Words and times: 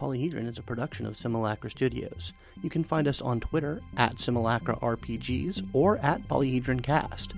Polyhedron 0.00 0.48
is 0.48 0.58
a 0.58 0.62
production 0.62 1.04
of 1.04 1.16
Simulacra 1.16 1.68
Studios. 1.70 2.32
You 2.62 2.70
can 2.70 2.82
find 2.82 3.06
us 3.06 3.20
on 3.20 3.38
Twitter 3.38 3.82
at 3.98 4.18
Simulacra 4.18 4.76
RPGs 4.76 5.68
or 5.74 5.98
at 5.98 6.26
Polyhedron 6.26 6.82
Cast. 6.82 7.34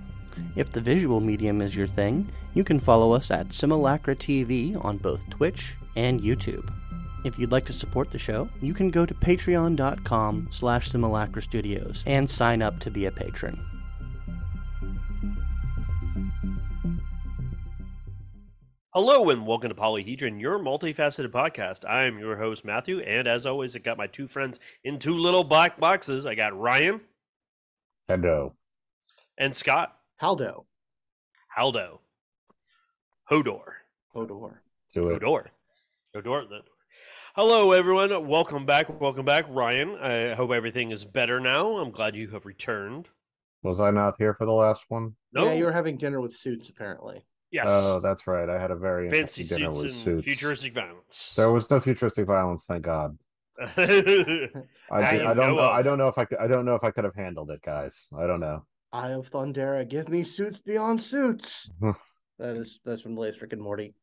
If 0.54 0.70
the 0.70 0.80
visual 0.80 1.20
medium 1.20 1.60
is 1.60 1.74
your 1.74 1.88
thing, 1.88 2.28
you 2.54 2.62
can 2.62 2.78
follow 2.78 3.12
us 3.12 3.32
at 3.32 3.52
Simulacra 3.52 4.14
TV 4.14 4.82
on 4.84 4.98
both 4.98 5.28
Twitch 5.28 5.74
and 5.96 6.20
YouTube. 6.20 6.72
If 7.24 7.36
you'd 7.36 7.52
like 7.52 7.66
to 7.66 7.72
support 7.72 8.12
the 8.12 8.18
show, 8.18 8.48
you 8.60 8.74
can 8.74 8.90
go 8.90 9.06
to 9.06 9.14
patreon.com 9.14 10.48
slash 10.52 10.88
simulacra 10.88 11.42
studios 11.42 12.04
and 12.06 12.30
sign 12.30 12.62
up 12.62 12.78
to 12.80 12.90
be 12.90 13.06
a 13.06 13.10
patron. 13.10 13.71
Hello 18.94 19.30
and 19.30 19.46
welcome 19.46 19.70
to 19.70 19.74
Polyhedron, 19.74 20.38
your 20.40 20.58
multifaceted 20.58 21.28
podcast. 21.30 21.88
I 21.88 22.04
am 22.04 22.18
your 22.18 22.36
host, 22.36 22.64
Matthew, 22.64 23.00
and 23.00 23.26
as 23.26 23.46
always, 23.46 23.74
I 23.74 23.78
got 23.78 23.96
my 23.96 24.06
two 24.06 24.28
friends 24.28 24.60
in 24.84 24.98
two 24.98 25.16
little 25.16 25.44
black 25.44 25.80
boxes. 25.80 26.26
I 26.26 26.34
got 26.34 26.58
Ryan 26.58 27.00
Hello. 28.08 28.54
and 29.38 29.54
Scott. 29.54 29.96
Haldo. 30.22 30.64
Haldo. 31.56 32.00
Hodor. 33.30 33.62
Hodor. 34.14 34.58
Do 34.94 35.08
it. 35.10 35.22
Hodor. 35.22 35.46
Hodor. 36.14 36.48
the- 36.48 36.60
Hello, 37.34 37.72
everyone. 37.72 38.28
Welcome 38.28 38.66
back. 38.66 39.00
Welcome 39.00 39.24
back, 39.24 39.46
Ryan. 39.48 39.96
I 39.96 40.34
hope 40.34 40.50
everything 40.50 40.90
is 40.90 41.06
better 41.06 41.40
now. 41.40 41.76
I'm 41.78 41.90
glad 41.90 42.14
you 42.14 42.28
have 42.28 42.44
returned. 42.44 43.08
Was 43.62 43.80
I 43.80 43.90
not 43.90 44.16
here 44.18 44.34
for 44.34 44.44
the 44.44 44.52
last 44.52 44.82
one? 44.88 45.14
No. 45.32 45.46
Yeah, 45.46 45.52
you 45.54 45.64
were 45.64 45.72
having 45.72 45.96
dinner 45.96 46.20
with 46.20 46.36
suits 46.36 46.68
apparently. 46.68 47.24
Yes. 47.52 47.66
Oh, 47.68 48.00
that's 48.00 48.26
right. 48.26 48.48
I 48.48 48.58
had 48.58 48.70
a 48.70 48.76
very 48.76 49.10
Fancy 49.10 49.42
interesting 49.42 49.58
dinner 49.58 49.74
suits 49.74 49.84
with 49.84 49.92
and 49.94 50.02
suits. 50.04 50.24
futuristic 50.24 50.74
violence. 50.74 51.34
There 51.36 51.52
was 51.52 51.68
no 51.70 51.80
futuristic 51.80 52.26
violence, 52.26 52.64
thank 52.66 52.82
God. 52.84 53.18
I, 53.76 54.48
I 54.90 55.00
I 55.00 55.18
don't 55.18 55.36
no 55.36 55.54
know. 55.56 55.70
I 55.70 55.82
don't 55.82 55.98
know 55.98 56.08
if 56.08 56.16
I 56.18 56.24
could. 56.24 56.38
I 56.38 56.46
don't 56.46 56.64
know 56.64 56.74
if 56.74 56.82
I 56.82 56.90
could 56.90 57.04
have 57.04 57.14
handled 57.14 57.50
it, 57.50 57.60
guys. 57.62 57.94
I 58.16 58.26
don't 58.26 58.40
know. 58.40 58.64
Eye 58.92 59.10
of 59.10 59.30
Thundera, 59.30 59.88
give 59.88 60.08
me 60.08 60.24
suits 60.24 60.58
beyond 60.58 61.02
suits. 61.02 61.70
that 62.38 62.56
is 62.56 62.80
that's 62.84 63.02
from 63.02 63.14
the 63.14 63.20
latest 63.20 63.42
Rick 63.42 63.52
and 63.52 63.62
Morty. 63.62 63.94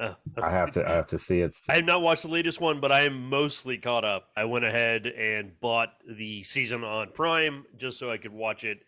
Uh, 0.00 0.14
I 0.42 0.50
have 0.50 0.72
to. 0.72 0.88
I 0.88 0.92
have 0.92 1.06
to 1.08 1.18
see 1.18 1.40
it. 1.40 1.54
I 1.68 1.76
have 1.76 1.84
not 1.84 2.02
watched 2.02 2.22
the 2.22 2.28
latest 2.28 2.60
one, 2.60 2.80
but 2.80 2.90
I 2.90 3.02
am 3.02 3.28
mostly 3.28 3.78
caught 3.78 4.04
up. 4.04 4.30
I 4.36 4.44
went 4.46 4.64
ahead 4.64 5.06
and 5.06 5.52
bought 5.60 5.90
the 6.08 6.42
season 6.42 6.82
on 6.82 7.12
Prime 7.12 7.64
just 7.76 7.98
so 7.98 8.10
I 8.10 8.16
could 8.16 8.32
watch 8.32 8.64
it. 8.64 8.78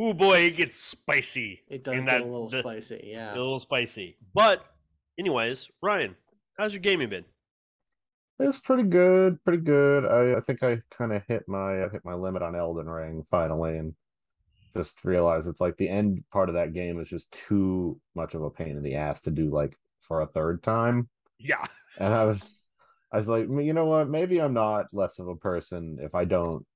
Ooh 0.00 0.12
boy, 0.14 0.38
it 0.38 0.56
gets 0.56 0.76
spicy. 0.76 1.62
It 1.68 1.84
does 1.84 1.94
And 1.94 2.04
get 2.04 2.10
that- 2.10 2.20
a 2.22 2.24
little 2.24 2.48
the- 2.48 2.60
spicy, 2.60 3.00
yeah. 3.04 3.32
A 3.32 3.36
little 3.36 3.60
spicy. 3.60 4.16
But, 4.34 4.64
anyways, 5.18 5.70
Ryan, 5.82 6.16
how's 6.58 6.72
your 6.72 6.80
gaming 6.80 7.08
been? 7.10 7.24
It's 8.40 8.58
pretty 8.58 8.82
good. 8.82 9.42
Pretty 9.44 9.62
good. 9.62 10.04
I, 10.04 10.38
I 10.38 10.40
think 10.40 10.62
I 10.64 10.82
kind 10.90 11.12
of 11.12 11.22
hit 11.28 11.44
my 11.46 11.84
I 11.84 11.88
hit 11.88 12.04
my 12.04 12.14
limit 12.14 12.42
on 12.42 12.56
Elden 12.56 12.88
Ring 12.88 13.24
finally, 13.30 13.78
and 13.78 13.94
just 14.76 15.04
realized 15.04 15.46
it's 15.46 15.60
like 15.60 15.76
the 15.76 15.88
end 15.88 16.24
part 16.32 16.48
of 16.48 16.56
that 16.56 16.72
game 16.74 16.98
is 17.00 17.08
just 17.08 17.30
too 17.30 18.00
much 18.16 18.34
of 18.34 18.42
a 18.42 18.50
pain 18.50 18.76
in 18.76 18.82
the 18.82 18.96
ass 18.96 19.20
to 19.20 19.30
do 19.30 19.50
like 19.50 19.76
for 20.00 20.22
a 20.22 20.26
third 20.26 20.64
time. 20.64 21.08
Yeah. 21.38 21.64
And 22.00 22.12
I 22.12 22.24
was, 22.24 22.40
I 23.12 23.18
was 23.18 23.28
like, 23.28 23.46
you 23.48 23.72
know 23.72 23.84
what? 23.86 24.08
Maybe 24.10 24.40
I'm 24.40 24.52
not 24.54 24.86
less 24.92 25.20
of 25.20 25.28
a 25.28 25.36
person 25.36 25.98
if 26.00 26.16
I 26.16 26.24
don't 26.24 26.66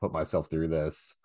put 0.00 0.12
myself 0.12 0.48
through 0.48 0.68
this. 0.68 1.16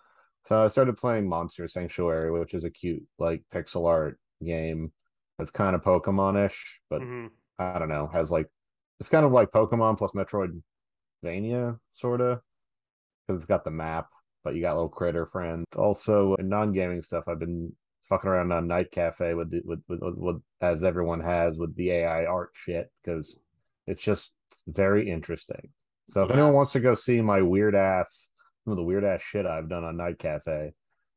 So 0.46 0.64
I 0.64 0.68
started 0.68 0.98
playing 0.98 1.28
Monster 1.28 1.68
Sanctuary, 1.68 2.32
which 2.32 2.54
is 2.54 2.64
a 2.64 2.70
cute, 2.70 3.04
like 3.18 3.44
pixel 3.54 3.88
art 3.88 4.20
game. 4.44 4.92
That's 5.38 5.52
kind 5.52 5.76
of 5.76 5.84
Pokemon-ish, 5.84 6.82
but 6.90 7.02
Mhm. 7.02 7.32
I 7.58 7.80
don't 7.80 7.90
know. 7.90 8.08
Has 8.08 8.30
like, 8.30 8.50
it's 9.00 9.10
kind 9.10 9.26
of 9.26 9.32
like 9.32 9.52
Pokemon 9.52 9.98
plus 9.98 10.12
Metroidvania, 10.12 11.80
sort 11.94 12.22
of, 12.22 12.42
because 13.28 13.42
it's 13.42 13.48
got 13.48 13.64
the 13.64 13.72
map, 13.72 14.10
but 14.44 14.54
you 14.56 14.62
got 14.62 14.76
little 14.76 14.90
critter 14.90 15.26
friends. 15.26 15.66
Also, 15.76 16.36
in 16.36 16.50
non-gaming 16.50 17.02
stuff, 17.02 17.28
I've 17.28 17.40
been 17.40 17.74
fucking 18.10 18.30
around 18.30 18.52
on 18.52 18.68
Night 18.68 18.92
Cafe 18.92 19.34
with 19.34 19.50
the, 19.50 19.62
with, 19.64 19.82
with, 19.88 20.02
with, 20.02 20.16
with 20.18 20.42
as 20.62 20.84
everyone 20.84 21.22
has 21.22 21.58
with 21.58 21.74
the 21.76 21.90
AI 21.92 22.26
art 22.26 22.52
shit 22.54 22.92
because 23.02 23.38
it's 23.88 24.02
just 24.02 24.34
very 24.68 25.10
interesting. 25.10 25.70
So 26.10 26.24
if 26.24 26.32
anyone 26.32 26.54
wants 26.54 26.74
to 26.74 26.82
go 26.82 26.96
see 26.96 27.22
my 27.22 27.42
weird 27.42 27.76
ass, 27.76 28.28
some 28.64 28.72
of 28.72 28.78
the 28.78 28.84
weird 28.84 29.04
ass 29.04 29.22
shit 29.22 29.46
I've 29.46 29.70
done 29.70 29.84
on 29.84 29.98
Night 29.98 30.20
Cafe, 30.20 30.74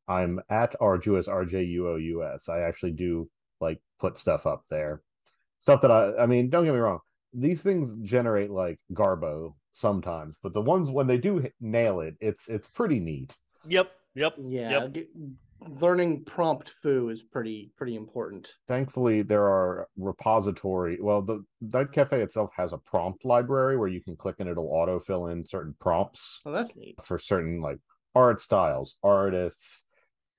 I'm 0.07 0.39
at 0.49 0.75
Arduous 0.79 1.27
R 1.27 1.45
J 1.45 1.63
U 1.63 1.89
O 1.89 1.95
U 1.95 2.23
S. 2.23 2.49
I 2.49 2.59
actually 2.61 2.91
do 2.91 3.29
like 3.59 3.79
put 3.99 4.17
stuff 4.17 4.45
up 4.45 4.63
there, 4.69 5.01
stuff 5.59 5.81
that 5.81 5.91
I 5.91 6.15
I 6.17 6.25
mean, 6.25 6.49
don't 6.49 6.65
get 6.65 6.73
me 6.73 6.79
wrong, 6.79 6.99
these 7.33 7.61
things 7.61 7.93
generate 8.03 8.51
like 8.51 8.79
garbo 8.93 9.53
sometimes, 9.73 10.35
but 10.41 10.53
the 10.53 10.61
ones 10.61 10.89
when 10.89 11.07
they 11.07 11.17
do 11.17 11.39
hit- 11.39 11.53
nail 11.61 12.01
it, 12.01 12.15
it's 12.19 12.47
it's 12.47 12.67
pretty 12.67 12.99
neat. 12.99 13.35
Yep. 13.67 13.91
Yep. 14.15 14.35
yeah, 14.47 14.87
Yep. 14.93 15.05
Get- 15.59 15.81
learning 15.81 16.23
prompt 16.25 16.69
foo 16.81 17.09
is 17.09 17.23
pretty 17.23 17.71
pretty 17.77 17.95
important. 17.95 18.47
thankfully 18.67 19.21
there 19.21 19.43
are 19.45 19.87
repository 19.97 20.97
well 21.01 21.21
the 21.21 21.43
night 21.61 21.91
cafe 21.91 22.21
itself 22.21 22.49
has 22.55 22.73
a 22.73 22.77
prompt 22.77 23.25
library 23.25 23.77
where 23.77 23.87
you 23.87 24.01
can 24.01 24.15
click 24.15 24.35
and 24.39 24.49
it'll 24.49 24.69
autofill 24.71 25.31
in 25.31 25.45
certain 25.45 25.75
prompts 25.79 26.41
Oh, 26.45 26.51
that's 26.51 26.75
neat. 26.75 26.95
for 27.03 27.17
certain 27.19 27.61
like 27.61 27.79
art 28.15 28.41
styles 28.41 28.97
artists 29.03 29.83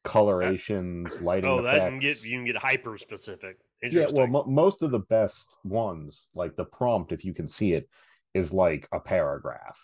colorations 0.05 1.09
lighting 1.21 1.51
Oh, 1.51 1.63
that 1.63 1.79
can 1.89 1.99
get 1.99 2.23
you 2.25 2.39
can 2.39 2.45
get 2.45 2.57
hyper 2.57 2.97
specific. 2.99 3.57
yeah 3.83 4.07
well 4.13 4.27
mo- 4.27 4.45
most 4.47 4.83
of 4.83 4.91
the 4.91 5.01
best 5.01 5.45
ones 5.65 6.27
like 6.35 6.57
the 6.57 6.65
prompt 6.65 7.13
if 7.13 7.25
you 7.25 7.35
can 7.35 7.49
see 7.49 7.73
it 7.75 7.89
is 8.35 8.53
like 8.53 8.89
a 8.93 9.01
paragraph 9.01 9.79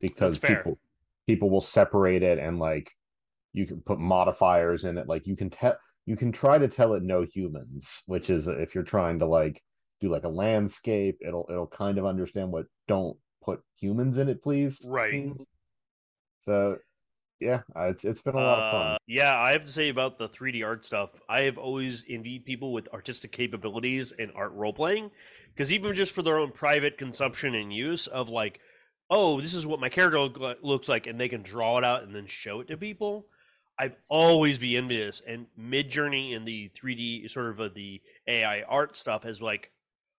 because 0.00 0.38
people 0.38 0.78
people 1.26 1.50
will 1.50 1.60
separate 1.60 2.22
it 2.22 2.38
and 2.38 2.58
like 2.58 2.90
you 3.52 3.66
can 3.66 3.80
put 3.80 3.98
modifiers 3.98 4.84
in 4.84 4.98
it 4.98 5.08
like 5.08 5.26
you 5.26 5.36
can 5.36 5.50
tell 5.50 5.76
you 6.06 6.16
can 6.16 6.32
try 6.32 6.58
to 6.58 6.68
tell 6.68 6.94
it 6.94 7.02
no 7.02 7.22
humans 7.22 8.02
which 8.06 8.30
is 8.30 8.48
if 8.48 8.74
you're 8.74 8.84
trying 8.84 9.18
to 9.18 9.26
like 9.26 9.60
do 10.00 10.08
like 10.08 10.24
a 10.24 10.28
landscape 10.28 11.18
it'll 11.20 11.46
it'll 11.50 11.66
kind 11.66 11.98
of 11.98 12.06
understand 12.06 12.50
what 12.50 12.66
don't 12.88 13.16
put 13.42 13.60
humans 13.76 14.18
in 14.18 14.28
it 14.28 14.42
please 14.42 14.80
Right. 14.84 15.30
so 16.44 16.78
yeah 17.40 17.62
uh, 17.76 17.84
it's 17.84 18.04
it's 18.04 18.22
been 18.22 18.34
a 18.34 18.38
lot 18.38 18.58
of 18.58 18.70
fun 18.72 18.86
Uh, 18.94 18.96
yeah, 19.06 19.36
I 19.38 19.52
have 19.52 19.62
to 19.62 19.68
say 19.68 19.88
about 19.88 20.16
the 20.16 20.28
3D 20.28 20.64
art 20.64 20.84
stuff. 20.84 21.10
I 21.28 21.42
have 21.42 21.58
always 21.58 22.04
envied 22.08 22.44
people 22.44 22.72
with 22.72 22.88
artistic 22.92 23.32
capabilities 23.32 24.12
and 24.16 24.30
art 24.36 24.52
role 24.52 24.72
playing, 24.72 25.10
because 25.52 25.72
even 25.72 25.94
just 25.94 26.14
for 26.14 26.22
their 26.22 26.38
own 26.38 26.52
private 26.52 26.98
consumption 26.98 27.54
and 27.56 27.72
use 27.72 28.06
of 28.06 28.28
like, 28.28 28.60
oh, 29.10 29.40
this 29.40 29.54
is 29.54 29.66
what 29.66 29.80
my 29.80 29.88
character 29.88 30.20
look, 30.20 30.58
looks 30.62 30.88
like, 30.88 31.06
and 31.08 31.18
they 31.20 31.28
can 31.28 31.42
draw 31.42 31.78
it 31.78 31.84
out 31.84 32.04
and 32.04 32.14
then 32.14 32.26
show 32.26 32.60
it 32.60 32.68
to 32.68 32.76
people. 32.76 33.26
I've 33.78 33.96
always 34.08 34.58
be 34.58 34.76
envious, 34.76 35.20
and 35.26 35.46
Midjourney 35.58 36.36
and 36.36 36.46
the 36.46 36.70
3D 36.80 37.30
sort 37.30 37.46
of 37.50 37.60
uh, 37.60 37.68
the 37.74 38.00
AI 38.28 38.62
art 38.62 38.96
stuff 38.96 39.22
has 39.24 39.40
like, 39.42 39.72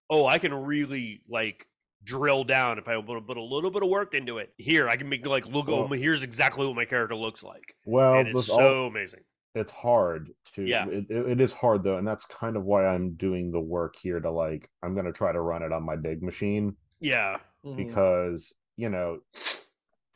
oh, 0.09 0.25
I 0.25 0.37
can 0.39 0.53
really 0.53 1.21
like 1.29 1.67
drill 2.03 2.43
down 2.43 2.77
if 2.79 2.87
I 2.87 2.99
put, 3.01 3.25
put 3.25 3.37
a 3.37 3.41
little 3.41 3.71
bit 3.71 3.81
of 3.83 3.89
work 3.89 4.13
into 4.13 4.39
it. 4.39 4.51
Here, 4.57 4.89
I 4.89 4.97
can 4.97 5.07
make 5.07 5.25
like 5.25 5.45
look. 5.45 5.67
Well- 5.67 5.87
oh, 5.89 5.93
here's 5.93 6.23
exactly 6.23 6.65
what 6.65 6.75
my 6.75 6.85
character 6.85 7.15
looks 7.15 7.43
like 7.43 7.75
well 7.85 8.15
and 8.15 8.27
it's 8.29 8.47
so 8.47 8.81
all- 8.83 8.87
amazing. 8.87 9.21
it's 9.55 9.71
hard 9.71 10.29
to 10.55 10.63
Yeah. 10.65 10.87
it, 10.87 11.05
it 11.09 11.27
it 11.29 11.41
is 11.41 11.53
hard 11.53 11.83
though 11.83 11.97
and 11.97 12.07
that's 12.07 12.25
kind 12.25 12.57
of 12.57 12.63
why 12.65 12.85
i'm 12.87 13.11
doing 13.13 13.51
the 13.51 13.59
work 13.59 13.95
here 14.01 14.19
to 14.19 14.29
like 14.31 14.69
i'm 14.81 14.93
going 14.95 15.05
to 15.05 15.11
try 15.13 15.31
to 15.31 15.39
run 15.39 15.61
it 15.63 15.71
on 15.71 15.83
my 15.83 15.95
big 15.95 16.21
machine 16.23 16.75
Yeah, 16.99 17.37
Mhm. 17.65 17.77
because 17.77 18.51
you 18.77 18.89
know 18.89 19.19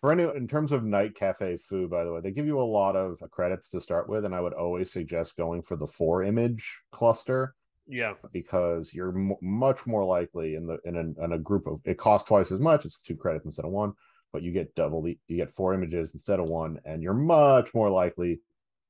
for 0.02 0.12
any 0.12 0.24
in 0.24 0.48
terms 0.48 0.72
of 0.72 0.84
night 0.84 1.16
cafe 1.16 1.58
food 1.58 1.90
by 1.90 2.04
the 2.04 2.12
way 2.12 2.22
they 2.22 2.32
give 2.32 2.46
you 2.46 2.60
a 2.60 2.62
lot 2.62 2.96
of 2.96 3.18
uh, 3.22 3.28
credits 3.28 3.70
to 3.70 3.82
start 3.82 4.08
with 4.10 4.26
and 4.26 4.36
i 4.36 4.42
would 4.42 4.54
always 4.54 4.92
suggest 4.92 5.38
going 5.38 5.62
for 5.62 5.76
the 5.76 5.88
four 5.88 6.24
image 6.24 6.78
cluster 6.92 7.56
yeah, 7.90 8.16
because 8.34 8.94
you're 8.94 9.18
m- 9.18 9.38
much 9.42 9.86
more 9.88 10.04
likely 10.04 10.56
in 10.56 10.68
the 10.68 10.78
in 10.84 10.98
a, 10.98 11.24
in 11.24 11.32
a 11.32 11.40
group 11.40 11.68
of 11.68 11.80
it 11.86 11.98
costs 11.98 12.28
twice 12.28 12.52
as 12.52 12.60
much 12.60 12.86
it's 12.86 13.02
two 13.02 13.16
credits 13.16 13.46
instead 13.46 13.66
of 13.66 13.72
one 13.72 13.94
but 14.34 14.44
you 14.44 14.52
get 14.52 14.76
double 14.76 15.02
the 15.02 15.18
you 15.28 15.38
get 15.38 15.54
four 15.54 15.74
images 15.74 16.12
instead 16.14 16.40
of 16.40 16.48
one 16.48 16.80
and 16.86 17.02
you're 17.02 17.14
much 17.14 17.74
more 17.74 17.90
likely 17.90 18.42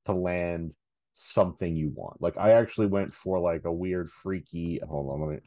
to 0.04 0.12
land 0.12 0.72
something 1.14 1.76
you 1.76 1.92
want. 1.94 2.20
Like 2.20 2.36
i 2.36 2.52
actually 2.52 2.88
went 2.88 3.14
for 3.14 3.38
like 3.38 3.64
a 3.64 3.72
weird 3.72 4.10
freaky 4.10 4.80
hold 4.86 5.10
on 5.12 5.20
let 5.20 5.30
me 5.30 5.40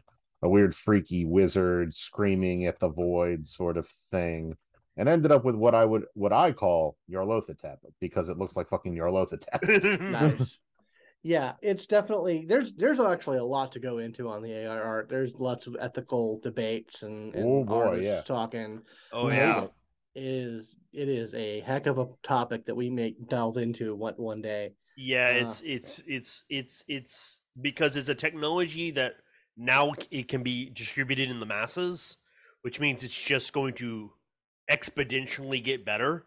a 0.43 0.49
weird 0.49 0.73
freaky 0.73 1.25
wizard 1.25 1.93
screaming 1.93 2.65
at 2.65 2.79
the 2.79 2.89
void 2.89 3.45
sort 3.45 3.77
of 3.77 3.87
thing 4.11 4.55
and 4.97 5.07
ended 5.09 5.31
up 5.31 5.43
with 5.43 5.55
what 5.55 5.75
i 5.75 5.85
would 5.85 6.05
what 6.13 6.33
i 6.33 6.51
call 6.51 6.97
Yarlothotep 7.09 7.77
because 7.99 8.29
it 8.29 8.37
looks 8.37 8.55
like 8.55 8.69
fucking 8.69 8.95
Yarlothotep 8.95 9.99
nice. 10.11 10.59
Yeah, 11.23 11.53
it's 11.61 11.85
definitely 11.85 12.45
there's 12.47 12.73
there's 12.73 12.99
actually 12.99 13.37
a 13.37 13.43
lot 13.43 13.71
to 13.73 13.79
go 13.79 13.99
into 13.99 14.27
on 14.27 14.41
the 14.41 14.51
AI 14.53 14.79
art. 14.79 15.07
There's 15.07 15.35
lots 15.35 15.67
of 15.67 15.77
ethical 15.79 16.39
debates 16.39 17.03
and, 17.03 17.35
and 17.35 17.45
Oh, 17.45 17.63
boy, 17.63 17.83
artists 17.83 18.05
yeah. 18.11 18.21
talking. 18.21 18.81
Oh 19.13 19.27
Right. 19.27 19.35
yeah, 19.35 19.67
It 20.15 20.23
is 20.23 20.75
it 20.93 21.07
is 21.07 21.33
a 21.35 21.59
heck 21.59 21.85
of 21.85 21.99
a 21.99 22.07
topic 22.23 22.65
that 22.65 22.75
we 22.75 22.89
may 22.89 23.15
delve 23.29 23.57
into 23.57 23.93
one 23.93 24.15
one 24.15 24.41
day. 24.41 24.73
yeah. 24.97 25.27
Uh, 25.27 25.45
It's 25.45 25.61
it's 25.61 26.03
it's 26.07 26.43
it's 26.49 26.83
it's 26.87 27.39
because 27.61 27.95
it's 27.95 28.09
a 28.09 28.15
technology 28.15 28.89
that 28.91 29.13
now 29.57 29.93
it 30.09 30.27
can 30.27 30.41
be 30.41 30.71
distributed 30.71 31.29
in 31.29 31.39
the 31.39 31.45
masses 31.45 32.17
which 32.63 32.79
means 32.79 33.03
it's 33.03 33.13
just 33.13 33.53
going 33.53 33.73
to 33.73 34.11
exponentially 34.69 35.63
get 35.63 35.85
better. 35.85 36.25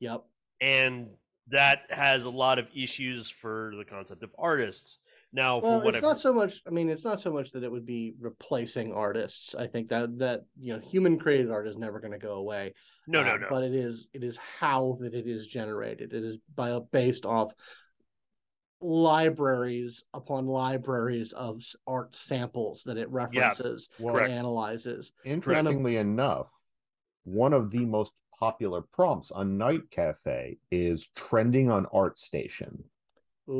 Yep. 0.00 0.24
And 0.60 1.08
that 1.48 1.82
has 1.90 2.24
a 2.24 2.30
lot 2.30 2.58
of 2.58 2.68
issues 2.74 3.30
for 3.30 3.72
the 3.78 3.84
concept 3.84 4.22
of 4.22 4.30
artists. 4.38 4.98
Now, 5.32 5.58
Well, 5.58 5.72
for 5.72 5.76
it's 5.78 5.84
whatever. 5.84 6.06
not 6.06 6.20
so 6.20 6.32
much. 6.32 6.62
I 6.66 6.70
mean, 6.70 6.88
it's 6.88 7.04
not 7.04 7.20
so 7.20 7.30
much 7.32 7.52
that 7.52 7.62
it 7.62 7.70
would 7.70 7.84
be 7.86 8.14
replacing 8.20 8.92
artists. 8.92 9.54
I 9.54 9.66
think 9.66 9.88
that 9.90 10.18
that 10.18 10.44
you 10.58 10.72
know, 10.72 10.80
human 10.80 11.18
created 11.18 11.50
art 11.50 11.66
is 11.68 11.76
never 11.76 12.00
going 12.00 12.12
to 12.12 12.18
go 12.18 12.34
away. 12.34 12.74
no, 13.06 13.22
no, 13.22 13.32
uh, 13.34 13.36
no. 13.36 13.46
But 13.50 13.64
it 13.64 13.74
is 13.74 14.08
it 14.14 14.24
is 14.24 14.36
how 14.38 14.96
that 15.00 15.14
it 15.14 15.26
is 15.26 15.46
generated. 15.46 16.12
It 16.12 16.24
is 16.24 16.38
by 16.54 16.78
based 16.90 17.26
off 17.26 17.52
libraries 18.80 20.04
upon 20.14 20.46
libraries 20.46 21.32
of 21.32 21.62
art 21.86 22.14
samples 22.14 22.82
that 22.86 22.96
it 22.96 23.10
references 23.10 23.88
Well, 23.98 24.14
Correct. 24.14 24.30
and 24.30 24.38
analyzes. 24.38 25.12
Interestingly 25.24 25.96
enough, 25.96 26.48
one 27.26 27.52
of 27.52 27.70
the 27.70 27.84
most 27.84 28.12
popular 28.38 28.82
prompts 28.82 29.30
on 29.32 29.58
Night 29.58 29.90
Cafe 29.90 30.58
is 30.70 31.08
trending 31.16 31.70
on 31.70 31.86
ArtStation 31.86 32.84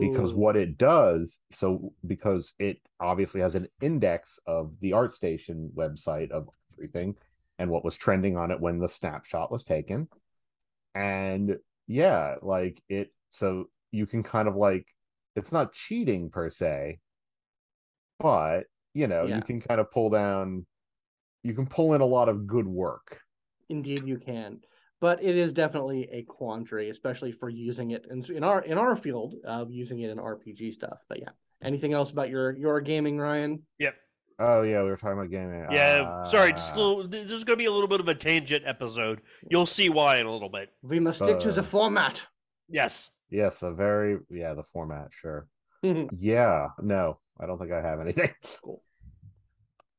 because 0.00 0.32
Ooh, 0.32 0.36
what 0.36 0.56
it 0.56 0.78
does, 0.78 1.38
so 1.52 1.92
because 2.06 2.54
it 2.58 2.78
obviously 3.00 3.40
has 3.40 3.54
an 3.54 3.68
index 3.80 4.38
of 4.46 4.72
the 4.80 4.92
ArtStation 4.92 5.72
website 5.74 6.30
of 6.30 6.48
everything 6.74 7.16
and 7.58 7.70
what 7.70 7.84
was 7.84 7.96
trending 7.96 8.36
on 8.36 8.50
it 8.50 8.60
when 8.60 8.78
the 8.78 8.88
snapshot 8.88 9.50
was 9.50 9.64
taken. 9.64 10.08
And 10.94 11.58
yeah, 11.86 12.36
like 12.42 12.82
it, 12.88 13.12
so 13.30 13.68
you 13.92 14.06
can 14.06 14.22
kind 14.22 14.48
of 14.48 14.56
like, 14.56 14.86
it's 15.34 15.52
not 15.52 15.72
cheating 15.72 16.30
per 16.30 16.50
se, 16.50 16.98
but 18.18 18.64
you 18.94 19.06
know, 19.06 19.26
Yeah. 19.26 19.36
you 19.36 19.42
can 19.42 19.60
kind 19.60 19.80
of 19.80 19.90
pull 19.90 20.10
down, 20.10 20.66
you 21.42 21.54
can 21.54 21.66
pull 21.66 21.94
in 21.94 22.00
a 22.00 22.06
lot 22.06 22.28
of 22.28 22.46
good 22.46 22.66
work. 22.66 23.20
Indeed, 23.68 24.06
you 24.06 24.18
can. 24.18 24.60
But 25.00 25.22
it 25.22 25.36
is 25.36 25.52
definitely 25.52 26.08
a 26.10 26.22
quandary, 26.22 26.88
especially 26.90 27.30
for 27.32 27.48
using 27.50 27.90
it 27.90 28.06
in, 28.10 28.24
in 28.32 28.42
our 28.42 28.62
in 28.62 28.78
our 28.78 28.96
field 28.96 29.34
of 29.44 29.70
using 29.70 30.00
it 30.00 30.10
in 30.10 30.18
RPG 30.18 30.72
stuff. 30.72 30.98
But 31.08 31.20
yeah, 31.20 31.30
anything 31.62 31.92
else 31.92 32.10
about 32.10 32.30
your 32.30 32.56
your 32.56 32.80
gaming, 32.80 33.18
Ryan? 33.18 33.62
Yep. 33.78 33.94
Oh 34.38 34.62
yeah, 34.62 34.82
we 34.82 34.90
were 34.90 34.96
talking 34.96 35.18
about 35.18 35.30
gaming. 35.30 35.66
Yeah, 35.70 36.24
sorry, 36.24 36.52
just 36.52 36.72
a 36.72 36.74
Ah. 36.74 36.78
little, 36.78 37.08
this 37.08 37.30
is 37.30 37.44
going 37.44 37.56
to 37.58 37.62
be 37.62 37.66
a 37.66 37.72
little 37.72 37.88
bit 37.88 38.00
of 38.00 38.08
a 38.08 38.14
tangent 38.14 38.64
episode. 38.66 39.20
You'll 39.50 39.64
see 39.66 39.88
why 39.90 40.16
in 40.18 40.26
a 40.26 40.32
little 40.32 40.50
bit. 40.50 40.70
We 40.82 40.98
must 41.00 41.18
stick 41.22 41.40
to 41.40 41.52
the 41.52 41.60
Uh, 41.60 41.64
format. 41.64 42.22
Yes. 42.68 43.10
Yes, 43.30 43.58
the 43.58 43.72
very 43.72 44.18
yeah, 44.30 44.54
the 44.54 44.64
format, 44.72 45.08
sure. 45.20 45.46
Yeah, 46.18 46.68
no, 46.82 47.18
I 47.40 47.46
don't 47.46 47.58
think 47.58 47.72
I 47.72 47.80
have 47.82 48.00
anything. 48.00 48.30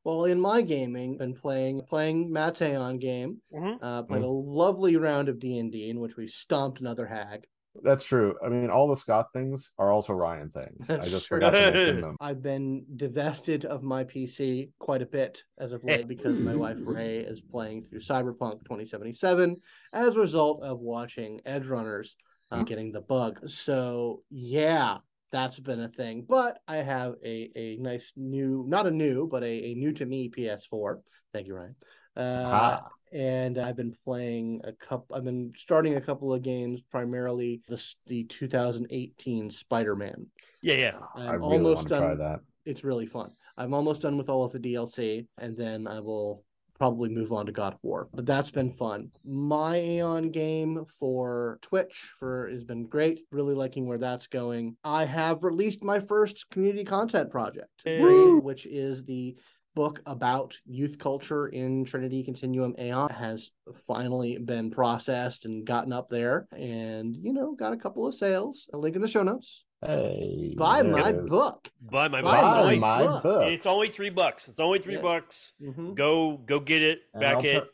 Well, 0.07 0.23
in 0.23 0.39
my 0.39 0.61
gaming, 0.61 1.17
been 1.17 1.33
playing 1.35 1.81
playing 1.89 2.31
Matt's 2.31 2.61
Aeon 2.61 2.97
game. 2.97 3.41
Mhm. 3.53 3.77
Uh, 3.81 4.03
played 4.03 4.23
a 4.23 4.25
lovely 4.27 4.95
round 4.95 5.27
of 5.27 5.37
D 5.37 5.59
and 5.59 5.69
D 5.69 5.89
in 5.89 5.99
which 5.99 6.15
we 6.15 6.27
stomped 6.27 6.79
another 6.79 7.05
hag. 7.05 7.45
That's 7.83 8.05
true. 8.05 8.33
I 8.41 8.47
mean, 8.47 8.69
all 8.69 8.87
the 8.87 8.95
Scott 8.95 9.33
things 9.33 9.69
are 9.77 9.91
also 9.91 10.13
Ryan 10.13 10.49
things. 10.51 10.89
I 10.89 11.09
just 11.09 11.27
Sure. 11.27 11.39
forgot 11.39 11.49
to 11.49 11.57
mention 11.71 11.99
them. 12.01 12.15
I've 12.21 12.41
been 12.41 12.85
divested 12.95 13.65
of 13.65 13.83
my 13.83 14.05
PC 14.05 14.71
quite 14.79 15.01
a 15.01 15.05
bit 15.05 15.43
as 15.57 15.73
of 15.73 15.83
late 15.83 16.07
because 16.07 16.39
my 16.39 16.55
wife 16.55 16.77
Ray 16.85 17.17
is 17.17 17.41
playing 17.41 17.83
through 17.83 17.99
Cyberpunk 17.99 18.63
2077 18.63 19.57
as 19.91 20.15
a 20.15 20.19
result 20.21 20.63
of 20.63 20.79
watching 20.79 21.41
Edgerunners 21.45 22.11
uh, 22.49 22.63
getting 22.63 22.93
the 22.93 23.01
bug. 23.01 23.41
So 23.49 24.23
yeah, 24.29 24.99
that's 25.31 25.59
been 25.59 25.81
a 25.81 25.89
thing. 25.89 26.25
But 26.27 26.59
I 26.67 26.77
have 26.77 27.15
a 27.23 27.51
a 27.55 27.77
nice 27.77 28.11
new, 28.15 28.65
not 28.67 28.87
a 28.87 28.91
new, 28.91 29.27
but 29.27 29.43
a, 29.43 29.71
a 29.71 29.75
new 29.75 29.91
to 29.93 30.05
me 30.05 30.29
PS4. 30.29 30.99
Thank 31.33 31.47
you, 31.47 31.55
Ryan. 31.55 31.75
Uh, 32.15 32.43
Ah. 32.47 32.87
and 33.13 33.57
I've 33.59 33.75
been 33.75 33.95
playing 34.03 34.61
a 34.63 34.71
couple. 34.73 35.15
I've 35.15 35.23
been 35.23 35.51
starting 35.57 35.95
a 35.95 36.01
couple 36.01 36.33
of 36.33 36.41
games, 36.41 36.81
primarily 36.91 37.61
the 37.67 37.83
the 38.07 38.23
2018 38.25 39.49
Spider-Man. 39.51 40.25
Yeah, 40.61 40.73
yeah. 40.75 40.97
I'm 41.15 41.27
I 41.29 41.33
really 41.33 41.53
almost 41.53 41.75
want 41.77 41.87
to 41.89 41.97
try 41.97 42.07
done. 42.09 42.17
that. 42.19 42.39
It's 42.65 42.83
really 42.83 43.05
fun. 43.05 43.29
I'm 43.57 43.73
almost 43.73 44.01
done 44.01 44.17
with 44.17 44.29
all 44.29 44.43
of 44.45 44.51
the 44.51 44.59
DLC, 44.59 45.25
and 45.37 45.55
then 45.55 45.87
I 45.87 45.99
will 45.99 46.43
probably 46.77 47.09
move 47.09 47.31
on 47.31 47.45
to 47.45 47.51
God 47.51 47.73
of 47.73 47.79
War. 47.81 48.07
But 48.13 48.25
that's 48.25 48.51
been 48.51 48.71
fun. 48.71 49.11
My 49.25 49.77
Aeon 49.77 50.31
game 50.31 50.85
for 50.99 51.59
Twitch 51.61 52.11
for 52.19 52.49
has 52.49 52.63
been 52.63 52.85
great. 52.85 53.21
Really 53.31 53.55
liking 53.55 53.87
where 53.87 53.97
that's 53.97 54.27
going. 54.27 54.75
I 54.83 55.05
have 55.05 55.43
released 55.43 55.83
my 55.83 55.99
first 55.99 56.49
community 56.49 56.83
content 56.83 57.29
project, 57.29 57.69
Woo! 57.85 58.39
which 58.39 58.65
is 58.65 59.03
the 59.03 59.35
book 59.77 60.01
about 60.07 60.57
youth 60.65 60.97
culture 60.97 61.49
in 61.49 61.85
Trinity 61.85 62.23
Continuum 62.23 62.73
Aeon 62.79 63.09
has 63.09 63.51
finally 63.85 64.39
been 64.39 64.71
processed 64.71 65.45
and 65.45 65.67
gotten 65.67 65.93
up 65.93 66.09
there 66.09 66.47
and 66.51 67.15
you 67.15 67.31
know 67.31 67.53
got 67.53 67.73
a 67.73 67.77
couple 67.77 68.07
of 68.07 68.15
sales 68.15 68.65
a 68.73 68.77
link 68.77 68.95
in 68.95 69.03
the 69.03 69.07
show 69.07 69.21
notes 69.21 69.65
Hey, 69.85 70.55
buy 70.57 70.81
there 70.81 70.91
my 70.91 71.09
it 71.09 71.15
is. 71.17 71.29
book 71.29 71.69
Buy 71.81 72.07
my 72.07 72.21
Buy 72.21 72.41
book. 72.41 72.65
My 72.65 72.75
my 72.77 73.03
book. 73.03 73.23
book. 73.23 73.43
It's 73.51 73.65
only 73.67 73.89
three 73.89 74.09
bucks. 74.09 74.47
It's 74.47 74.59
only 74.59 74.79
three 74.79 74.95
Yeah. 74.95 75.01
bucks. 75.01 75.53
Mhm. 75.61 75.93
Go, 75.95 76.37
go 76.37 76.59
get 76.59 76.81
it. 76.81 77.01
And 77.13 77.21
Back 77.21 77.35
I'll 77.35 77.45
it. 77.45 77.53
tell- 77.53 77.67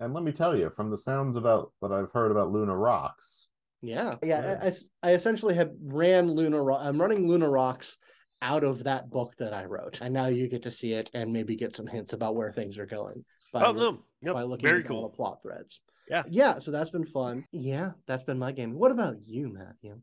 and 0.00 0.14
let 0.14 0.24
me 0.24 0.32
tell 0.32 0.56
you, 0.56 0.70
from 0.70 0.90
the 0.90 0.96
sounds 0.96 1.36
about 1.36 1.72
what 1.80 1.92
I've 1.92 2.10
heard 2.12 2.30
about 2.30 2.50
Luna 2.50 2.74
Rocks, 2.74 3.48
Yeah, 3.82 4.16
yeah. 4.22 4.58
I, 4.62 4.68
I, 4.68 4.72
I 5.10 5.14
essentially 5.14 5.54
have 5.54 5.70
ran 5.82 6.30
Luna. 6.32 6.62
Ro- 6.62 6.76
I'm 6.76 6.98
running 7.00 7.28
Luna 7.28 7.48
Rocks 7.50 7.98
out 8.40 8.64
of 8.64 8.84
that 8.84 9.10
book 9.10 9.34
that 9.38 9.52
I 9.52 9.66
wrote, 9.66 10.00
and 10.00 10.14
now 10.14 10.26
you 10.26 10.48
get 10.48 10.62
to 10.62 10.70
see 10.70 10.94
it 10.94 11.10
and 11.12 11.30
maybe 11.30 11.56
get 11.56 11.76
some 11.76 11.86
hints 11.86 12.14
about 12.14 12.34
where 12.34 12.50
things 12.52 12.78
are 12.78 12.86
going. 12.86 13.22
By, 13.52 13.66
Oh 13.66 13.72
loo- 13.72 14.02
no, 14.22 14.32
by 14.32 14.42
looking 14.44 14.66
very 14.66 14.82
at 14.82 14.90
all 14.90 15.02
the 15.02 15.14
plot 15.14 15.42
threads. 15.42 15.80
Yeah. 16.08 16.22
yeah. 16.28 16.58
So 16.58 16.70
that's 16.70 16.90
been 16.90 17.04
fun. 17.06 17.44
Yeah, 17.52 17.92
that's 18.06 18.24
been 18.24 18.38
my 18.38 18.52
game. 18.52 18.72
What 18.78 18.90
about 18.92 19.16
you, 19.26 19.50
Matthew? 19.50 20.00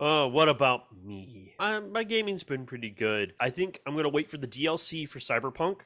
Uh, 0.00 0.26
what 0.28 0.48
about 0.48 0.84
me? 1.04 1.54
Uh, 1.58 1.80
my 1.90 2.02
gaming's 2.04 2.44
been 2.44 2.66
pretty 2.66 2.90
good. 2.90 3.32
I 3.38 3.50
think 3.50 3.80
I'm 3.86 3.94
gonna 3.96 4.08
wait 4.08 4.30
for 4.30 4.38
the 4.38 4.46
DLC 4.48 5.08
for 5.08 5.18
Cyberpunk 5.20 5.80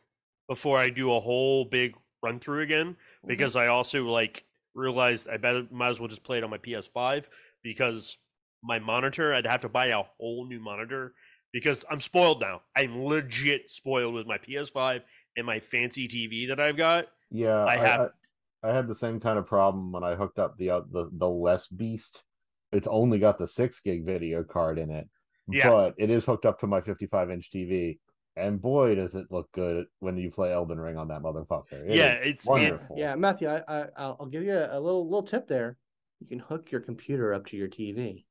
before 0.49 0.79
I 0.79 0.89
do 0.89 1.13
a 1.13 1.21
whole 1.21 1.65
big 1.67 1.95
run 2.23 2.41
through 2.41 2.63
again 2.63 2.97
because 3.27 3.55
I 3.55 3.67
also 3.69 4.05
like 4.05 4.45
realized 4.75 5.29
I 5.29 5.37
better 5.37 5.67
might 5.71 5.91
as 5.91 6.01
well 6.01 6.09
just 6.09 6.25
play 6.25 6.39
it 6.39 6.45
on 6.45 6.51
my 6.51 6.59
PS5 6.59 7.25
because 7.63 8.17
my 8.63 8.79
monitor 8.79 9.35
I'd 9.35 9.47
have 9.47 9.61
to 9.61 9.69
buy 9.69 9.87
a 9.87 10.03
whole 10.19 10.47
new 10.47 10.59
monitor 10.59 11.15
because 11.53 11.85
I'm 11.91 12.01
spoiled 12.01 12.41
now. 12.41 12.63
I'm 12.77 13.05
legit 13.05 13.71
spoiled 13.71 14.15
with 14.15 14.27
my 14.27 14.39
PS5 14.39 15.03
and 15.37 15.47
my 15.47 15.61
fancy 15.61 16.09
TV 16.09 16.49
that 16.49 16.59
I've 16.61 16.77
got. 16.77 17.09
yeah, 17.31 17.65
I 17.65 17.77
have- 17.77 18.01
I, 18.63 18.71
I 18.71 18.75
had 18.75 18.89
the 18.89 18.95
same 18.95 19.21
kind 19.21 19.39
of 19.39 19.47
problem 19.47 19.93
when 19.93 20.03
I 20.03 20.17
hooked 20.17 20.39
up 20.39 20.57
the 20.59 20.71
uh, 20.71 20.81
the 20.91 21.09
the 21.13 21.29
less 21.29 21.69
beast. 21.69 22.25
It's 22.73 22.87
only 22.89 23.19
got 23.19 23.39
the 23.39 23.49
six 23.49 23.81
gig 23.81 24.05
video 24.05 24.43
card 24.45 24.79
in 24.79 24.91
it, 24.91 25.09
Yeah. 25.51 25.71
but 25.71 25.95
it 25.99 26.11
is 26.11 26.25
hooked 26.25 26.45
up 26.47 26.61
to 26.61 26.67
my 26.67 26.81
55 26.81 27.31
inch 27.31 27.51
TV, 27.53 27.99
and 28.37 28.61
boy, 28.61 28.95
does 28.95 29.15
it 29.15 29.27
look 29.31 29.51
good 29.53 29.87
when 30.01 30.17
you 30.17 30.31
play 30.31 30.53
Elden 30.53 30.79
Ring 30.79 30.97
on 30.97 31.09
that 31.09 31.23
motherfucker. 31.23 31.89
It 31.89 31.97
yeah, 31.97 32.13
it's 32.15 32.47
wonderful. 32.47 32.97
Yeah, 32.99 33.15
Matthew. 33.15 33.49
I, 33.49 33.63
I 33.67 33.87
I'll 33.97 34.17
I'll 34.21 34.27
give 34.27 34.43
you 34.43 34.53
a, 34.55 34.79
a 34.79 34.81
little 34.81 35.05
little 35.05 35.23
tip 35.23 35.49
there. 35.49 35.77
You 36.21 36.27
can 36.27 36.39
hook 36.41 36.71
your 36.71 36.81
computer 36.81 37.33
up 37.33 37.47
to 37.47 37.57
your 37.57 37.69
TV. 37.69 38.25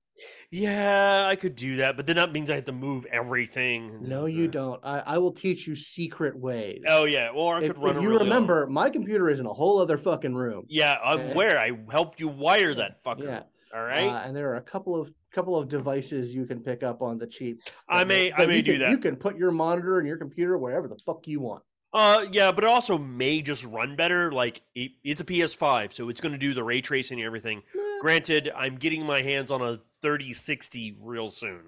yeah, 0.52 1.26
I 1.28 1.36
could 1.36 1.56
do 1.56 1.78
that, 1.78 1.96
but 1.98 2.06
then 2.06 2.16
that 2.18 2.32
means 2.32 2.50
I 2.50 2.56
have 2.56 2.66
to 2.66 2.72
move 2.72 3.06
everything. 3.12 4.00
No, 4.02 4.26
you 4.26 4.48
don't. 4.48 4.80
I, 4.84 5.00
I 5.00 5.18
will 5.20 5.32
teach 5.32 5.68
you 5.68 5.76
secret 5.76 6.38
ways. 6.38 6.84
Oh 6.88 7.06
yeah, 7.06 7.30
or 7.34 7.56
I 7.58 7.62
if, 7.64 7.74
could 7.74 7.82
run. 7.84 7.98
if 7.98 8.02
you 8.04 8.10
really 8.10 8.24
remember, 8.26 8.68
my 8.68 8.90
computer 8.90 9.30
is 9.30 9.40
in 9.40 9.46
a 9.46 9.54
whole 9.54 9.80
other 9.80 9.98
fucking 9.98 10.36
room. 10.36 10.66
Yeah, 10.70 10.98
I'm 11.04 11.20
Eh. 11.20 11.32
aware. 11.34 11.60
I 11.60 11.72
helped 11.92 12.20
you 12.20 12.28
wire 12.28 12.74
that 12.76 13.02
fucker. 13.04 13.24
Yeah. 13.26 13.44
All 13.76 13.84
right. 13.84 14.08
Uh, 14.10 14.22
and 14.26 14.36
there 14.36 14.50
are 14.52 14.56
a 14.58 14.62
couple 14.62 15.00
of 15.00 15.12
couple 15.32 15.56
of 15.58 15.68
devices 15.70 16.34
you 16.34 16.46
can 16.46 16.60
pick 16.62 16.84
up 16.84 17.02
on 17.02 17.18
the 17.18 17.28
cheap. 17.28 17.62
I 17.90 18.04
may- 18.04 18.32
I 18.34 18.46
may 18.48 18.62
do 18.62 18.72
can- 18.72 18.80
that. 18.82 18.90
You 18.92 18.98
can 18.98 19.16
put 19.16 19.38
your 19.38 19.52
monitor 19.52 20.00
and 20.00 20.08
your 20.08 20.18
computer 20.18 20.58
wherever 20.58 20.88
the 20.88 20.98
fuck 21.06 21.28
you 21.28 21.42
want. 21.42 21.64
Uh, 21.94 22.26
yeah, 22.32 22.52
but 22.52 22.64
it 22.64 22.70
also 22.70 22.98
may 22.98 23.42
just 23.42 23.64
run 23.66 23.96
better. 23.96 24.32
Like 24.32 24.62
it, 24.76 24.92
it's 25.04 25.22
a 25.22 25.26
PS5, 25.26 25.94
so 25.94 26.10
it's 26.10 26.22
going 26.22 26.32
to 26.34 26.38
do 26.38 26.54
the 26.54 26.64
ray 26.64 26.82
tracing 26.82 27.20
and 27.20 27.26
everything. 27.26 27.62
Granted, 28.02 28.52
I'm 28.56 28.76
getting 28.78 29.06
my 29.06 29.22
hands 29.22 29.52
on 29.52 29.62
a 29.62 29.80
3060 30.02 30.98
real 31.02 31.30
soon. 31.30 31.62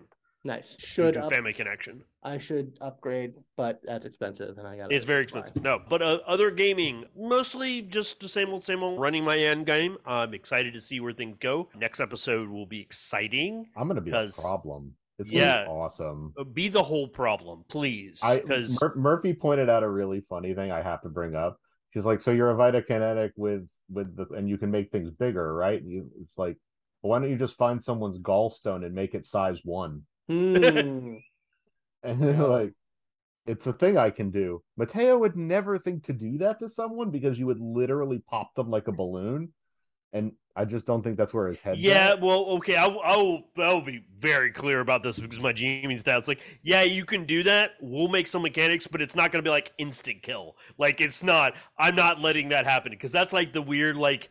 Nice. 0.44 0.76
Should 0.80 1.18
up, 1.18 1.32
Family 1.32 1.54
Connection. 1.54 2.04
I 2.24 2.38
should 2.38 2.78
upgrade, 2.82 3.34
but 3.58 3.80
that's 3.84 4.06
expensive, 4.06 4.58
and 4.58 4.68
I 4.68 4.78
got. 4.78 4.92
It's 4.92 5.06
very 5.06 5.24
expensive. 5.24 5.56
No, 5.62 5.80
but 5.90 6.02
uh, 6.02 6.20
other 6.28 6.52
gaming, 6.52 7.06
mostly 7.18 7.82
just 7.82 8.20
the 8.20 8.28
same 8.30 8.50
old, 8.50 8.64
same 8.64 8.84
old. 8.84 9.00
Running 9.00 9.24
my 9.24 9.38
end 9.38 9.66
game. 9.66 9.98
I'm 10.06 10.34
excited 10.34 10.74
to 10.74 10.82
see 10.82 11.00
where 11.00 11.14
things 11.14 11.38
go. 11.40 11.70
Next 11.78 12.00
episode 12.00 12.50
will 12.50 12.66
be 12.66 12.82
exciting. 12.82 13.66
I'm 13.78 13.88
gonna 13.88 14.02
be 14.02 14.12
a 14.12 14.14
'Cause- 14.14 14.40
problem. 14.40 14.96
It's 15.18 15.30
Yeah. 15.32 15.66
gonna 15.66 15.66
be 15.66 15.72
awesome. 15.72 16.34
Uh, 16.38 16.44
Be 16.46 16.70
the 16.70 16.82
whole 16.84 17.08
problem, 17.10 17.66
please. 17.68 18.22
Because 18.34 18.82
Mur- 18.82 18.94
Murphy 18.96 19.34
pointed 19.34 19.70
out 19.70 19.84
a 19.84 19.90
really 19.90 20.22
funny 20.30 20.54
thing 20.54 20.72
I 20.72 20.82
have 20.82 21.02
to 21.02 21.10
bring 21.10 21.36
up. 21.36 21.60
She's 21.94 22.06
like, 22.06 22.22
"So 22.22 22.32
you're 22.32 22.52
a 22.52 22.56
Vitakinetic 22.56 23.32
with 23.36 23.68
with 23.90 24.16
the, 24.16 24.26
and 24.36 24.48
you 24.48 24.58
can 24.58 24.72
make 24.72 24.92
things 24.92 25.10
bigger, 25.12 25.54
right?" 25.54 25.82
And 25.82 25.92
you, 25.92 26.10
it's 26.22 26.38
like, 26.38 26.56
well, 27.02 27.10
why 27.12 27.20
don't 27.20 27.30
you 27.30 27.38
just 27.38 27.58
find 27.58 27.84
someone's 27.84 28.20
gallstone 28.20 28.86
and 28.86 28.94
make 28.96 29.14
it 29.14 29.26
size 29.26 29.60
one? 29.66 30.04
Hmm. 30.30 31.16
And 32.02 32.22
they're 32.24 32.48
like, 32.48 32.72
it's 33.46 33.68
a 33.68 33.74
thing 33.74 33.98
I 33.98 34.10
can 34.10 34.32
do. 34.32 34.64
Mateo 34.78 35.18
would 35.18 35.36
never 35.36 35.78
think 35.78 36.06
to 36.06 36.14
do 36.14 36.38
that 36.38 36.60
to 36.60 36.70
someone 36.70 37.10
because 37.10 37.38
you 37.38 37.46
would 37.48 37.60
literally 37.60 38.20
pop 38.20 38.56
them 38.56 38.70
like 38.70 38.88
a 38.88 38.94
balloon, 38.94 39.52
and 40.14 40.32
I 40.56 40.64
just 40.64 40.86
don't 40.86 41.04
think 41.04 41.18
that's 41.18 41.34
where 41.34 41.48
his 41.48 41.60
head. 41.60 41.78
Yeah, 41.78 42.14
well, 42.14 42.46
okay, 42.52 42.78
I, 42.78 42.88
will- 42.88 43.02
I 43.04 43.18
will. 43.18 43.44
I'll 43.58 43.82
be 43.82 44.06
very 44.18 44.52
clear 44.52 44.80
about 44.80 45.04
this 45.04 45.20
because 45.20 45.42
my 45.42 45.52
gaming 45.52 45.98
stats. 45.98 46.28
Like, 46.30 46.42
yeah, 46.64 46.84
you 46.84 47.04
can 47.04 47.26
do 47.26 47.44
that. 47.44 47.72
We'll 47.82 48.08
make 48.08 48.28
some 48.28 48.44
mechanics, 48.44 48.88
but 48.88 49.02
it's 49.02 49.16
not 49.16 49.34
going 49.34 49.44
to 49.44 49.48
be 49.48 49.52
like 49.52 49.74
instant 49.78 50.22
kill. 50.22 50.56
Like, 50.78 51.02
it's 51.02 51.22
not. 51.22 51.56
I'm 51.78 51.96
not 51.96 52.22
letting 52.22 52.50
that 52.50 52.66
happen 52.66 52.92
because 52.92 53.12
that's 53.12 53.34
like 53.34 53.52
the 53.52 53.62
weird 53.62 53.98
like 53.98 54.30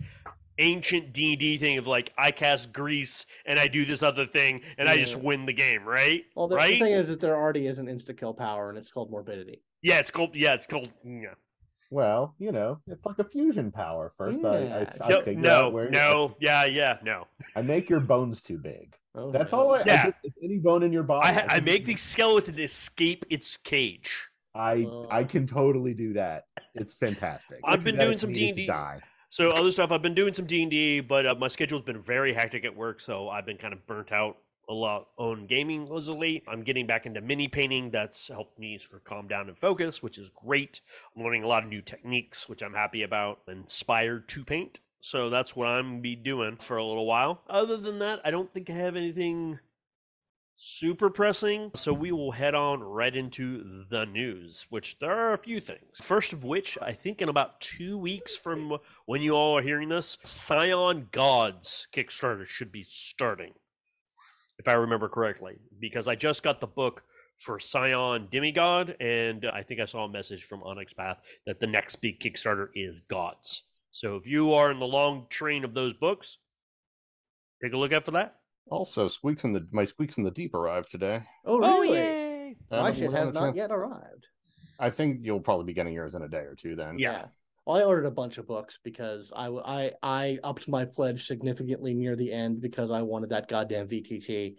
ancient 0.59 1.13
D 1.13 1.33
and 1.33 1.41
D 1.41 1.57
thing 1.57 1.79
of 1.79 1.87
like 1.87 2.13
I 2.19 2.31
cast 2.31 2.73
grease 2.73 3.27
and 3.47 3.59
I 3.59 3.69
do 3.69 3.85
this 3.85 4.03
other 4.03 4.27
thing 4.27 4.63
and 4.77 4.89
I 4.89 4.97
just 4.97 5.17
win 5.17 5.47
the 5.47 5.53
game, 5.53 5.85
right? 5.85 6.25
Well, 6.35 6.49
the, 6.49 6.57
the 6.57 6.63
thing 6.79 6.93
is 6.93 7.09
that 7.09 7.21
there 7.21 7.37
already 7.37 7.67
is 7.67 7.79
an 7.79 7.87
insta 7.87 8.17
kill 8.17 8.35
power, 8.35 8.69
and 8.69 8.79
it's 8.79 8.93
called 8.93 9.11
morbidity. 9.11 9.63
yeah, 9.83 9.99
it's 9.99 10.11
called. 10.11 10.35
Yeah, 10.35 10.55
it's 10.55 10.67
called. 10.67 10.93
Yeah. 11.05 11.35
Well, 11.91 12.35
you 12.39 12.53
know, 12.53 12.81
it's 12.87 13.05
like 13.07 13.19
a 13.19 13.25
fusion 13.25 13.73
power. 13.73 14.13
First, 14.19 14.45
I, 14.45 14.59
Yeah. 14.59 14.85
I, 15.01 15.05
I 15.05 15.09
No, 15.09 15.23
figure 15.23 15.41
no, 15.41 15.55
out 15.55 15.73
where 15.73 15.91
no, 15.91 16.37
yeah, 16.39 16.67
yeah, 16.67 16.99
no. 17.03 17.27
I 17.57 17.63
make 17.63 17.89
your 17.89 18.01
bones 18.01 18.43
too 18.43 18.59
big. 18.59 18.95
Oh, 19.15 19.31
That's 19.31 19.53
all. 19.53 19.75
I, 19.75 19.85
Yeah. 19.87 20.03
I 20.03 20.07
just, 20.23 20.37
any 20.43 20.59
bone 20.59 20.83
in 20.83 20.93
your 20.93 21.03
body. 21.03 21.29
I, 21.29 21.45
I 21.45 21.55
can 21.57 21.65
make 21.65 21.87
the 21.87 21.97
skeleton 21.97 22.59
escape 22.59 23.25
its 23.31 23.57
cage. 23.57 24.29
I 24.55 24.87
I 25.11 25.21
oh. 25.21 25.25
can 25.25 25.47
totally 25.47 25.95
do 25.95 26.15
that. 26.15 26.45
It's 26.75 26.93
fantastic. 26.93 27.61
I've 27.65 27.85
been 27.85 27.97
doing 27.97 28.19
some 28.19 28.33
needed 28.33 28.57
D&D. 28.57 28.67
So 29.31 29.51
other 29.51 29.71
stuff, 29.71 29.93
I've 29.93 30.01
been 30.01 30.15
doing 30.15 30.33
some 30.33 30.47
D 30.47 30.63
and 30.63 30.71
D, 30.71 31.01
but 31.01 31.27
uh, 31.27 31.35
my 31.35 31.49
schedule's 31.49 31.83
been 31.83 32.03
very 32.03 32.33
hectic 32.33 32.65
at 32.65 32.75
work, 32.75 33.01
so 33.01 33.29
I've 33.29 33.45
been 33.45 33.59
kind 33.59 33.75
of 33.75 33.87
burnt 33.87 34.11
out 34.11 34.39
a 34.71 34.73
lot 34.73 35.09
on 35.19 35.47
gaming 35.47 35.87
lately. 35.87 36.43
I'm 36.49 36.63
getting 36.63 36.87
back 36.87 37.05
into 37.05 37.21
mini 37.21 37.47
painting. 37.47 37.91
That's 37.91 38.29
helped 38.29 38.59
me 38.59 38.79
sort 38.79 38.95
of 38.95 39.05
calm 39.05 39.29
down 39.29 39.49
and 39.49 39.59
focus, 39.59 40.03
which 40.03 40.19
is 40.19 40.31
great. 40.31 40.81
I'm 41.15 41.23
learning 41.23 41.43
a 41.43 41.47
lot 41.47 41.63
of 41.63 41.69
new 41.69 41.83
techniques, 41.83 42.49
which 42.49 42.63
I'm 42.63 42.75
happy 42.75 43.03
about. 43.03 43.41
Inspired 43.49 44.29
to 44.31 44.45
paint, 44.45 44.81
so 45.01 45.29
that's 45.29 45.55
what 45.55 45.69
I'm 45.69 46.01
be 46.01 46.17
doing 46.17 46.57
for 46.57 46.79
a 46.79 46.85
little 46.85 47.07
while. 47.07 47.43
Other 47.51 47.77
than 47.77 47.99
that, 47.99 48.21
I 48.25 48.31
don't 48.31 48.53
think 48.53 48.71
I 48.71 48.75
have 48.75 48.97
anything 48.97 49.59
super 50.59 51.09
pressing. 51.09 51.71
So 51.77 51.93
we 51.93 52.11
will 52.13 52.33
head 52.33 52.55
on 52.55 52.83
right 52.83 53.15
into 53.15 53.85
the 53.89 54.05
news, 54.07 54.67
which 54.69 54.99
there 54.99 55.13
are 55.13 55.33
a 55.33 55.39
few 55.39 55.61
things. 55.61 55.97
First 56.03 56.33
of 56.33 56.45
which, 56.45 56.77
I 56.83 56.93
think 56.93 57.23
in 57.23 57.29
about 57.29 57.61
two 57.61 57.97
weeks 57.97 58.37
from 58.37 58.79
when 59.07 59.23
you 59.23 59.33
all 59.33 59.57
are 59.57 59.63
hearing 59.63 59.89
this, 59.89 60.19
Scion 60.25 61.09
Gods 61.13 61.87
Kickstarter 61.93 62.45
should 62.45 62.73
be 62.73 62.85
starting, 62.89 63.55
if 64.59 64.67
I 64.67 64.73
remember 64.73 65.09
correctly, 65.09 65.59
because 65.79 66.09
I 66.09 66.17
just 66.17 66.43
got 66.43 66.61
the 66.61 66.67
book 66.67 67.05
for 67.39 67.61
Scion 67.61 68.27
Demigod, 68.33 68.97
and 69.01 69.47
I 69.47 69.63
think 69.63 69.81
I 69.81 69.87
saw 69.87 70.05
a 70.05 70.09
message 70.09 70.43
from 70.43 70.65
Onyx 70.65 70.93
Path 70.93 71.19
that 71.47 71.61
the 71.61 71.69
next 71.69 71.97
big 71.97 72.19
Kickstarter 72.19 72.69
is 72.75 73.01
Gods. 73.01 73.63
So 73.93 74.17
if 74.17 74.27
you 74.27 74.55
are 74.55 74.73
in 74.73 74.81
the 74.81 74.87
long 74.87 75.27
train 75.31 75.65
of 75.65 75.73
those 75.73 75.95
books, 75.95 76.39
take 77.63 77.73
a 77.73 77.77
look 77.77 77.93
out 77.93 78.05
for 78.05 78.11
that. 78.11 78.35
Also, 78.71 79.09
Squeaks 79.09 79.45
in 79.45 79.53
the 79.53 79.67
my 79.73 79.85
Squeaks 79.85 80.17
in 80.19 80.25
the 80.25 80.31
Deep 80.31 80.55
arrived 80.55 80.91
today. 80.91 81.23
Oh, 81.45 81.59
really? 81.59 81.93
yay! 81.93 82.57
I 82.71 82.77
My 82.77 82.87
haven't 82.89 82.95
shit 83.01 83.13
has 83.13 83.35
not 83.35 83.41
chance- 83.47 83.57
yet 83.57 83.71
arrived. 83.71 84.27
I 84.81 84.91
think 84.91 85.21
you'll 85.23 85.41
probably 85.41 85.65
be 85.67 85.73
getting 85.75 85.93
yours 85.93 86.15
in 86.15 86.23
a 86.23 86.29
day 86.29 86.39
or 86.39 86.55
two 86.55 86.77
then. 86.77 86.99
Yeah. 86.99 87.27
Well, 87.67 87.77
I 87.77 87.83
ordered 87.83 88.07
a 88.07 88.11
bunch 88.11 88.39
of 88.39 88.47
books 88.47 88.79
because 88.83 89.33
I, 89.37 89.49
I 89.49 89.93
I 90.03 90.39
upped 90.45 90.69
my 90.69 90.85
pledge 90.85 91.27
significantly 91.27 91.95
near 91.95 92.17
the 92.17 92.33
end 92.33 92.61
because 92.61 92.91
I 92.91 93.03
wanted 93.03 93.31
that 93.31 93.49
goddamn 93.49 93.89
VTT. 93.89 94.57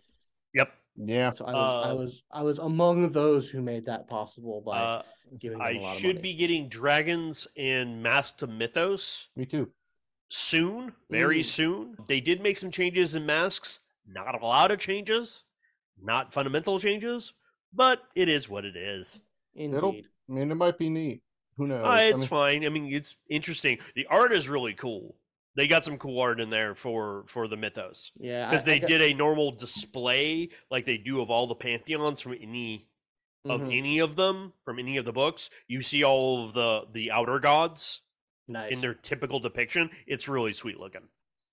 Yep. 0.53 0.71
Yeah. 0.97 1.31
So 1.31 1.45
I 1.45 1.53
was 1.53 1.85
I 1.85 1.89
Uh, 1.89 1.95
was 1.95 2.23
I 2.31 2.43
was 2.43 2.59
among 2.59 3.11
those 3.11 3.49
who 3.49 3.61
made 3.61 3.85
that 3.85 4.07
possible 4.07 4.61
by 4.61 4.77
Uh, 4.79 5.01
giving 5.39 5.57
them 5.57 5.67
a 5.67 5.79
lot 5.79 5.89
I 5.89 5.93
of 5.93 5.99
should 5.99 6.15
money. 6.17 6.21
be 6.21 6.33
getting 6.35 6.67
Dragons 6.69 7.47
and 7.57 8.03
Mask 8.03 8.37
to 8.37 8.47
Mythos 8.47 9.29
Me 9.35 9.45
too. 9.45 9.71
soon, 10.29 10.93
very 11.09 11.39
Ooh. 11.39 11.43
soon. 11.43 11.95
They 12.07 12.19
did 12.19 12.41
make 12.41 12.57
some 12.57 12.71
changes 12.71 13.15
in 13.15 13.25
masks, 13.25 13.79
not 14.11 14.41
a 14.41 14.45
lot 14.45 14.71
of 14.71 14.79
changes, 14.79 15.45
not 16.01 16.33
fundamental 16.33 16.79
changes, 16.79 17.33
but 17.73 18.01
it 18.15 18.29
is 18.29 18.49
what 18.49 18.65
it 18.65 18.75
is. 18.75 19.19
It'll- 19.55 19.95
I 19.95 20.31
mean, 20.31 20.51
it 20.51 20.55
might 20.55 20.77
be 20.77 20.89
neat. 20.89 21.21
Who 21.57 21.67
knows? 21.67 21.83
Uh, 21.83 21.87
I 21.89 22.03
it's 22.03 22.19
mean, 22.19 22.27
fine. 22.27 22.65
I 22.65 22.69
mean, 22.69 22.93
it's 22.93 23.17
interesting. 23.29 23.79
The 23.95 24.05
art 24.07 24.31
is 24.31 24.47
really 24.47 24.73
cool. 24.73 25.15
They 25.55 25.67
got 25.67 25.83
some 25.83 25.97
cool 25.97 26.19
art 26.21 26.39
in 26.39 26.49
there 26.51 26.73
for 26.75 27.25
for 27.27 27.47
the 27.47 27.57
mythos 27.57 28.11
Yeah, 28.17 28.47
I- 28.47 28.51
because 28.51 28.61
I 28.63 28.65
they 28.71 28.79
got- 28.79 28.87
did 28.87 29.01
a 29.01 29.13
normal 29.13 29.51
display 29.51 30.49
like 30.71 30.85
they 30.85 30.97
do 30.97 31.19
of 31.21 31.29
all 31.29 31.47
the 31.47 31.55
pantheons 31.55 32.21
from 32.21 32.33
any 32.39 32.87
of 33.45 33.61
Mhm. 33.61 33.77
any 33.77 33.99
of 33.99 34.15
them 34.15 34.53
from 34.63 34.79
any 34.79 34.97
of 34.97 35.05
the 35.05 35.11
books. 35.11 35.49
You 35.67 35.81
see 35.81 36.03
all 36.03 36.45
of 36.45 36.53
the 36.53 36.87
the 36.91 37.11
outer 37.11 37.39
gods 37.39 38.01
nice. 38.47 38.71
in 38.71 38.79
their 38.81 38.93
typical 38.93 39.39
depiction. 39.39 39.89
It's 40.07 40.29
really 40.29 40.53
sweet 40.53 40.79
looking. 40.79 41.09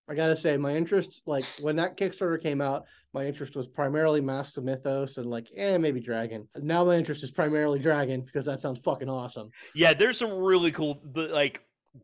I 0.09 0.15
gotta 0.15 0.37
say, 0.37 0.57
my 0.57 0.75
interest, 0.77 1.23
like 1.27 1.45
when 1.61 1.75
that 1.77 1.97
Kickstarter 1.97 2.41
came 2.41 2.61
out, 2.61 2.85
my 3.13 3.27
interest 3.27 3.57
was 3.57 3.67
primarily 3.67 4.21
Mask 4.21 4.57
of 4.57 4.65
Mythos 4.65 5.17
and 5.17 5.27
like, 5.27 5.49
eh, 5.57 5.77
maybe 5.79 6.01
Dragon. 6.01 6.47
Now 6.57 6.85
my 6.85 6.97
interest 6.97 7.25
is 7.25 7.31
primarily 7.33 7.81
Dragon 7.81 8.21
because 8.21 8.47
that 8.47 8.61
sounds 8.61 8.79
fucking 8.81 9.09
awesome. 9.09 9.51
Yeah, 9.75 9.95
there's 9.95 10.19
some 10.19 10.31
really 10.33 10.71
cool, 10.71 11.01
like, 11.15 11.63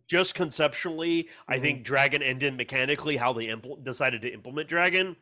just 0.09 0.35
conceptually, 0.35 1.29
I 1.47 1.59
Mhm. 1.59 1.61
think 1.61 1.85
Dragon 1.85 2.23
and 2.23 2.41
then 2.41 2.57
mechanically, 2.57 3.17
how 3.17 3.33
they 3.33 3.47
impl- 3.47 3.85
decided 3.85 4.23
to 4.23 4.33
implement 4.33 4.69
Dragon 4.69 5.15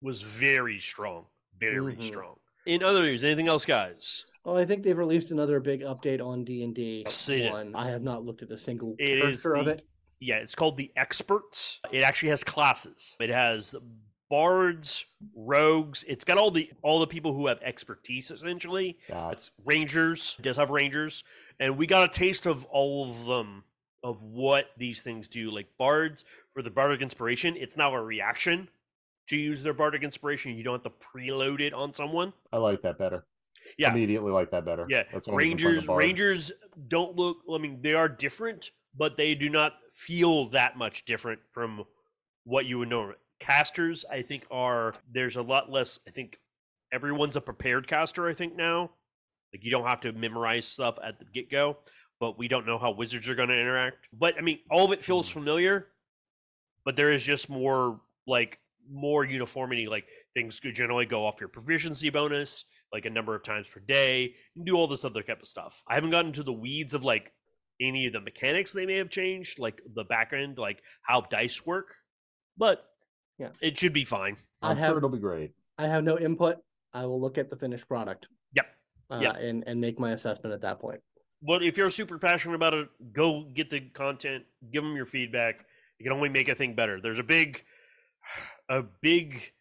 was 0.00 0.22
very 0.22 0.78
strong. 0.78 1.26
Very 1.58 1.96
Mhm. 1.96 2.04
strong. 2.04 2.36
In 2.66 2.82
other 2.82 3.02
news, 3.02 3.24
anything 3.24 3.48
else, 3.48 3.64
guys? 3.66 4.24
Well, 4.44 4.56
I 4.56 4.64
think 4.66 4.82
they've 4.84 4.96
released 4.96 5.30
another 5.30 5.58
big 5.58 5.80
update 5.80 6.24
on 6.24 6.44
D 6.44 6.62
and 6.62 6.74
D. 6.74 7.04
See 7.08 7.42
it. 7.42 7.50
One, 7.52 7.74
I 7.74 7.88
have 7.90 8.02
not 8.02 8.24
looked 8.24 8.42
at 8.42 8.50
a 8.50 8.58
single 8.58 8.94
It 8.98 9.18
is 9.18 9.42
character 9.42 9.56
of 9.56 9.66
the- 9.66 9.72
it. 9.72 9.86
Yeah, 10.20 10.36
it's 10.36 10.54
called 10.54 10.76
the 10.76 10.90
Experts. 10.96 11.80
It 11.90 12.02
actually 12.04 12.28
has 12.30 12.44
classes. 12.44 13.16
It 13.20 13.30
has 13.30 13.74
bards, 14.28 15.06
rogues. 15.34 16.04
It's 16.06 16.24
got 16.24 16.38
all 16.38 16.50
the 16.50 16.70
all 16.82 17.00
the 17.00 17.06
people 17.06 17.34
who 17.34 17.46
have 17.46 17.60
expertise 17.62 18.30
essentially. 18.30 18.98
God. 19.08 19.34
It's 19.34 19.50
rangers. 19.64 20.36
It 20.38 20.42
does 20.42 20.56
have 20.56 20.70
rangers, 20.70 21.24
and 21.58 21.76
we 21.76 21.86
got 21.86 22.04
a 22.04 22.08
taste 22.08 22.46
of 22.46 22.64
all 22.66 23.10
of 23.10 23.24
them 23.26 23.64
of 24.02 24.22
what 24.22 24.66
these 24.78 25.02
things 25.02 25.28
do. 25.28 25.50
Like 25.50 25.66
bards 25.78 26.24
for 26.52 26.62
the 26.62 26.70
bardic 26.70 27.02
inspiration, 27.02 27.56
it's 27.56 27.76
now 27.76 27.94
a 27.94 28.02
reaction 28.02 28.68
to 29.28 29.36
use 29.36 29.62
their 29.62 29.74
bardic 29.74 30.02
inspiration. 30.02 30.54
You 30.56 30.64
don't 30.64 30.82
have 30.84 30.92
to 30.92 31.06
preload 31.18 31.60
it 31.60 31.72
on 31.72 31.94
someone. 31.94 32.32
I 32.52 32.58
like 32.58 32.82
that 32.82 32.98
better. 32.98 33.24
Yeah. 33.78 33.92
Immediately 33.92 34.32
like 34.32 34.50
that 34.50 34.64
better. 34.64 34.86
Yeah, 34.88 35.04
That's 35.12 35.26
one 35.26 35.34
of 35.34 35.40
the 35.40 35.48
complaints 35.50 35.86
Rangers. 35.86 35.88
Rangers 35.88 36.52
don't 36.88 37.16
look. 37.16 37.38
I 37.52 37.58
mean, 37.58 37.80
they 37.82 37.94
are 37.94 38.08
different, 38.08 38.70
but 38.96 39.16
they 39.16 39.34
do 39.34 39.48
not 39.48 39.74
feel 39.92 40.46
that 40.46 40.76
much 40.76 41.04
different 41.04 41.40
from 41.50 41.84
what 42.44 42.66
you 42.66 42.78
would 42.78 42.88
know. 42.88 43.12
Casters, 43.38 44.04
I 44.10 44.22
think, 44.22 44.44
are 44.50 44.94
there's 45.10 45.36
a 45.36 45.42
lot 45.42 45.70
less. 45.70 45.98
I 46.06 46.10
think 46.10 46.38
everyone's 46.92 47.36
a 47.36 47.40
prepared 47.40 47.88
caster. 47.88 48.28
I 48.28 48.34
think 48.34 48.56
now, 48.56 48.90
like 49.52 49.64
you 49.64 49.70
don't 49.70 49.86
have 49.86 50.00
to 50.02 50.12
memorize 50.12 50.66
stuff 50.66 50.98
at 51.02 51.18
the 51.18 51.24
get 51.24 51.50
go. 51.50 51.78
But 52.18 52.38
we 52.38 52.48
don't 52.48 52.66
know 52.66 52.76
how 52.76 52.90
wizards 52.90 53.30
are 53.30 53.34
going 53.34 53.48
to 53.48 53.58
interact. 53.58 54.08
But 54.12 54.34
I 54.36 54.42
mean, 54.42 54.58
all 54.70 54.84
of 54.84 54.92
it 54.92 55.02
feels 55.02 55.26
Hmm. 55.28 55.38
familiar. 55.40 55.86
But 56.84 56.96
there 56.96 57.12
is 57.12 57.24
just 57.24 57.48
more 57.48 58.00
like 58.26 58.58
more 58.90 59.24
uniformity. 59.24 59.86
Like 59.86 60.06
things 60.34 60.60
could 60.60 60.74
generally 60.74 61.06
go 61.06 61.24
off 61.26 61.40
your 61.40 61.48
proficiency 61.48 62.10
bonus 62.10 62.64
like 62.92 63.06
a 63.06 63.10
number 63.10 63.34
of 63.34 63.42
times 63.42 63.66
per 63.68 63.80
day 63.80 64.34
and 64.54 64.66
do 64.66 64.74
all 64.74 64.86
this 64.86 65.04
other 65.04 65.22
type 65.22 65.40
of 65.40 65.48
stuff. 65.48 65.82
I 65.88 65.94
haven't 65.94 66.10
gotten 66.10 66.32
to 66.34 66.42
the 66.42 66.52
weeds 66.52 66.92
of 66.92 67.04
like 67.04 67.32
any 67.80 68.06
of 68.06 68.12
the 68.12 68.20
mechanics 68.20 68.72
they 68.72 68.86
may 68.86 68.96
have 68.96 69.10
changed, 69.10 69.58
like 69.58 69.80
the 69.94 70.04
back 70.04 70.32
end, 70.32 70.58
like 70.58 70.82
how 71.02 71.22
dice 71.22 71.64
work, 71.64 71.94
but 72.56 72.84
Yeah. 73.38 73.50
it 73.60 73.78
should 73.78 73.92
be 73.92 74.04
fine. 74.04 74.36
I 74.62 74.70
I'm 74.72 74.76
have 74.76 74.90
sure 74.90 74.98
it'll 74.98 75.08
be 75.08 75.18
great. 75.18 75.52
I 75.78 75.86
have 75.86 76.04
no 76.04 76.18
input. 76.18 76.58
I 76.92 77.06
will 77.06 77.20
look 77.20 77.38
at 77.38 77.48
the 77.50 77.56
finished 77.56 77.88
product. 77.88 78.26
Yep. 78.54 78.66
Uh, 79.10 79.20
Yep. 79.22 79.36
and 79.40 79.64
and 79.66 79.80
make 79.80 79.98
my 79.98 80.12
assessment 80.12 80.52
at 80.54 80.60
that 80.60 80.78
point. 80.78 81.00
But 81.42 81.62
if 81.62 81.78
you're 81.78 81.88
super 81.90 82.18
passionate 82.18 82.54
about 82.54 82.74
it, 82.74 82.88
go 83.12 83.44
get 83.54 83.70
the 83.70 83.80
content, 83.80 84.44
give 84.70 84.82
them 84.82 84.94
your 84.94 85.06
feedback. 85.06 85.64
You 85.98 86.04
can 86.04 86.12
only 86.12 86.28
make 86.28 86.48
a 86.48 86.54
thing 86.54 86.74
better. 86.74 87.00
There's 87.00 87.18
a 87.18 87.22
big, 87.24 87.64
a 88.68 88.82
big. 89.00 89.52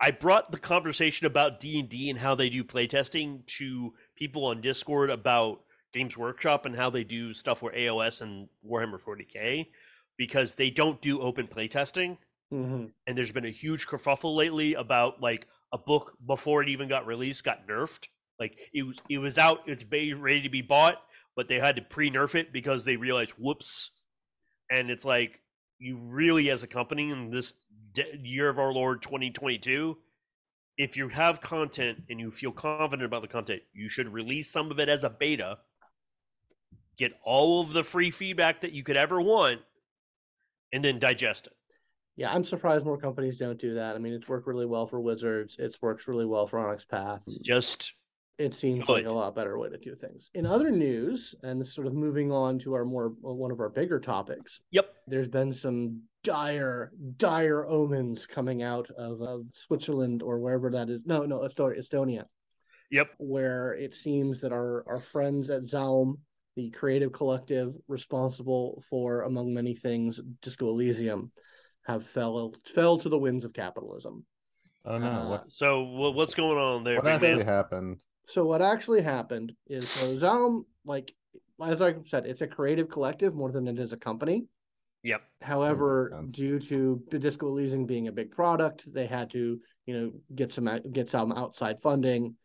I 0.00 0.10
brought 0.12 0.50
the 0.50 0.58
conversation 0.58 1.26
about 1.26 1.60
D 1.60 1.78
and 1.80 1.88
D 1.88 2.08
and 2.10 2.18
how 2.18 2.34
they 2.34 2.48
do 2.48 2.64
playtesting 2.64 3.46
to 3.58 3.94
people 4.16 4.46
on 4.46 4.60
Discord 4.62 5.10
about 5.10 5.63
Games 5.94 6.18
Workshop 6.18 6.66
and 6.66 6.76
how 6.76 6.90
they 6.90 7.04
do 7.04 7.32
stuff 7.32 7.62
with 7.62 7.74
AOS 7.74 8.20
and 8.20 8.48
Warhammer 8.68 9.00
40k 9.00 9.68
because 10.16 10.54
they 10.54 10.70
don't 10.70 11.00
do 11.00 11.20
open 11.20 11.46
playtesting. 11.46 12.18
Mm-hmm. 12.52 12.86
And 13.06 13.18
there's 13.18 13.32
been 13.32 13.46
a 13.46 13.50
huge 13.50 13.86
kerfuffle 13.86 14.36
lately 14.36 14.74
about 14.74 15.22
like 15.22 15.46
a 15.72 15.78
book 15.78 16.12
before 16.26 16.62
it 16.62 16.68
even 16.68 16.88
got 16.88 17.06
released 17.06 17.44
got 17.44 17.66
nerfed. 17.66 18.08
Like 18.38 18.58
it 18.74 18.82
was 18.82 18.98
it 19.08 19.18
was 19.18 19.38
out, 19.38 19.60
it's 19.66 19.84
ready 19.84 20.42
to 20.42 20.48
be 20.48 20.62
bought, 20.62 21.00
but 21.36 21.48
they 21.48 21.58
had 21.58 21.76
to 21.76 21.82
pre-nerf 21.82 22.34
it 22.34 22.52
because 22.52 22.84
they 22.84 22.96
realized 22.96 23.32
whoops. 23.32 24.02
And 24.70 24.90
it's 24.90 25.04
like 25.04 25.40
you 25.78 25.96
really 25.96 26.50
as 26.50 26.62
a 26.62 26.68
company 26.68 27.10
in 27.10 27.30
this 27.30 27.54
de- 27.92 28.18
year 28.22 28.48
of 28.48 28.58
our 28.58 28.72
Lord 28.72 29.02
2022 29.02 29.96
if 30.76 30.96
you 30.96 31.08
have 31.08 31.40
content 31.40 32.02
and 32.10 32.18
you 32.18 32.30
feel 32.30 32.52
confident 32.52 33.04
about 33.04 33.22
the 33.22 33.28
content, 33.28 33.62
you 33.72 33.88
should 33.88 34.12
release 34.12 34.50
some 34.50 34.70
of 34.70 34.78
it 34.80 34.88
as 34.88 35.04
a 35.04 35.10
beta. 35.10 35.58
Get 36.96 37.12
all 37.24 37.60
of 37.60 37.72
the 37.72 37.82
free 37.82 38.10
feedback 38.10 38.60
that 38.60 38.72
you 38.72 38.82
could 38.82 38.96
ever 38.96 39.20
want, 39.20 39.60
and 40.72 40.84
then 40.84 40.98
digest 40.98 41.46
it. 41.48 41.52
Yeah, 42.16 42.32
I'm 42.32 42.44
surprised 42.44 42.84
more 42.84 42.96
companies 42.98 43.38
don't 43.38 43.58
do 43.58 43.74
that. 43.74 43.96
I 43.96 43.98
mean, 43.98 44.12
it's 44.12 44.28
worked 44.28 44.46
really 44.46 44.66
well 44.66 44.86
for 44.86 45.00
Wizards. 45.00 45.56
It's 45.58 45.82
worked 45.82 46.06
really 46.06 46.24
well 46.26 46.46
for 46.46 46.60
Onyx 46.60 46.84
Path. 46.84 47.22
It's 47.26 47.38
just 47.38 47.94
It 48.38 48.54
seems 48.54 48.88
like 48.88 49.06
a 49.06 49.10
lot 49.10 49.34
better 49.34 49.58
way 49.58 49.68
to 49.70 49.78
do 49.78 49.96
things. 49.96 50.30
In 50.34 50.46
other 50.46 50.70
news, 50.70 51.34
and 51.42 51.66
sort 51.66 51.88
of 51.88 51.94
moving 51.94 52.30
on 52.30 52.58
to 52.60 52.74
our 52.74 52.84
more 52.84 53.06
uh, 53.24 53.32
one 53.34 53.50
of 53.50 53.58
our 53.58 53.68
bigger 53.68 53.98
topics, 53.98 54.60
yep. 54.70 54.94
there's 55.08 55.26
been 55.26 55.52
some 55.52 56.02
dire, 56.22 56.92
dire 57.16 57.66
omens 57.66 58.26
coming 58.26 58.62
out 58.62 58.88
of, 58.96 59.20
of 59.20 59.46
Switzerland 59.52 60.22
or 60.22 60.38
wherever 60.38 60.70
that 60.70 60.88
is. 60.88 61.00
No, 61.04 61.24
no, 61.24 61.40
Estonia, 61.40 61.80
Estonia, 61.80 62.24
Yep. 62.92 63.08
where 63.18 63.74
it 63.74 63.94
seems 63.96 64.40
that 64.40 64.52
our 64.52 64.84
our 64.86 65.00
friends 65.00 65.50
at 65.50 65.66
Zaum, 65.66 66.18
the 66.56 66.70
creative 66.70 67.12
collective 67.12 67.74
responsible 67.88 68.82
for, 68.88 69.22
among 69.22 69.52
many 69.52 69.74
things, 69.74 70.20
Disco 70.40 70.68
Elysium, 70.68 71.32
have 71.86 72.06
fell 72.06 72.54
fell 72.74 72.98
to 72.98 73.08
the 73.08 73.18
winds 73.18 73.44
of 73.44 73.52
capitalism. 73.52 74.24
Oh 74.84 74.98
no! 74.98 75.06
Uh, 75.06 75.28
What, 75.28 75.52
So 75.52 75.82
wha- 75.84 76.10
what's 76.10 76.34
going 76.34 76.58
on 76.58 76.84
there, 76.84 76.96
what 76.96 77.06
actually 77.06 77.36
man? 77.36 77.46
happened? 77.46 78.02
So 78.26 78.44
what 78.44 78.62
actually 78.62 79.02
happened 79.02 79.52
is 79.66 79.88
so 79.90 80.16
Zaum, 80.18 80.64
like 80.84 81.12
as 81.62 81.82
I 81.82 81.94
said, 82.06 82.26
it's 82.26 82.40
a 82.40 82.46
creative 82.46 82.88
collective 82.88 83.34
more 83.34 83.52
than 83.52 83.68
it 83.68 83.78
is 83.78 83.92
a 83.92 83.96
company. 83.96 84.46
Yep. 85.02 85.22
However, 85.42 86.24
due 86.32 86.58
to 86.58 87.02
Disco 87.10 87.48
Elysium 87.48 87.84
being 87.84 88.08
a 88.08 88.12
big 88.12 88.30
product, 88.30 88.90
they 88.90 89.06
had 89.06 89.30
to, 89.32 89.60
you 89.84 89.94
know, 89.94 90.12
get 90.34 90.52
some 90.52 90.70
get 90.92 91.10
some 91.10 91.32
outside 91.32 91.82
funding, 91.82 92.36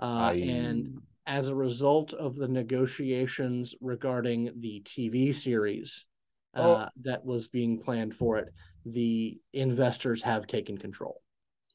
uh, 0.00 0.32
I- 0.32 0.34
and 0.34 1.00
as 1.28 1.48
a 1.48 1.54
result 1.54 2.14
of 2.14 2.34
the 2.36 2.48
negotiations 2.48 3.74
regarding 3.80 4.50
the 4.60 4.82
TV 4.84 5.32
series 5.32 6.06
Oh. 6.54 6.72
uh, 6.72 6.88
that 7.02 7.24
was 7.24 7.46
being 7.46 7.78
planned 7.78 8.16
for 8.16 8.38
it, 8.38 8.48
the 8.86 9.38
investors 9.52 10.22
have 10.22 10.46
taken 10.48 10.76
control. 10.78 11.22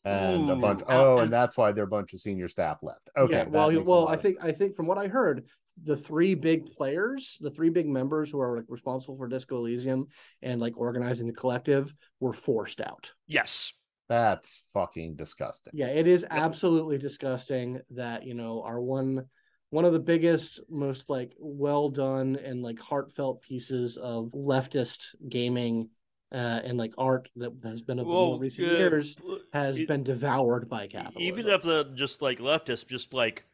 and 0.05 0.49
a 0.49 0.55
bunch. 0.57 0.81
Uh, 0.81 0.85
Oh, 0.89 1.11
and- 1.13 1.21
and 1.25 1.31
that's 1.33 1.55
why 1.55 1.71
there 1.71 1.85
are 1.85 1.87
a 1.87 1.89
bunch 1.89 2.13
of 2.13 2.19
senior 2.19 2.49
staff 2.49 2.79
left. 2.83 3.09
Okay. 3.15 3.31
yeah, 3.37 3.43
well, 3.47 3.81
well, 3.85 4.07
I 4.09 4.15
of 4.15 4.21
think 4.21 4.43
I 4.43 4.51
think 4.51 4.75
from 4.75 4.85
what 4.85 4.97
I 4.97 5.07
heard, 5.07 5.45
the 5.81 5.95
three 5.95 6.35
big 6.35 6.65
players, 6.73 7.37
the 7.39 7.49
three 7.51 7.69
big 7.69 7.87
members 7.87 8.29
who 8.29 8.41
are 8.41 8.57
like 8.57 8.65
responsible 8.67 9.15
for 9.15 9.29
Disco 9.29 9.55
Elysium 9.59 10.07
and 10.41 10.59
like 10.59 10.75
organizing 10.75 11.25
the 11.27 11.31
collective, 11.33 11.95
were 12.19 12.33
forced 12.33 12.81
out. 12.81 13.11
Yes. 13.27 13.71
That's 14.09 14.61
fucking 14.73 15.15
disgusting. 15.15 15.71
Yeah, 15.73 15.87
it 15.87 16.05
is 16.05 16.25
absolutely 16.29 16.97
disgusting 16.97 17.79
that 17.91 18.25
you 18.25 18.33
know 18.33 18.61
our 18.63 18.81
one 18.81 19.29
one 19.73 19.85
of 19.85 19.93
the 19.93 19.99
biggest, 19.99 20.59
most 20.69 21.09
like 21.09 21.33
well 21.39 21.89
done 21.89 22.35
and 22.35 22.61
like 22.61 22.79
heartfelt 22.79 23.41
pieces 23.41 23.97
of 23.97 24.25
leftist 24.27 25.15
gaming 25.29 25.89
uh, 26.31 26.61
and 26.63 26.77
like 26.77 26.93
art 26.95 27.27
that 27.37 27.51
has 27.63 27.81
been 27.81 27.97
of 27.97 28.05
the 28.05 28.11
more 28.11 28.31
Well, 28.31 28.39
recent 28.39 28.67
uh, 28.67 28.71
years 28.71 29.15
has 29.51 29.79
it- 29.79 29.87
been 29.87 30.03
devoured 30.03 30.69
by 30.69 30.85
capitalism. 30.85 31.21
even 31.23 31.47
if 31.47 31.63
the 31.63 31.91
just 31.95 32.21
like 32.21 32.37
leftist, 32.37 32.85
just 32.85 33.15
like 33.15 33.45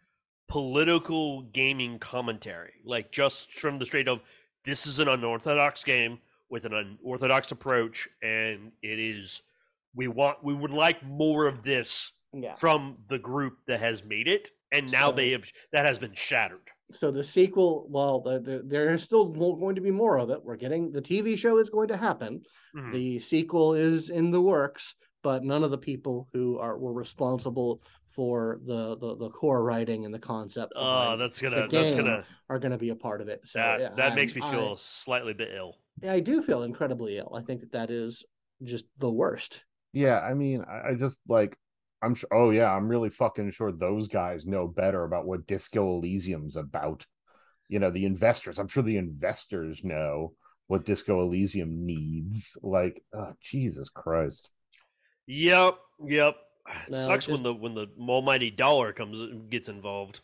political 0.49 1.43
gaming 1.43 1.99
commentary, 1.99 2.73
like 2.83 3.13
just 3.13 3.53
from 3.53 3.79
the 3.79 3.85
straight 3.85 4.09
of 4.09 4.19
this 4.65 4.85
is 4.85 4.99
an 4.99 5.07
unorthodox 5.07 5.85
game 5.85 6.19
with 6.49 6.65
an 6.65 6.73
unorthodox 6.73 7.53
approach, 7.53 8.09
and 8.21 8.73
it 8.81 8.99
is 8.99 9.41
we 9.95 10.09
want 10.09 10.43
we 10.43 10.53
would 10.53 10.71
like 10.71 11.01
more 11.01 11.47
of 11.47 11.63
this 11.63 12.11
yeah. 12.33 12.51
from 12.51 12.97
the 13.07 13.19
group 13.19 13.59
that 13.67 13.79
has 13.79 14.03
made 14.03 14.27
it, 14.27 14.51
and 14.71 14.91
now 14.91 15.09
So- 15.09 15.15
they 15.15 15.31
have 15.31 15.45
that 15.73 15.85
has 15.85 15.99
been 15.99 16.13
shattered. 16.13 16.67
so 16.99 17.11
the 17.11 17.23
sequel 17.23 17.85
well 17.89 18.19
the, 18.21 18.39
the, 18.39 18.61
there 18.65 18.93
is 18.93 19.03
still 19.03 19.25
going 19.27 19.75
to 19.75 19.81
be 19.81 19.91
more 19.91 20.17
of 20.17 20.29
it 20.31 20.43
we're 20.43 20.55
getting 20.55 20.91
the 20.91 21.01
tv 21.01 21.37
show 21.37 21.57
is 21.59 21.69
going 21.69 21.87
to 21.89 21.97
happen 21.97 22.41
Mhm. 22.75 22.93
the 22.93 23.19
sequel 23.19 23.73
is 23.75 24.09
in 24.09 24.31
the 24.31 24.41
works 24.41 24.95
but 25.21 25.43
none 25.43 25.63
of 25.63 25.69
the 25.71 25.77
people 25.77 26.27
who 26.33 26.57
are 26.59 26.77
were 26.77 26.93
responsible 26.93 27.81
for 28.15 28.59
the 28.65 28.97
the, 28.97 29.15
the 29.17 29.29
core 29.29 29.63
writing 29.63 30.05
and 30.05 30.13
the 30.13 30.19
concept 30.19 30.73
Oh, 30.75 30.81
behind 30.81 31.21
that's 31.21 31.39
gonna 31.41 31.67
that's 31.67 31.93
gonna 31.93 32.25
are 32.49 32.59
going 32.59 32.71
to 32.71 32.77
be 32.77 32.89
a 32.89 32.95
part 32.95 33.21
of 33.21 33.27
it 33.27 33.41
so 33.45 33.59
that 33.59 33.79
yeah, 33.79 33.89
that 33.95 34.05
I'm- 34.07 34.15
makes 34.15 34.33
me 34.35 34.41
feel 34.41 34.71
I, 34.71 34.75
slightly 34.77 35.33
bit 35.33 35.49
ill. 35.55 35.77
yeah, 36.01 36.13
I 36.13 36.19
do 36.19 36.41
feel 36.41 36.63
incredibly 36.63 37.17
ill 37.17 37.33
i 37.35 37.41
think 37.41 37.61
that 37.61 37.71
that 37.73 37.91
is 37.91 38.23
just 38.63 38.85
the 38.97 39.11
worst 39.11 39.63
Yeah, 39.93 40.19
I 40.19 40.33
mean, 40.33 40.63
I, 40.67 40.89
I 40.89 40.93
just 40.95 41.19
like 41.27 41.55
I'm 42.01 42.15
sure. 42.15 42.29
Oh 42.31 42.49
yeah, 42.51 42.71
I'm 42.71 42.87
really 42.87 43.09
fucking 43.09 43.51
sure 43.51 43.71
those 43.71 44.07
guys 44.07 44.45
know 44.45 44.67
better 44.67 45.03
about 45.03 45.25
what 45.25 45.47
Disco 45.47 45.97
Elysium's 45.97 46.55
about. 46.55 47.05
You 47.67 47.79
know, 47.79 47.91
the 47.91 48.05
investors. 48.05 48.57
I'm 48.57 48.67
sure 48.67 48.83
the 48.83 48.97
investors 48.97 49.81
know 49.83 50.33
what 50.67 50.85
Disco 50.85 51.21
Elysium 51.21 51.85
needs. 51.85 52.57
Like, 52.61 53.03
oh, 53.13 53.33
Jesus 53.41 53.89
Christ. 53.89 54.49
Yep, 55.27 55.77
yep. 56.05 56.35
No, 56.89 56.97
sucks 56.97 57.25
it's 57.25 57.31
when 57.33 57.43
the 57.43 57.53
when 57.53 57.73
the 57.73 57.87
almighty 57.99 58.51
dollar 58.51 58.93
comes 58.93 59.19
uh, 59.19 59.27
gets 59.49 59.69
involved. 59.69 60.21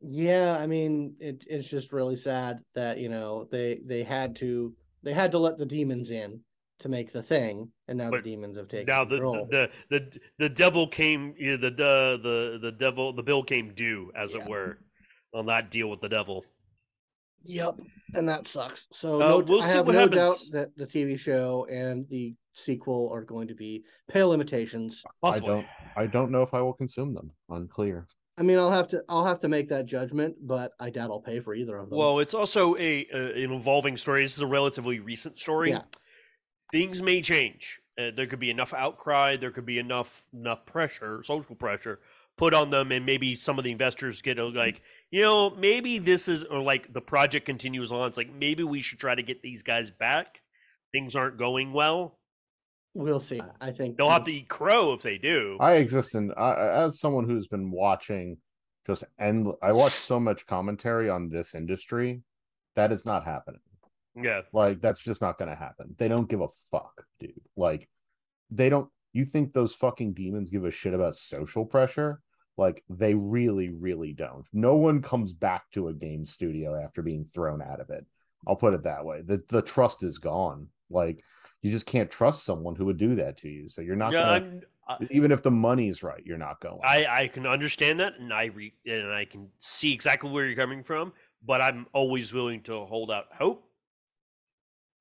Yeah, 0.00 0.56
I 0.60 0.66
mean, 0.66 1.16
it, 1.18 1.42
it's 1.46 1.68
just 1.68 1.92
really 1.92 2.16
sad 2.16 2.60
that 2.74 2.98
you 2.98 3.08
know 3.08 3.48
they 3.50 3.80
they 3.84 4.02
had 4.04 4.36
to 4.36 4.74
they 5.02 5.12
had 5.12 5.32
to 5.32 5.38
let 5.38 5.58
the 5.58 5.66
demons 5.66 6.10
in 6.10 6.40
to 6.80 6.88
make 6.88 7.12
the 7.12 7.22
thing, 7.22 7.70
and 7.88 7.98
now 7.98 8.10
But 8.10 8.22
the 8.24 8.30
demons 8.30 8.56
have 8.56 8.68
taken 8.68 8.86
Now 8.86 9.04
the, 9.04 9.16
control. 9.16 9.46
the 9.50 9.70
the 9.90 9.98
the 10.00 10.18
the 10.38 10.48
devil 10.48 10.86
came 10.86 11.34
yeah, 11.38 11.56
the 11.56 11.70
the 11.70 12.20
the 12.22 12.58
the 12.62 12.72
devil 12.72 13.12
the 13.12 13.22
bill 13.22 13.42
came 13.42 13.74
due 13.74 14.12
as 14.14 14.34
Yeah. 14.34 14.42
it 14.42 14.48
were 14.48 14.78
on 15.34 15.46
that 15.46 15.70
deal 15.70 15.88
with 15.90 16.00
the 16.00 16.08
devil. 16.08 16.44
Yep, 17.44 17.80
and 18.14 18.28
that 18.28 18.48
sucks. 18.48 18.86
So 18.92 19.16
Uh, 19.22 19.28
no, 19.28 19.38
we'll 19.38 19.62
I 19.62 19.66
see 19.66 19.76
have 19.76 19.86
what 19.86 19.92
no 19.94 20.00
happens. 20.00 20.48
doubt 20.48 20.52
that 20.52 20.76
the 20.76 20.86
TV 20.86 21.18
show 21.18 21.66
and 21.70 22.06
the 22.08 22.34
sequel 22.52 23.10
are 23.12 23.22
going 23.22 23.48
to 23.48 23.54
be 23.54 23.84
pale 24.08 24.32
imitations. 24.32 25.02
Possibly. 25.22 25.50
I 25.50 25.54
don't. 25.54 25.66
I 25.96 26.06
don't 26.06 26.30
know 26.30 26.42
if 26.42 26.52
I 26.54 26.60
will 26.60 26.72
consume 26.74 27.14
them. 27.14 27.30
Unclear. 27.48 28.06
I 28.36 28.42
mean, 28.42 28.58
I'll 28.58 28.70
have 28.72 28.88
to 28.88 29.02
I'll 29.08 29.24
have 29.24 29.40
to 29.40 29.48
make 29.48 29.68
that 29.70 29.86
judgment, 29.86 30.36
but 30.46 30.72
I 30.78 30.90
doubt 30.90 31.10
I'll 31.10 31.20
pay 31.20 31.40
for 31.40 31.54
either 31.54 31.76
of 31.78 31.90
them. 31.90 31.98
Well, 31.98 32.18
it's 32.20 32.34
also 32.34 32.76
a, 32.76 33.06
a 33.12 33.44
an 33.44 33.52
evolving 33.52 33.96
story. 33.96 34.22
This 34.22 34.34
is 34.34 34.40
a 34.42 34.46
relatively 34.46 35.00
recent 35.00 35.38
story. 35.38 35.70
Yeah. 35.70 35.82
Things 36.70 37.02
may 37.02 37.22
change. 37.22 37.80
Uh, 37.98 38.10
there 38.14 38.26
could 38.26 38.38
be 38.38 38.50
enough 38.50 38.72
outcry. 38.74 39.36
There 39.36 39.50
could 39.50 39.66
be 39.66 39.78
enough 39.78 40.24
enough 40.32 40.64
pressure, 40.66 41.22
social 41.24 41.56
pressure, 41.56 41.98
put 42.36 42.54
on 42.54 42.70
them, 42.70 42.92
and 42.92 43.04
maybe 43.04 43.34
some 43.34 43.58
of 43.58 43.64
the 43.64 43.72
investors 43.72 44.22
get 44.22 44.38
a, 44.38 44.46
like, 44.46 44.82
you 45.10 45.20
know, 45.22 45.50
maybe 45.50 45.98
this 45.98 46.28
is 46.28 46.44
or 46.44 46.60
like 46.60 46.92
the 46.92 47.00
project 47.00 47.46
continues 47.46 47.90
on. 47.90 48.06
It's 48.06 48.16
like 48.16 48.32
maybe 48.32 48.62
we 48.62 48.82
should 48.82 48.98
try 49.00 49.14
to 49.14 49.22
get 49.22 49.42
these 49.42 49.62
guys 49.62 49.90
back. 49.90 50.42
Things 50.92 51.16
aren't 51.16 51.38
going 51.38 51.72
well. 51.72 52.18
we'll 52.94 53.20
see. 53.20 53.40
I 53.60 53.72
think 53.72 53.96
They'll 53.96 54.10
have 54.10 54.24
to 54.24 54.32
eat 54.32 54.48
crow 54.48 54.92
if 54.92 55.02
they 55.02 55.18
do. 55.18 55.56
I 55.60 55.74
exist 55.74 56.14
in 56.14 56.32
I, 56.36 56.84
as 56.84 57.00
someone 57.00 57.28
who's 57.28 57.48
been 57.48 57.70
watching 57.70 58.38
just 58.86 59.04
end. 59.20 59.48
I 59.62 59.72
watch 59.72 59.94
so 59.94 60.18
much 60.18 60.46
commentary 60.46 61.10
on 61.10 61.28
this 61.28 61.54
industry. 61.54 62.22
That 62.74 62.90
is 62.90 63.04
not 63.04 63.24
happening. 63.24 63.60
Yeah. 64.22 64.42
Like 64.52 64.80
that's 64.80 65.00
just 65.00 65.20
not 65.20 65.38
going 65.38 65.50
to 65.50 65.56
happen. 65.56 65.94
They 65.98 66.08
don't 66.08 66.28
give 66.28 66.40
a 66.40 66.48
fuck, 66.70 67.04
dude. 67.20 67.32
Like 67.56 67.88
they 68.50 68.68
don't. 68.68 68.90
You 69.12 69.24
think 69.24 69.52
those 69.52 69.74
fucking 69.74 70.14
demons 70.14 70.50
give 70.50 70.64
a 70.64 70.70
shit 70.70 70.94
about 70.94 71.16
social 71.16 71.64
pressure? 71.66 72.20
Like 72.56 72.82
they 72.88 73.14
really, 73.14 73.68
really 73.70 74.12
don't. 74.12 74.46
No 74.52 74.76
one 74.76 75.02
comes 75.02 75.32
back 75.32 75.70
to 75.72 75.88
a 75.88 75.94
game 75.94 76.26
studio 76.26 76.74
after 76.82 77.02
being 77.02 77.24
thrown 77.24 77.62
out 77.62 77.80
of 77.80 77.90
it. 77.90 78.06
I'll 78.46 78.56
put 78.56 78.74
it 78.74 78.84
that 78.84 79.04
way. 79.04 79.22
The 79.22 79.42
the 79.48 79.62
trust 79.62 80.02
is 80.02 80.18
gone. 80.18 80.68
Like 80.90 81.22
you 81.62 81.70
just 81.70 81.86
can't 81.86 82.10
trust 82.10 82.44
someone 82.44 82.76
who 82.76 82.86
would 82.86 82.98
do 82.98 83.16
that 83.16 83.38
to 83.38 83.48
you. 83.48 83.68
So 83.68 83.82
you're 83.82 83.96
not 83.96 84.12
Yeah, 84.12 84.22
gonna, 84.22 84.42
I'm, 84.88 85.08
even 85.10 85.32
if 85.32 85.42
the 85.42 85.50
money's 85.50 86.02
right, 86.02 86.22
you're 86.24 86.38
not 86.38 86.60
going. 86.60 86.80
I 86.82 87.06
I 87.06 87.28
can 87.28 87.46
understand 87.46 88.00
that, 88.00 88.14
and 88.18 88.32
I 88.32 88.46
re, 88.46 88.72
and 88.86 89.12
I 89.12 89.24
can 89.24 89.48
see 89.58 89.92
exactly 89.92 90.30
where 90.30 90.46
you're 90.46 90.56
coming 90.56 90.82
from. 90.82 91.12
But 91.44 91.60
I'm 91.60 91.86
always 91.92 92.32
willing 92.32 92.62
to 92.64 92.84
hold 92.86 93.10
out 93.10 93.26
hope. 93.32 93.67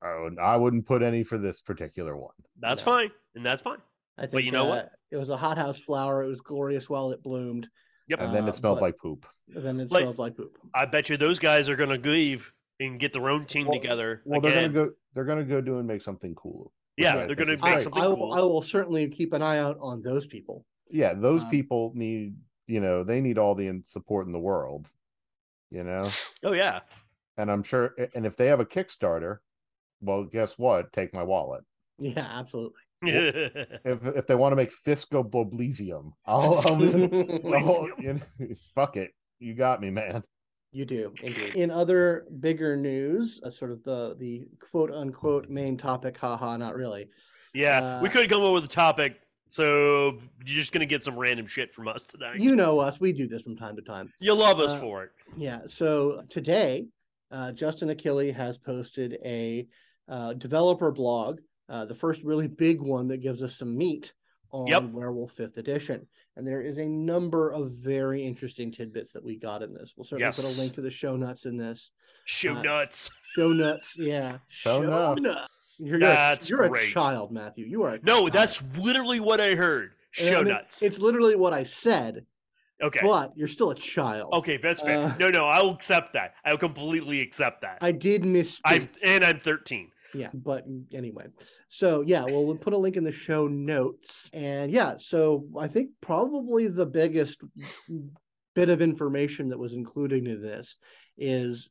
Oh, 0.04 0.30
I 0.42 0.56
wouldn't 0.58 0.86
put 0.86 1.02
any 1.02 1.24
for 1.24 1.38
this 1.38 1.62
particular 1.62 2.16
one. 2.16 2.34
That's 2.60 2.86
No. 2.86 2.92
fine, 2.94 3.12
and 3.36 3.46
that's 3.46 3.62
fine. 3.62 3.80
I 4.18 4.28
think 4.28 4.44
you 4.44 4.52
know 4.52 4.66
uh, 4.66 4.70
what? 4.70 4.92
It 5.12 5.18
was 5.18 5.30
a 5.30 5.38
hothouse 5.38 5.80
flower. 5.80 6.24
It 6.24 6.28
was 6.28 6.42
glorious 6.42 6.90
while 6.90 7.12
it 7.12 7.22
bloomed. 7.24 7.68
Yep. 8.08 8.20
And 8.22 8.36
then 8.36 8.44
Uh, 8.46 8.48
it 8.48 8.56
smelled 8.56 8.78
but- 8.78 8.82
like 8.84 8.98
poop. 8.98 9.26
And 9.56 9.64
then 9.64 9.80
it 9.80 9.92
Like- 9.92 10.02
smelled 10.04 10.18
like 10.20 10.36
poop. 10.36 10.58
I 10.74 10.86
bet 10.86 11.10
you 11.10 11.18
those 11.18 11.40
guys 11.40 11.68
are 11.70 11.76
gonna 11.76 11.96
leave 11.98 12.54
and 12.80 13.00
get 13.00 13.14
their 13.14 13.30
own 13.30 13.46
team 13.46 13.68
Well- 13.68 13.80
together 13.80 14.22
Well, 14.26 14.40
again. 14.40 14.52
they're 14.54 14.62
gonna 14.70 14.90
go. 14.90 14.96
They're 15.14 15.26
gonna 15.26 15.44
go 15.46 15.62
do 15.62 15.78
and 15.80 15.88
make 15.88 16.02
something 16.02 16.36
cool. 16.36 16.72
yeah, 16.98 17.16
I 17.18 17.26
they're 17.26 17.36
gonna 17.36 17.52
make 17.54 17.62
great. 17.62 17.82
something 17.84 18.02
I, 18.02 18.06
cool. 18.08 18.18
will, 18.18 18.34
I 18.34 18.40
will 18.42 18.62
certainly 18.62 19.08
keep 19.10 19.34
an 19.34 19.42
eye 19.42 19.58
out 19.60 19.78
on 19.80 20.02
those 20.04 20.26
people. 20.28 20.66
Yeah, 20.90 21.14
those 21.14 21.44
Um, 21.44 21.50
people 21.50 21.92
need. 21.96 22.36
You 22.68 22.82
know, 22.82 23.04
they 23.04 23.22
need 23.22 23.38
all 23.38 23.56
the 23.56 23.82
support 23.86 24.26
in 24.28 24.34
the 24.34 24.40
world. 24.40 24.88
You 25.72 25.84
know, 25.84 26.10
oh 26.44 26.54
yeah, 26.54 26.82
and 27.38 27.52
I'm 27.52 27.64
sure. 27.64 27.94
And 28.16 28.26
if 28.26 28.36
they 28.36 28.48
have 28.48 28.60
a 28.60 28.66
Kickstarter, 28.66 29.40
well, 30.02 30.24
guess 30.24 30.54
what? 30.58 30.92
Take 30.94 31.14
my 31.14 31.24
wallet. 31.24 31.64
Yeah, 32.00 32.28
absolutely. 32.30 32.80
If 33.04 34.00
if 34.16 34.26
they 34.28 34.34
want 34.36 34.52
to 34.54 34.56
make 34.56 34.72
Fisco 34.86 35.24
Boblesium, 35.30 36.14
I'll, 36.26 36.62
I'll, 36.66 36.74
I'll 37.54 37.90
you 38.00 38.14
know, 38.14 38.20
fuck 38.76 38.98
it. 38.98 39.12
You 39.40 39.54
got 39.54 39.82
me, 39.82 39.92
man. 39.92 40.24
You 40.72 40.86
do 40.86 41.14
indeed. 41.22 41.56
In 41.56 41.70
other 41.72 42.26
bigger 42.40 42.76
news, 42.76 43.40
uh, 43.44 43.52
sort 43.52 43.72
of 43.72 43.84
the 43.84 44.16
the 44.20 44.48
quote 44.72 44.92
unquote 44.92 45.48
main 45.50 45.78
topic, 45.78 46.18
haha, 46.18 46.58
not 46.58 46.76
really. 46.76 47.08
yeah, 47.54 48.02
we 48.02 48.10
Uh, 48.10 48.12
could 48.12 48.30
come 48.30 48.42
up 48.42 48.54
with 48.54 48.64
a 48.66 48.68
topic, 48.68 49.20
so 49.50 50.20
you're 50.46 50.58
just 50.60 50.74
gonna 50.74 50.86
get 50.88 51.04
some 51.04 51.16
random 51.18 51.46
shit 51.46 51.72
from 51.74 51.88
us 51.88 52.08
today. 52.08 52.34
You 52.38 52.56
know 52.56 52.80
us, 52.80 53.00
we 53.00 53.14
do 53.14 53.28
this 53.28 53.44
from 53.44 53.56
time 53.56 53.76
to 53.76 53.82
time. 53.84 54.12
you 54.20 54.34
love 54.34 54.60
us 54.60 54.74
uh, 54.74 54.80
for 54.80 55.04
it. 55.04 55.12
Yeah. 55.38 55.60
So 55.70 56.24
today, 56.30 56.88
uh, 57.32 57.52
Justin 57.52 57.90
Achilli 57.90 58.34
has 58.34 58.58
posted 58.58 59.20
a 59.24 59.68
uh, 60.08 60.34
developer 60.34 60.92
blog, 60.92 61.40
uh, 61.70 61.86
the 61.86 61.96
first 61.96 62.22
really 62.24 62.48
big 62.48 62.82
one 62.82 63.08
that 63.10 63.18
gives 63.18 63.44
us 63.44 63.58
some 63.58 63.78
meat 63.78 64.14
on 64.52 64.68
Yep. 64.68 64.84
Werewolf 64.92 65.34
Fifth 65.34 65.58
Edition. 65.58 66.08
And 66.36 66.48
there 66.48 66.62
is 66.62 66.78
a 66.78 66.86
number 66.86 67.52
of 67.52 67.72
very 67.72 68.24
interesting 68.24 68.72
tidbits 68.72 69.12
that 69.14 69.24
we 69.24 69.38
got 69.38 69.64
in 69.64 69.74
this. 69.74 69.94
We'll 69.98 70.06
certainly 70.06 70.32
put 70.32 70.46
a 70.46 70.62
link 70.62 70.74
to 70.76 70.82
the 70.82 70.92
show 70.92 71.16
notes 71.16 71.46
in 71.46 71.58
this. 71.58 71.92
Show 72.26 72.56
uh, 72.56 72.62
nuts. 72.62 73.10
Show 73.36 73.52
nuts, 73.54 73.94
yeah. 73.98 74.38
Show 74.50 74.82
nuts. 74.84 75.22
nuts. 75.22 75.48
You're, 75.80 76.00
That's 76.00 76.50
you're, 76.50 76.64
a, 76.64 76.68
you're 76.68 76.78
a 76.78 76.92
child, 76.92 77.32
Matthew. 77.32 77.66
You 77.66 77.84
are 77.84 77.96
a 77.96 78.00
No, 78.02 78.22
child. 78.22 78.34
that's 78.34 78.64
literally 78.78 79.20
what 79.20 79.40
I 79.40 79.56
heard. 79.56 79.92
And 80.20 80.28
I 80.28 80.32
Show 80.32 80.44
mean, 80.44 80.54
nuts. 80.54 80.82
It's 80.82 80.98
literally 80.98 81.36
what 81.36 81.54
I 81.54 81.64
said, 81.64 82.26
okay. 82.82 83.00
but 83.04 83.34
you're 83.36 83.48
still 83.48 83.70
a 83.72 83.76
child. 83.76 84.34
Okay, 84.34 84.58
that's 84.58 84.82
fair. 84.82 84.98
Uh, 85.06 85.16
no, 85.20 85.30
no, 85.30 85.46
I'll 85.46 85.70
accept 85.70 86.14
that. 86.14 86.34
I'll 86.46 86.58
completely 86.58 87.22
accept 87.22 87.62
that. 87.62 87.78
I 87.82 87.92
did 87.92 88.26
miss. 88.26 88.60
I'm 88.66 88.90
and 89.04 89.24
I'm 89.24 89.40
13. 89.40 89.92
Yeah, 90.14 90.30
but 90.34 90.66
anyway. 90.94 91.26
So 91.70 92.02
yeah, 92.02 92.24
well 92.24 92.46
we'll 92.46 92.56
put 92.56 92.74
a 92.74 92.78
link 92.78 92.96
in 92.98 93.04
the 93.04 93.12
show 93.12 93.48
notes. 93.48 94.30
And 94.34 94.72
yeah, 94.72 94.96
so 95.00 95.46
I 95.58 95.68
think 95.68 95.92
probably 96.02 96.68
the 96.68 96.86
biggest 96.86 97.42
bit 98.56 98.70
of 98.70 98.82
information 98.82 99.50
that 99.50 99.60
was 99.60 99.74
included 99.74 100.26
in 100.26 100.42
this 100.42 100.76
is 101.18 101.70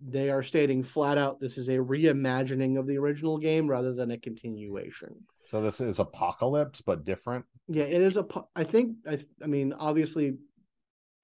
they 0.00 0.30
are 0.30 0.42
stating 0.42 0.82
flat 0.82 1.18
out 1.18 1.40
this 1.40 1.56
is 1.56 1.68
a 1.68 1.72
reimagining 1.72 2.78
of 2.78 2.86
the 2.86 2.98
original 2.98 3.38
game 3.38 3.68
rather 3.68 3.94
than 3.94 4.10
a 4.10 4.18
continuation. 4.18 5.14
So 5.48 5.62
this 5.62 5.80
is 5.80 5.98
Apocalypse, 5.98 6.82
but 6.84 7.04
different. 7.04 7.44
Yeah, 7.68 7.84
it 7.84 8.02
is 8.02 8.16
a. 8.18 8.26
I 8.54 8.64
think. 8.64 8.96
I. 9.08 9.18
I 9.42 9.46
mean, 9.46 9.72
obviously, 9.72 10.34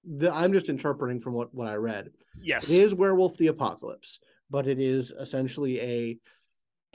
the, 0.03 0.33
I'm 0.33 0.51
just 0.51 0.69
interpreting 0.69 1.21
from 1.21 1.33
what 1.33 1.53
what 1.53 1.67
I 1.67 1.75
read. 1.75 2.09
Yes. 2.41 2.69
It 2.71 2.81
is 2.81 2.95
Werewolf 2.95 3.37
the 3.37 3.47
Apocalypse, 3.47 4.19
but 4.49 4.67
it 4.67 4.79
is 4.79 5.11
essentially 5.11 5.79
a 5.79 6.17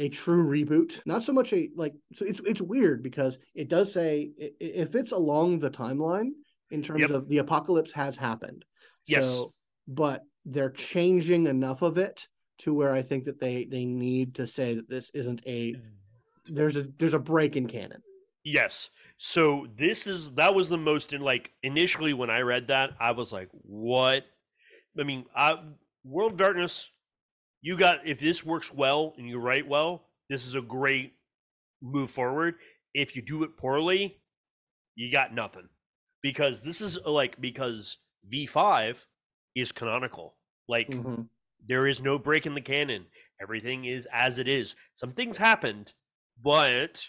a 0.00 0.08
true 0.08 0.44
reboot. 0.44 1.00
Not 1.06 1.22
so 1.22 1.32
much 1.32 1.52
a 1.52 1.68
like. 1.76 1.94
So 2.14 2.24
it's 2.24 2.40
it's 2.44 2.60
weird 2.60 3.02
because 3.02 3.38
it 3.54 3.68
does 3.68 3.92
say 3.92 4.32
i- 4.40 4.44
i- 4.46 4.54
if 4.60 4.94
it's 4.94 5.12
along 5.12 5.60
the 5.60 5.70
timeline 5.70 6.30
in 6.70 6.82
terms 6.82 7.02
Yep. 7.02 7.10
of 7.10 7.28
the 7.28 7.38
apocalypse 7.38 7.92
has 7.92 8.16
happened. 8.16 8.64
Yes. 9.06 9.26
So, 9.26 9.52
but 9.86 10.22
they're 10.44 10.70
changing 10.70 11.46
enough 11.46 11.82
of 11.82 11.98
it 11.98 12.26
to 12.58 12.72
where 12.74 12.92
I 12.92 13.02
think 13.02 13.24
that 13.26 13.38
they 13.40 13.64
they 13.66 13.84
need 13.84 14.34
to 14.36 14.46
say 14.46 14.74
that 14.74 14.88
this 14.88 15.10
isn't 15.14 15.42
a 15.46 15.76
there's 16.46 16.76
a 16.76 16.84
there's 16.98 17.14
a 17.14 17.18
break 17.18 17.56
in 17.56 17.66
canon. 17.68 18.02
Yes. 18.42 18.88
So 19.18 19.66
this 19.76 20.06
is 20.06 20.32
that 20.32 20.54
was 20.54 20.70
the 20.70 20.78
most 20.78 21.12
in 21.12 21.20
like 21.20 21.52
initially 21.62 22.14
when 22.14 22.30
I 22.30 22.40
read 22.40 22.68
that 22.68 22.92
I 22.98 23.12
was 23.12 23.32
like, 23.32 23.50
what? 23.52 24.24
I 24.98 25.02
mean, 25.04 25.26
I, 25.36 25.62
World 26.04 26.38
Darkness. 26.38 26.90
You 27.62 27.76
got 27.76 28.06
if 28.06 28.20
this 28.20 28.44
works 28.44 28.72
well 28.72 29.14
and 29.18 29.28
you 29.28 29.38
write 29.38 29.68
well, 29.68 30.06
this 30.28 30.46
is 30.46 30.54
a 30.54 30.60
great 30.62 31.14
move 31.82 32.10
forward. 32.10 32.56
If 32.94 33.14
you 33.14 33.22
do 33.22 33.42
it 33.44 33.56
poorly, 33.56 34.20
you 34.94 35.10
got 35.12 35.34
nothing 35.34 35.68
because 36.22 36.62
this 36.62 36.80
is 36.80 36.98
like 37.04 37.40
because 37.40 37.98
V 38.26 38.46
five 38.46 39.06
is 39.54 39.72
canonical. 39.72 40.36
Like 40.68 40.88
Mhm. 40.88 41.28
there 41.66 41.86
is 41.86 42.00
no 42.00 42.18
break 42.18 42.46
in 42.46 42.54
the 42.54 42.60
canon. 42.60 43.06
Everything 43.40 43.84
is 43.84 44.06
as 44.12 44.38
it 44.38 44.48
is. 44.48 44.74
Some 44.94 45.12
things 45.12 45.36
happened, 45.36 45.92
but 46.42 47.08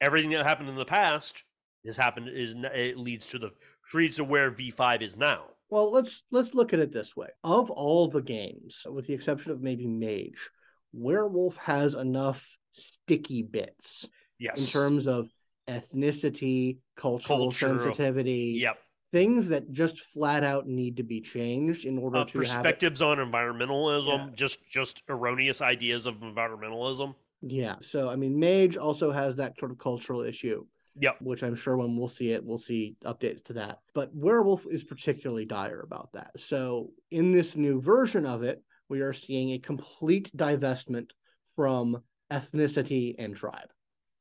everything 0.00 0.30
that 0.30 0.44
happened 0.46 0.68
in 0.68 0.76
the 0.76 0.84
past 0.84 1.44
has 1.84 1.96
happened 1.96 2.28
is 2.28 2.54
it 2.54 2.96
leads 2.96 3.26
to 3.28 3.38
the 3.38 3.50
leads 3.92 4.16
to 4.16 4.24
where 4.24 4.50
V5 4.50 5.02
is 5.02 5.16
now. 5.16 5.50
Well, 5.72 5.90
let's 5.90 6.22
let's 6.30 6.52
look 6.52 6.74
at 6.74 6.80
it 6.80 6.92
this 6.92 7.16
way. 7.16 7.28
Of 7.42 7.70
all 7.70 8.06
the 8.08 8.20
games, 8.20 8.82
with 8.90 9.06
the 9.06 9.14
exception 9.14 9.52
of 9.52 9.62
maybe 9.62 9.86
Mage, 9.86 10.50
Werewolf 10.92 11.56
has 11.56 11.94
enough 11.94 12.46
sticky 12.74 13.42
bits 13.42 14.04
Yes. 14.38 14.58
in 14.58 14.66
terms 14.80 15.06
of 15.06 15.30
ethnicity, 15.66 16.76
cultural 16.94 17.38
Cultural. 17.50 17.78
sensitivity, 17.80 18.58
Yep. 18.60 18.78
things 19.12 19.48
that 19.48 19.72
just 19.72 19.98
flat 20.00 20.44
out 20.44 20.68
need 20.68 20.98
to 20.98 21.02
be 21.04 21.22
changed 21.22 21.86
in 21.86 21.96
order 21.96 22.18
Uh, 22.18 22.24
to 22.26 22.38
perspectives 22.40 23.00
on 23.00 23.16
environmentalism, 23.16 24.26
Yeah. 24.28 24.30
just 24.34 24.58
just 24.68 25.02
erroneous 25.08 25.62
ideas 25.62 26.04
of 26.04 26.16
environmentalism. 26.16 27.14
Yeah. 27.40 27.76
So 27.80 28.10
I 28.10 28.16
mean, 28.16 28.38
Mage 28.38 28.76
also 28.76 29.10
has 29.10 29.36
that 29.36 29.58
sort 29.58 29.70
of 29.70 29.78
cultural 29.78 30.20
issue. 30.20 30.66
Yep. 31.00 31.16
Which 31.22 31.42
I'm 31.42 31.54
sure 31.54 31.76
when 31.76 31.96
we'll 31.96 32.08
see 32.08 32.32
it, 32.32 32.44
we'll 32.44 32.58
see 32.58 32.96
updates 33.04 33.44
to 33.44 33.54
that. 33.54 33.78
But 33.94 34.14
Werewolf 34.14 34.66
is 34.70 34.84
particularly 34.84 35.46
dire 35.46 35.80
about 35.80 36.10
that. 36.12 36.32
So 36.38 36.90
in 37.10 37.32
this 37.32 37.56
new 37.56 37.80
version 37.80 38.26
of 38.26 38.42
it, 38.42 38.62
we 38.88 39.00
are 39.00 39.14
seeing 39.14 39.52
a 39.52 39.58
complete 39.58 40.30
divestment 40.36 41.10
from 41.56 42.02
ethnicity 42.30 43.14
and 43.18 43.34
tribe. 43.34 43.70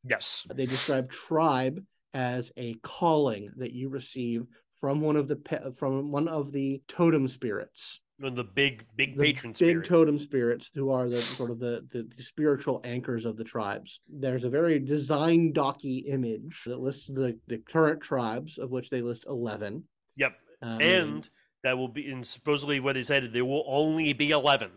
Yes. 0.03 0.45
They 0.53 0.65
describe 0.65 1.11
tribe 1.11 1.83
as 2.13 2.51
a 2.57 2.75
calling 2.83 3.51
that 3.57 3.73
you 3.73 3.89
receive 3.89 4.45
from 4.79 5.01
one 5.01 5.15
of 5.15 5.27
the 5.27 5.35
pe- 5.35 5.73
from 5.77 6.11
one 6.11 6.27
of 6.27 6.51
the 6.51 6.81
totem 6.87 7.27
spirits 7.27 8.01
the 8.29 8.43
big 8.43 8.85
big 8.95 9.17
the 9.17 9.23
patron 9.23 9.51
big 9.53 9.55
spirit. 9.57 9.85
totem 9.87 10.19
spirits 10.19 10.69
who 10.73 10.91
are 10.91 11.09
the 11.09 11.21
sort 11.21 11.49
of 11.51 11.59
the, 11.59 11.87
the 11.91 12.07
the 12.15 12.23
spiritual 12.23 12.79
anchors 12.83 13.25
of 13.25 13.37
the 13.37 13.43
tribes. 13.43 13.99
There's 14.07 14.43
a 14.43 14.49
very 14.49 14.77
design 14.79 15.51
docky 15.53 16.03
image 16.07 16.61
that 16.65 16.79
lists 16.79 17.07
the 17.07 17.39
the 17.47 17.57
current 17.57 18.01
tribes, 18.01 18.57
of 18.57 18.69
which 18.69 18.89
they 18.89 19.01
list 19.01 19.25
eleven. 19.27 19.83
yep. 20.15 20.33
Um, 20.61 20.79
And 20.81 21.29
that 21.63 21.77
will 21.77 21.87
be 21.87 22.11
and 22.11 22.25
supposedly 22.25 22.79
what 22.79 22.93
they 22.93 23.03
said 23.03 23.23
that 23.23 23.33
there 23.33 23.45
will 23.45 23.63
only 23.67 24.13
be 24.13 24.29
11. 24.31 24.69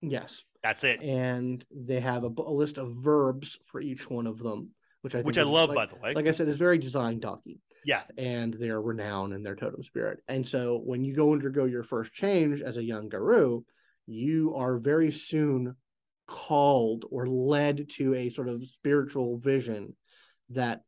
yes, 0.00 0.44
That's 0.62 0.84
it. 0.84 1.02
and 1.02 1.64
they 1.70 2.00
have 2.00 2.24
a, 2.24 2.28
a 2.28 2.52
list 2.52 2.78
of 2.78 2.94
verbs 2.96 3.58
for 3.66 3.80
each 3.80 4.08
one 4.10 4.26
of 4.26 4.38
them, 4.38 4.70
which 5.02 5.14
I 5.14 5.18
think 5.18 5.26
Which 5.26 5.38
I 5.38 5.42
love 5.42 5.70
like, 5.70 5.76
by 5.76 5.86
the 5.86 5.96
way. 6.00 6.12
Like 6.14 6.26
I 6.26 6.32
said, 6.32 6.48
is 6.48 6.56
very 6.58 6.78
design 6.78 7.20
docky. 7.20 7.58
Yeah. 7.84 8.02
and 8.16 8.54
their 8.54 8.80
renown 8.80 9.32
and 9.32 9.44
their 9.44 9.56
totem 9.56 9.82
spirit. 9.82 10.20
And 10.28 10.46
so 10.46 10.80
when 10.84 11.04
you 11.04 11.14
go 11.14 11.32
undergo 11.32 11.64
your 11.64 11.82
first 11.82 12.12
change 12.12 12.60
as 12.60 12.76
a 12.76 12.84
young 12.84 13.08
Garou, 13.08 13.64
you 14.06 14.54
are 14.56 14.78
very 14.78 15.10
soon 15.10 15.76
called 16.26 17.04
or 17.10 17.26
led 17.26 17.88
to 17.90 18.14
a 18.14 18.30
sort 18.30 18.48
of 18.48 18.64
spiritual 18.68 19.38
vision 19.38 19.94
that 20.50 20.82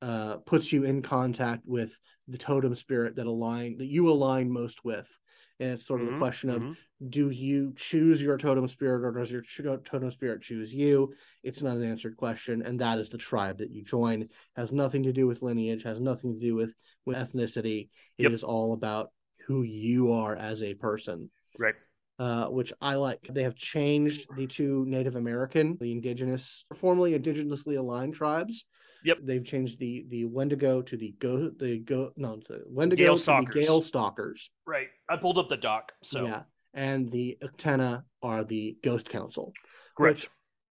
uh, 0.00 0.38
puts 0.38 0.72
you 0.72 0.84
in 0.84 1.02
contact 1.02 1.62
with 1.64 1.96
the 2.28 2.38
totem 2.38 2.74
spirit 2.74 3.16
that 3.16 3.26
align 3.26 3.78
that 3.78 3.86
you 3.86 4.10
align 4.10 4.50
most 4.50 4.84
with. 4.84 5.06
And 5.62 5.70
it's 5.74 5.86
sort 5.86 6.00
of 6.00 6.08
the 6.08 6.12
Mhm, 6.14 6.18
question 6.18 6.50
of 6.50 6.62
mhm. 6.62 6.76
do 7.08 7.30
you 7.30 7.72
choose 7.76 8.20
your 8.20 8.36
totem 8.36 8.66
spirit 8.66 9.04
or 9.06 9.12
does 9.12 9.30
your 9.30 9.42
totem 9.42 10.10
spirit 10.10 10.42
choose 10.42 10.72
you 10.74 11.14
it's 11.42 11.62
not 11.62 11.76
an 11.76 11.84
answered 11.84 12.16
question 12.16 12.62
and 12.62 12.80
that 12.80 12.98
is 12.98 13.08
the 13.08 13.18
tribe 13.18 13.58
that 13.58 13.70
you 13.70 13.82
join 13.82 14.28
has 14.56 14.72
nothing 14.72 15.02
to 15.04 15.12
do 15.12 15.26
with 15.26 15.42
lineage 15.42 15.82
has 15.84 16.00
nothing 16.00 16.34
to 16.34 16.40
do 16.40 16.54
with 16.54 16.74
with 17.06 17.16
ethnicity 17.16 17.88
It 18.18 18.32
is 18.32 18.42
Yep. 18.42 18.48
all 18.50 18.72
about 18.72 19.10
who 19.46 19.62
you 19.62 20.12
are 20.12 20.36
as 20.36 20.62
a 20.62 20.74
person 20.74 21.30
Right. 21.58 21.74
uh, 22.18 22.46
which 22.48 22.72
I 22.80 22.94
like. 22.96 23.20
They 23.30 23.42
have 23.42 23.56
changed 23.56 24.28
the 24.36 24.46
two 24.46 24.84
Native 24.86 25.16
American, 25.16 25.76
the 25.80 25.92
indigenous, 25.92 26.64
formerly 26.74 27.18
indigenously 27.18 27.76
aligned 27.78 28.14
tribes. 28.14 28.64
Yep. 29.04 29.18
They've 29.24 29.44
changed 29.44 29.78
the 29.78 30.06
the 30.08 30.24
Wendigo 30.24 30.82
to 30.82 30.96
the 30.96 31.14
go 31.18 31.50
the 31.50 31.78
go 31.78 32.12
no 32.16 32.40
the 32.48 32.62
Wendigo 32.66 33.04
Gale 33.04 33.14
to 33.16 33.20
Stalkers. 33.20 33.54
the 33.54 33.60
Gale 33.60 33.82
Stalkers. 33.82 34.50
Right. 34.66 34.88
I 35.08 35.16
pulled 35.16 35.38
up 35.38 35.48
the 35.48 35.56
doc. 35.56 35.92
So 36.02 36.24
Yeah, 36.26 36.42
and 36.74 37.10
the 37.10 37.38
Uktena 37.42 38.04
are 38.22 38.44
the 38.44 38.76
Ghost 38.82 39.08
Council. 39.08 39.52
correct. 39.96 40.28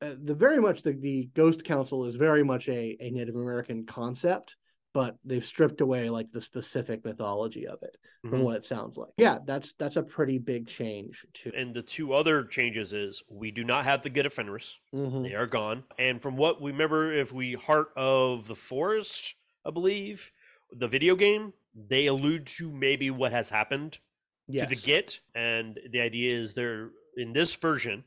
Uh, 0.01 0.15
the 0.21 0.33
very 0.36 0.59
much 0.59 0.81
the, 0.81 0.91
the 0.91 1.29
Ghost 1.33 1.63
Council 1.63 2.05
is 2.05 2.15
very 2.15 2.43
much 2.43 2.67
a, 2.67 2.97
a 2.99 3.09
Native 3.09 3.36
American 3.36 3.86
concept, 3.86 4.55
but 4.93 5.17
they've 5.25 5.45
stripped 5.45 5.82
away 5.82 6.10
like 6.10 6.32
the 6.32 6.41
specific 6.41 7.03
mythology 7.03 7.67
of 7.67 7.82
it 7.82 7.97
from 8.21 8.41
Mhm. 8.41 8.43
what 8.43 8.56
it 8.58 8.65
sounds 8.65 8.95
like. 8.95 9.12
Yeah, 9.17 9.39
that's 9.45 9.73
that's 9.73 9.95
a 9.95 10.03
pretty 10.03 10.38
big 10.38 10.67
change 10.67 11.25
too. 11.34 11.51
And 11.56 11.73
the 11.75 11.82
two 11.82 12.13
other 12.13 12.43
changes 12.45 12.93
is 12.93 13.21
we 13.27 13.51
do 13.51 13.63
not 13.63 13.84
have 13.86 14.01
the 14.03 14.25
of 14.25 14.34
Fenris. 14.34 14.79
Mhm. 14.93 15.23
They 15.27 15.36
are 15.36 15.47
gone. 15.47 15.84
And 15.97 16.21
from 16.21 16.38
what 16.38 16.62
we 16.62 16.71
remember, 16.71 17.12
if 17.12 17.34
we 17.34 17.53
Heart 17.53 17.91
of 17.95 18.47
the 18.47 18.56
Forest, 18.56 19.36
I 19.65 19.71
believe, 19.71 20.32
the 20.71 20.88
video 20.88 21.15
game, 21.15 21.53
they 21.75 22.06
allude 22.06 22.45
to 22.47 22.71
maybe 22.71 23.10
what 23.10 23.32
has 23.32 23.49
happened 23.49 23.99
Yes. 24.47 24.69
to 24.69 24.75
the 24.75 24.82
Git. 24.82 25.21
And 25.34 25.79
the 25.89 26.01
idea 26.01 26.36
is 26.36 26.53
there 26.53 26.91
in 27.17 27.34
this 27.34 27.56
version, 27.56 28.03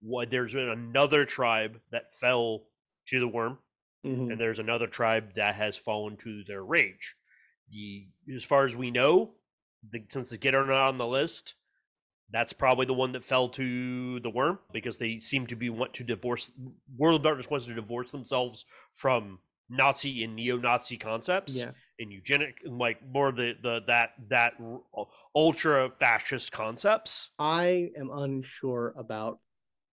what 0.00 0.30
there's 0.30 0.52
been 0.52 0.68
another 0.68 1.24
tribe 1.24 1.80
that 1.90 2.14
fell 2.14 2.66
to 3.06 3.20
the 3.20 3.28
worm. 3.28 3.58
Mhm. 4.04 4.30
and 4.32 4.40
there's 4.40 4.58
another 4.58 4.86
tribe 4.86 5.32
that 5.34 5.54
has 5.54 5.76
fallen 5.76 6.16
to 6.18 6.44
their 6.44 6.64
rage. 6.64 7.14
The 7.70 8.06
as 8.34 8.44
far 8.44 8.66
as 8.66 8.76
we 8.76 8.90
know, 8.90 9.34
the, 9.90 10.04
since 10.10 10.30
the 10.30 10.38
Getter 10.38 10.62
are 10.62 10.66
not 10.66 10.88
on 10.88 10.98
the 10.98 11.06
list, 11.06 11.54
that's 12.30 12.52
probably 12.52 12.86
the 12.86 12.94
one 12.94 13.12
that 13.12 13.24
fell 13.24 13.48
to 13.50 14.20
the 14.20 14.30
worm 14.30 14.58
because 14.72 14.98
they 14.98 15.20
seem 15.20 15.46
to 15.46 15.56
be 15.56 15.70
want 15.70 15.94
to 15.94 16.04
divorce. 16.04 16.50
World 16.96 17.16
of 17.20 17.22
Darkness 17.22 17.50
wants 17.50 17.66
to 17.66 17.74
divorce 17.74 18.10
themselves 18.12 18.64
from 18.92 19.40
Nazi 19.70 20.22
and 20.24 20.34
neo-Nazi 20.36 20.96
concepts 20.98 21.56
Yeah. 21.56 21.70
and 21.98 22.12
eugenic, 22.12 22.60
and 22.64 22.78
like 22.78 23.06
more 23.06 23.28
of 23.28 23.36
the 23.36 23.56
the 23.62 23.80
that 23.86 24.14
that 24.28 24.54
ultra 25.34 25.88
fascist 25.90 26.52
concepts. 26.52 27.30
I 27.38 27.90
am 27.96 28.10
unsure 28.10 28.92
about 28.96 29.40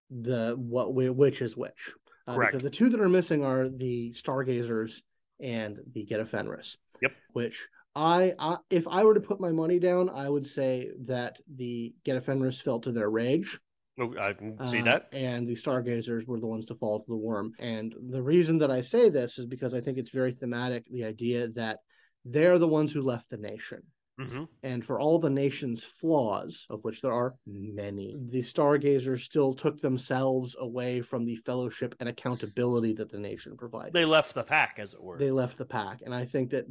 the 0.10 0.56
what 0.58 0.90
whi- 0.94 1.10
which 1.10 1.42
is 1.42 1.56
which. 1.56 1.94
Uh, 2.28 2.36
Correct. 2.36 2.54
Because 2.54 2.64
the 2.64 2.76
two 2.76 2.90
that 2.90 3.02
are 3.02 3.10
missing 3.10 3.44
are 3.44 3.70
the 3.70 4.14
Stargazers 4.14 5.02
and 5.40 5.80
the 5.94 6.06
Get 6.06 6.20
of 6.20 6.30
Fenris. 6.30 6.78
Yep. 7.02 7.12
Which 7.34 7.68
I, 7.96 8.34
I 8.40 8.58
if 8.70 8.88
I 8.88 9.04
were 9.04 9.14
to 9.14 9.22
put 9.22 9.42
my 9.42 9.52
money 9.52 9.80
down, 9.80 10.10
I 10.10 10.30
would 10.30 10.48
say 10.48 10.92
that 11.06 11.38
the 11.56 11.94
Get 12.06 12.18
of 12.18 12.26
Fenris 12.26 12.62
fell 12.62 12.80
to 12.82 12.92
their 12.92 13.10
rage. 13.10 13.60
Oh, 14.00 14.16
I 14.20 14.34
can 14.34 14.68
see 14.68 14.80
uh, 14.80 14.86
that. 14.86 15.10
And 15.12 15.48
the 15.48 15.56
Stargazers 15.56 16.26
were 16.26 16.40
the 16.40 16.48
ones 16.48 16.66
to 16.68 16.76
fall 16.76 17.00
to 17.00 17.06
the 17.08 17.16
worm. 17.16 17.54
And 17.60 17.94
the 18.10 18.22
reason 18.22 18.58
that 18.60 18.72
I 18.72 18.82
say 18.82 19.10
this 19.10 19.38
is 19.38 19.46
because 19.46 19.74
I 19.74 19.82
think 19.82 19.98
it's 19.98 20.12
very 20.12 20.32
thematic 20.32 20.86
the 20.90 21.04
idea 21.04 21.50
that 21.50 21.80
they're 22.24 22.58
the 22.58 22.68
ones 22.68 22.92
who 22.92 23.02
left 23.02 23.30
the 23.30 23.38
nation. 23.38 23.84
Hmm 24.30 24.44
And 24.64 24.86
for 24.86 25.00
all 25.00 25.20
the 25.20 25.30
nation's 25.30 25.84
flaws, 25.84 26.66
of 26.70 26.84
which 26.84 27.02
there 27.02 27.14
are 27.14 27.36
many, 27.46 28.16
the 28.30 28.44
Stargazers 28.44 29.24
still 29.24 29.54
took 29.54 29.82
themselves 29.82 30.56
away 30.60 31.02
from 31.02 31.26
the 31.26 31.36
fellowship 31.38 31.96
and 32.00 32.08
accountability 32.10 32.94
that 32.94 33.10
the 33.12 33.20
nation 33.20 33.58
provided. 33.58 33.94
They 33.94 34.06
left 34.06 34.34
the 34.34 34.44
pack, 34.44 34.76
as 34.78 34.94
it 34.94 35.02
were. 35.02 35.18
They 35.18 35.32
left 35.32 35.58
the 35.58 35.66
pack. 35.66 36.02
And 36.04 36.14
I 36.14 36.26
think 36.26 36.52
that 36.52 36.66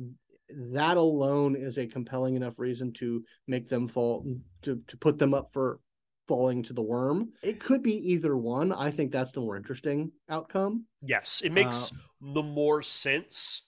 that 0.73 0.97
alone 0.97 1.57
is 1.57 1.79
a 1.79 1.87
compelling 1.87 2.35
enough 2.37 2.55
reason 2.59 2.93
to 2.95 3.25
make 3.47 3.69
them 3.69 3.89
fall, 3.89 4.27
to, 4.63 4.83
to 4.89 4.97
put 4.97 5.19
them 5.19 5.33
up 5.35 5.53
for 5.53 5.81
falling 6.27 6.63
to 6.65 6.73
the 6.73 6.83
worm. 6.83 7.33
It 7.43 7.61
could 7.61 7.83
be 7.83 7.95
either 8.13 8.37
one. 8.37 8.73
I 8.73 8.91
think 8.91 9.13
that's 9.13 9.33
the 9.33 9.41
more 9.41 9.57
interesting 9.57 10.13
outcome. 10.29 10.87
Yes, 11.03 11.41
it 11.45 11.53
makes 11.53 11.91
Uh, 11.93 11.97
the 12.35 12.43
more 12.43 12.83
sense. 12.83 13.63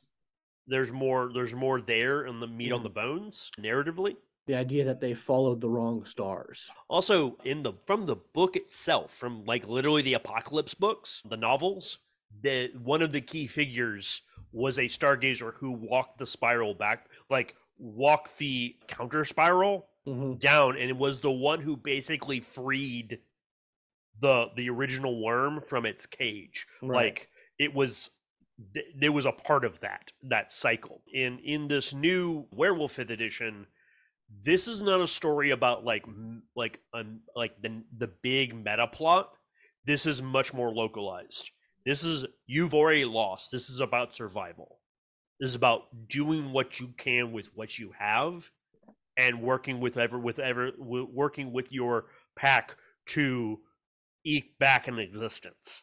There's 0.67 0.93
more. 0.93 1.31
There's 1.33 1.55
more 1.55 1.81
there 1.81 2.25
in 2.27 2.41
the 2.41 2.47
meat 2.47 2.73
on 2.73 2.81
Mhm. 2.81 2.85
the 2.85 2.91
bones 2.91 3.51
narratively. 3.59 4.17
The 4.47 4.55
idea 4.57 4.85
that 4.85 5.01
they 5.01 5.15
followed 5.15 5.61
the 5.61 5.69
wrong 5.69 6.05
stars. 6.05 6.71
Also, 6.89 7.37
in 7.45 7.63
the 7.63 7.73
from 7.87 8.07
the 8.07 8.17
book 8.17 8.57
itself, 8.57 9.13
from 9.15 9.45
like 9.45 9.67
literally 9.67 10.03
the 10.03 10.15
apocalypse 10.15 10.75
books, 10.75 11.23
the 11.25 11.37
novels, 11.37 11.99
that 12.43 12.75
one 12.81 13.03
of 13.03 13.13
the 13.13 13.21
key 13.21 13.47
figures 13.47 14.23
was 14.53 14.79
a 14.79 14.83
stargazer 14.83 15.55
who 15.55 15.71
walked 15.71 16.19
the 16.19 16.27
spiral 16.27 16.75
back, 16.75 17.09
like 17.31 17.57
walked 17.79 18.39
the 18.39 18.77
counter 18.87 19.25
spiral 19.25 19.89
Mhm. 20.07 20.39
down, 20.39 20.77
and 20.77 20.91
it 20.91 20.97
was 20.97 21.21
the 21.21 21.31
one 21.31 21.61
who 21.61 21.77
basically 21.77 22.41
freed 22.41 23.21
the 24.21 24.51
the 24.57 24.69
original 24.71 25.23
worm 25.23 25.61
from 25.67 25.87
its 25.87 26.07
cage. 26.07 26.67
Right. 26.83 27.07
Like 27.15 27.31
it 27.59 27.73
was 27.75 28.11
there 28.95 29.13
was 29.13 29.27
a 29.27 29.33
part 29.33 29.65
of 29.65 29.81
that 29.81 30.13
that 30.23 30.53
cycle. 30.53 31.03
In 31.13 31.39
in 31.41 31.69
this 31.69 31.95
new 31.95 32.47
Werewolf 32.53 32.93
Fifth 32.93 33.11
edition, 33.11 33.67
this 34.45 34.69
is 34.69 34.83
not 34.83 35.01
a 35.01 35.07
story 35.07 35.51
about 35.51 35.85
like 35.85 36.05
like 36.57 36.81
um, 36.95 37.21
like 37.35 37.61
the 37.63 37.83
the 37.97 38.11
big 38.23 38.55
meta 38.55 38.87
plot. 38.87 39.31
This 39.85 40.07
is 40.07 40.23
much 40.23 40.55
more 40.55 40.73
localized. 40.73 41.51
This 41.85 42.05
is 42.05 42.25
you've 42.47 42.75
already 42.75 43.05
lost. 43.05 43.51
This 43.51 43.69
is 43.69 43.81
about 43.81 44.17
survival. 44.17 44.79
This 45.41 45.51
is 45.51 45.57
about 45.57 45.83
doing 46.09 46.53
what 46.53 46.79
you 46.79 46.95
can 46.97 47.33
with 47.33 47.49
what 47.55 47.79
you 47.79 47.93
have, 47.99 48.51
and 49.17 49.43
working 49.43 49.81
with 49.81 49.97
ever 49.99 50.19
with 50.19 50.39
ever 50.39 50.71
working 50.79 51.53
with 51.53 51.73
your 51.73 52.07
pack 52.37 52.77
to 53.07 53.59
eke 54.25 54.59
back 54.59 54.87
an 54.89 54.99
existence. 54.99 55.83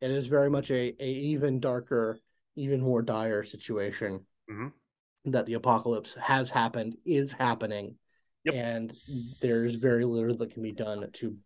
It 0.00 0.10
is 0.10 0.26
very 0.28 0.50
much 0.50 0.70
a, 0.70 0.94
a 1.02 1.08
even 1.08 1.60
darker, 1.60 2.18
even 2.56 2.80
more 2.80 3.02
dire 3.02 3.42
situation 3.42 4.24
Mhm. 4.50 4.72
that 5.26 5.46
the 5.46 5.54
apocalypse 5.54 6.14
has 6.14 6.50
happened, 6.50 6.96
is 7.04 7.32
happening, 7.32 7.96
Yep. 8.44 8.54
and 8.54 8.96
there's 9.40 9.74
very 9.74 10.04
little 10.04 10.36
that 10.38 10.50
can 10.52 10.62
be 10.62 10.72
done 10.72 11.10
to 11.12 11.36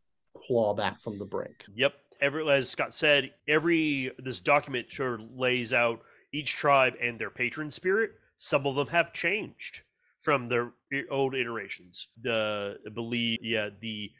claw 0.47 0.75
back 0.75 1.01
from 1.01 1.19
the 1.19 1.25
brink. 1.25 1.65
Yep. 1.75 1.95
Every 2.21 2.49
as 2.51 2.71
Scott 2.71 2.95
said, 2.95 3.35
every 3.49 4.12
this 4.19 4.41
document 4.41 4.93
sort 4.93 5.21
of 5.21 5.31
lays 5.33 5.73
out 5.73 6.03
each 6.33 6.53
tribe 6.55 6.95
and 7.01 7.19
their 7.19 7.31
patron 7.31 7.71
spirit. 7.71 8.12
Some 8.37 8.67
of 8.67 8.75
them 8.77 8.87
have 8.88 9.12
changed 9.12 9.83
from 10.21 10.49
their 10.49 10.73
old 11.11 11.35
iterations. 11.35 12.09
The 12.21 12.79
I 12.87 12.91
believe, 12.91 13.41
yeah, 13.43 13.71
the 13.81 14.11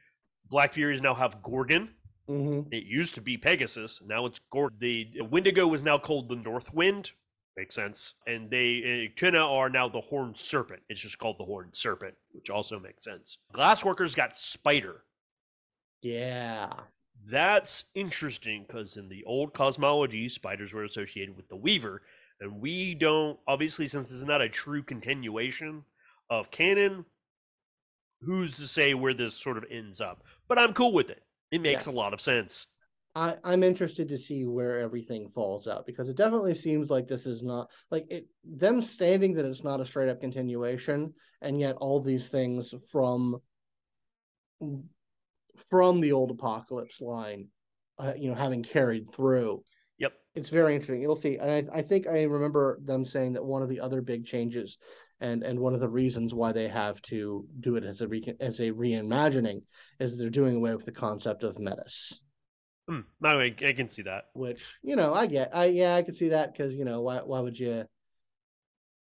Black 0.51 0.73
Furies 0.73 1.01
now 1.01 1.15
have 1.15 1.43
Gorgon. 1.43 1.95
Mm-hmm. 2.29 2.73
It 2.73 2.85
used 2.85 3.15
to 3.17 3.21
be 3.21 3.37
Pegasus. 3.37 4.01
Now 4.07 4.27
it's 4.27 4.41
Gorgon. 4.51 4.79
The 4.79 5.23
Wendigo 5.23 5.73
is 5.75 5.83
now 5.83 5.99
called 5.99 6.29
the 6.29 6.37
North 6.37 6.73
Wind. 6.73 7.13
Makes 7.57 7.75
sense. 7.75 8.15
And 8.27 8.51
they 8.51 9.09
uh, 9.11 9.15
China 9.17 9.41
are 9.41 9.69
now 9.69 9.89
the 9.89 10.01
Horned 10.01 10.39
Serpent. 10.39 10.81
It's 10.89 11.01
just 11.01 11.19
called 11.19 11.37
the 11.39 11.45
Horned 11.45 11.77
Serpent, 11.77 12.15
which 12.33 12.49
also 12.49 12.79
makes 12.79 13.05
sense. 13.05 13.39
Glass 13.53 13.85
Walkers 13.85 14.15
got 14.15 14.37
Spider. 14.37 15.05
Yeah, 16.01 16.73
That's 17.29 17.85
interesting 17.95 18.65
because 18.67 18.97
in 18.97 19.09
the 19.09 19.23
old 19.25 19.55
cosmology, 19.55 20.29
spiders 20.29 20.73
were 20.73 20.85
associated 20.85 21.37
with 21.37 21.49
the 21.49 21.55
Weaver, 21.57 22.03
and 22.41 22.61
we 22.61 22.95
don't 22.95 23.39
obviously 23.47 23.87
since 23.87 24.09
this 24.09 24.19
is 24.19 24.25
not 24.25 24.43
a 24.43 24.49
true 24.49 24.83
continuation 24.83 25.85
of 26.31 26.51
canon. 26.51 27.05
Who's 28.23 28.57
to 28.57 28.67
say 28.67 28.95
where 28.95 29.15
this 29.15 29.35
sort 29.35 29.57
of 29.59 29.65
ends 29.71 30.01
up? 30.01 30.25
But 30.49 30.59
I'm 30.59 30.73
cool 30.75 30.93
with 30.93 31.11
it. 31.11 31.23
It 31.53 31.61
makes 31.61 31.87
a 31.87 31.93
lot 31.93 32.13
of 32.13 32.21
sense. 32.21 32.67
I, 33.15 33.37
I'm 33.45 33.63
interested 33.63 34.09
to 34.09 34.19
see 34.19 34.47
where 34.47 34.79
everything 34.79 35.29
falls 35.29 35.69
out 35.69 35.85
because 35.87 36.09
it 36.09 36.17
definitely 36.17 36.55
seems 36.55 36.89
like 36.89 37.07
this 37.07 37.27
is 37.27 37.43
not 37.43 37.69
like 37.91 38.11
it 38.11 38.27
them 38.43 38.81
stating 38.81 39.35
that 39.35 39.45
it's 39.45 39.63
not 39.63 39.81
a 39.81 39.85
straight 39.85 40.09
up 40.09 40.21
continuation, 40.21 41.13
and 41.43 41.61
yet 41.61 41.77
all 41.77 42.01
these 42.01 42.29
things 42.29 42.75
from 42.91 43.37
from 45.69 46.01
the 46.01 46.13
old 46.13 46.31
apocalypse 46.31 47.03
line, 47.03 47.49
uh, 47.99 48.15
you 48.17 48.31
know, 48.31 48.35
having 48.35 48.63
carried 48.63 49.13
through. 49.13 49.63
Yep. 49.99 50.13
It's 50.35 50.51
very 50.51 50.75
interesting. 50.75 51.03
You'll 51.03 51.17
see. 51.17 51.37
And 51.37 51.51
I, 51.51 51.79
I 51.79 51.83
think 51.83 52.07
I 52.07 52.23
remember 52.23 52.79
them 52.83 53.05
saying 53.05 53.35
that 53.35 53.45
one 53.45 53.63
of 53.63 53.69
the 53.69 53.81
other 53.81 54.01
big 54.01 54.25
changes 54.25 54.79
and 55.23 55.43
and 55.43 55.59
one 55.59 55.75
of 55.75 55.81
the 55.81 55.89
reasons 55.89 56.35
why 56.35 56.53
they 56.53 56.69
have 56.69 57.01
to 57.03 57.47
do 57.61 57.77
it 57.77 57.85
as 57.85 58.01
a 58.03 58.09
re, 58.09 58.37
as 58.41 58.61
a 58.61 58.71
reimagining 58.71 59.63
is 59.99 60.17
they're 60.19 60.31
doing 60.31 60.57
away 60.57 60.75
with 60.75 60.85
the 60.85 60.93
concept 60.93 61.43
of 61.45 61.59
metis 61.59 62.21
Hmm, 62.89 63.01
no, 63.21 63.41
I, 63.41 63.55
I 63.65 63.73
can 63.73 63.89
see 63.89 64.03
that. 64.03 64.25
which 64.35 64.77
you 64.83 64.97
know 64.97 65.15
I 65.15 65.27
get. 65.27 65.55
I 65.55 65.67
yeah, 65.67 65.95
I 65.95 66.03
can 66.03 66.15
see 66.15 66.31
that 66.31 66.53
because 66.53 66.75
you 66.75 66.85
know 66.85 67.01
why 67.01 67.19
why 67.19 67.41
would 67.41 67.59
you? 67.59 67.85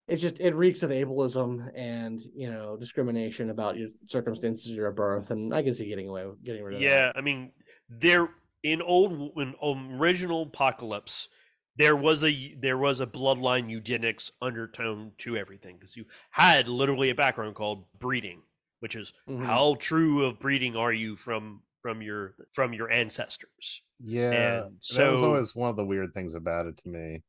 It 0.08 0.18
just 0.18 0.40
it 0.40 0.56
reeks 0.56 0.84
of 0.84 0.90
ableism 0.90 1.70
and 1.76 2.22
you 2.36 2.50
know 2.52 2.78
discrimination 2.78 3.50
about 3.50 3.78
your 3.78 3.90
circumstances 4.08 4.72
of 4.72 4.78
your 4.78 4.92
birth, 4.92 5.32
and 5.32 5.54
I 5.54 5.62
can 5.64 5.76
see 5.76 5.88
getting 5.88 6.10
away 6.10 6.26
with 6.26 6.44
getting 6.44 6.64
rid 6.64 6.76
of 6.76 6.82
Yeah, 6.82 7.12
I 7.16 7.22
mean, 7.22 7.52
there 7.90 8.30
in 8.64 8.82
old 8.82 9.38
in 9.38 9.54
original 9.62 10.44
Apocalypse, 10.44 11.30
there 11.78 11.96
was 11.96 12.24
a 12.24 12.54
there 12.56 12.78
was 12.78 13.02
a 13.02 13.08
bloodline 13.08 13.70
eugenics 13.70 14.32
undertone 14.42 15.12
to 15.20 15.38
everything 15.38 15.78
because 15.80 15.96
you 15.96 16.06
had 16.32 16.68
literally 16.68 17.10
a 17.10 17.16
background 17.16 17.56
called 17.56 17.86
breeding, 18.00 18.42
which 18.80 18.96
is 18.96 19.14
Mhm. 19.28 19.46
how 19.46 19.76
true 19.80 20.26
of 20.26 20.40
breeding 20.40 20.76
are 20.76 20.94
you 20.94 21.16
from 21.16 21.62
from 21.82 22.02
your 22.02 22.36
from 22.52 22.74
your 22.74 22.92
ancestors. 22.92 23.82
Yeah, 24.00 24.64
And 24.64 24.98
that 24.98 25.08
was 25.08 25.24
always 25.24 25.56
one 25.56 25.70
of 25.70 25.76
the 25.76 25.86
weird 25.86 26.14
things 26.14 26.34
about 26.36 26.68
it 26.68 26.78
to 26.84 26.90
me. 26.90 27.24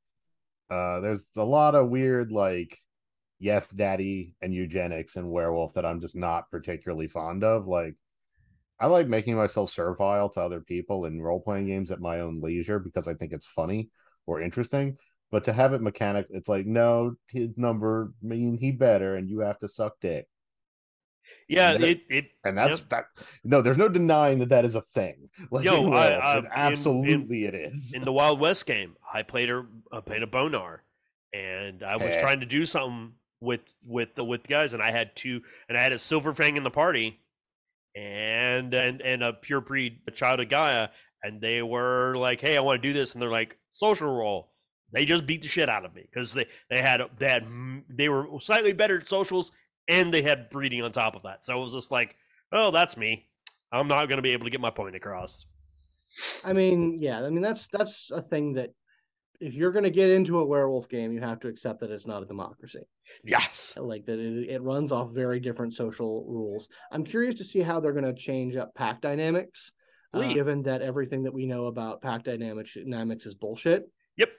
Uh, 0.71 1.01
there's 1.01 1.29
a 1.37 1.45
lot 1.45 1.75
of 1.75 1.91
weird 1.91 2.33
like 2.33 2.79
yes, 3.41 3.69
daddy 3.69 4.35
and 4.43 4.55
eugenics 4.55 5.17
and 5.17 5.31
werewolf 5.31 5.75
that 5.75 5.87
I'm 5.87 6.01
just 6.01 6.17
not 6.17 6.51
particularly 6.51 7.09
fond 7.09 7.45
of. 7.45 7.67
Like, 7.69 7.95
I 8.81 8.87
like 8.87 9.09
making 9.09 9.37
myself 9.37 9.71
servile 9.71 10.31
to 10.31 10.41
other 10.43 10.61
people 10.61 11.07
in 11.07 11.23
role 11.23 11.41
playing 11.41 11.67
games 11.69 11.91
at 11.91 12.01
my 12.01 12.21
own 12.21 12.41
leisure 12.43 12.79
because 12.81 13.09
I 13.09 13.15
think 13.15 13.33
it's 13.33 13.47
funny 13.47 13.91
or 14.29 14.41
interesting. 14.43 14.97
But 15.31 15.45
to 15.45 15.53
have 15.53 15.73
it 15.75 15.83
mechanic, 15.83 16.27
it's 16.31 16.49
like 16.49 16.67
no, 16.67 17.15
his 17.29 17.51
number 17.57 18.13
mean 18.23 18.57
he 18.59 18.71
better, 18.71 19.17
and 19.17 19.29
you 19.29 19.41
have 19.41 19.59
to 19.61 19.69
suck 19.69 19.95
dick. 20.01 20.27
Yeah, 21.49 21.73
Yeah. 21.73 21.87
it 21.87 22.01
it 22.09 22.25
And 22.45 22.57
that's 22.57 22.81
that. 22.89 23.07
No, 23.45 23.61
there's 23.61 23.77
no 23.77 23.89
denying 23.89 24.39
that 24.39 24.49
that 24.51 24.65
is 24.65 24.75
a 24.75 24.81
thing. 24.81 25.29
Like, 25.51 25.65
Yo, 25.65 25.91
I- 25.93 26.13
I- 26.13 26.35
it 26.39 26.45
in- 26.45 26.51
absolutely 26.53 27.45
it 27.45 27.55
is. 27.55 27.93
in 27.95 28.03
the 28.05 28.13
Wild 28.13 28.41
West 28.41 28.65
game, 28.67 28.97
I 29.13 29.23
played 29.23 29.51
a 29.51 29.67
I 29.93 30.01
played 30.01 30.23
a 30.23 30.27
Bone 30.27 30.53
Gnawer, 30.53 30.83
and 31.35 31.83
I 31.83 31.97
was 31.97 32.15
Heh. 32.15 32.21
trying 32.21 32.41
to 32.41 32.47
do 32.47 32.65
something 32.65 33.13
with 33.41 33.61
with 33.85 34.15
the 34.15 34.25
with 34.25 34.45
guys, 34.49 34.73
and 34.73 34.83
I 34.83 34.91
had 34.91 35.15
two, 35.15 35.43
and 35.69 35.77
I 35.77 35.83
had 35.83 35.93
a 35.93 35.99
silver 35.99 36.35
fang 36.35 36.57
in 36.57 36.63
the 36.63 36.71
party, 36.71 37.21
and 37.95 38.73
and 38.73 39.03
and 39.03 39.23
a 39.23 39.33
pure 39.35 39.61
breed 39.61 40.01
a 40.07 40.11
child 40.11 40.41
of 40.41 40.49
Gaia, 40.49 40.89
and 41.23 41.41
they 41.43 41.61
were 41.63 42.17
like, 42.17 42.41
"Hey, 42.41 42.57
I 42.57 42.61
want 42.61 42.81
to 42.81 42.89
do 42.89 42.95
this," 42.95 43.13
and 43.15 43.21
they're 43.21 43.29
like, 43.31 43.59
"Social 43.79 44.11
role. 44.11 44.51
They 44.91 45.05
just 45.05 45.27
beat 45.27 45.43
the 45.43 45.49
shit 45.49 45.69
out 45.69 45.85
of 45.85 45.95
me 45.95 46.09
because 46.11 46.33
they 46.33 46.47
they 46.69 46.81
had 46.81 47.03
they 47.19 47.29
had 47.29 47.47
they 47.89 48.09
were 48.09 48.27
slightly 48.41 48.73
better 48.73 48.99
at 49.01 49.09
socials 49.09 49.53
and 49.87 50.13
they 50.13 50.23
had 50.23 50.51
breeding 50.51 50.83
on 50.83 50.93
top 50.93 51.15
of 51.15 51.23
that. 51.23 51.45
So 51.45 51.59
it 51.59 51.63
was 51.63 51.75
just 51.75 51.91
like, 51.91 52.17
oh, 52.53 52.71
that's 52.71 52.97
me. 52.97 53.27
I'm 53.71 53.89
not 53.89 54.09
going 54.09 54.17
to 54.17 54.23
be 54.23 54.33
able 54.33 54.45
to 54.45 54.51
get 54.51 54.61
my 54.61 54.71
point 54.71 54.97
across. 54.97 55.47
I 56.45 56.53
mean, 56.53 56.99
yeah, 57.01 57.25
I 57.25 57.31
mean 57.31 57.43
that's 57.43 57.69
that's 57.69 58.11
a 58.11 58.23
thing 58.23 58.55
that 58.55 58.71
if 59.41 59.55
you're 59.55 59.73
going 59.73 59.85
to 59.85 59.91
get 59.91 60.11
into 60.11 60.41
a 60.41 60.45
werewolf 60.45 60.89
game, 60.89 61.13
you 61.13 61.21
have 61.21 61.39
to 61.41 61.49
accept 61.49 61.81
that 61.81 61.91
it's 61.91 62.07
not 62.07 62.23
a 62.23 62.27
democracy. 62.27 62.83
Yes. 63.23 63.75
Uh, 63.77 63.83
like 63.83 64.05
that 64.07 64.19
it, 64.19 64.51
it 64.51 64.63
runs 64.63 64.91
off 64.91 65.13
very 65.13 65.39
different 65.39 65.75
social 65.75 66.25
rules. 66.27 66.69
I'm 66.91 67.05
curious 67.05 67.37
to 67.37 67.45
see 67.45 67.61
how 67.61 67.79
they're 67.79 67.93
going 67.93 68.05
to 68.05 68.15
change 68.15 68.57
up 68.57 68.75
pack 68.75 69.01
dynamics, 69.01 69.71
uh, 70.15 70.33
given 70.33 70.63
that 70.63 70.83
everything 70.83 71.23
that 71.25 71.33
we 71.33 71.47
know 71.47 71.67
about 71.67 72.01
pack 72.03 72.25
dynamics 72.25 72.75
dynamics 72.75 73.27
is 73.27 73.35
bullshit. 73.35 73.91
Yep. 74.17 74.31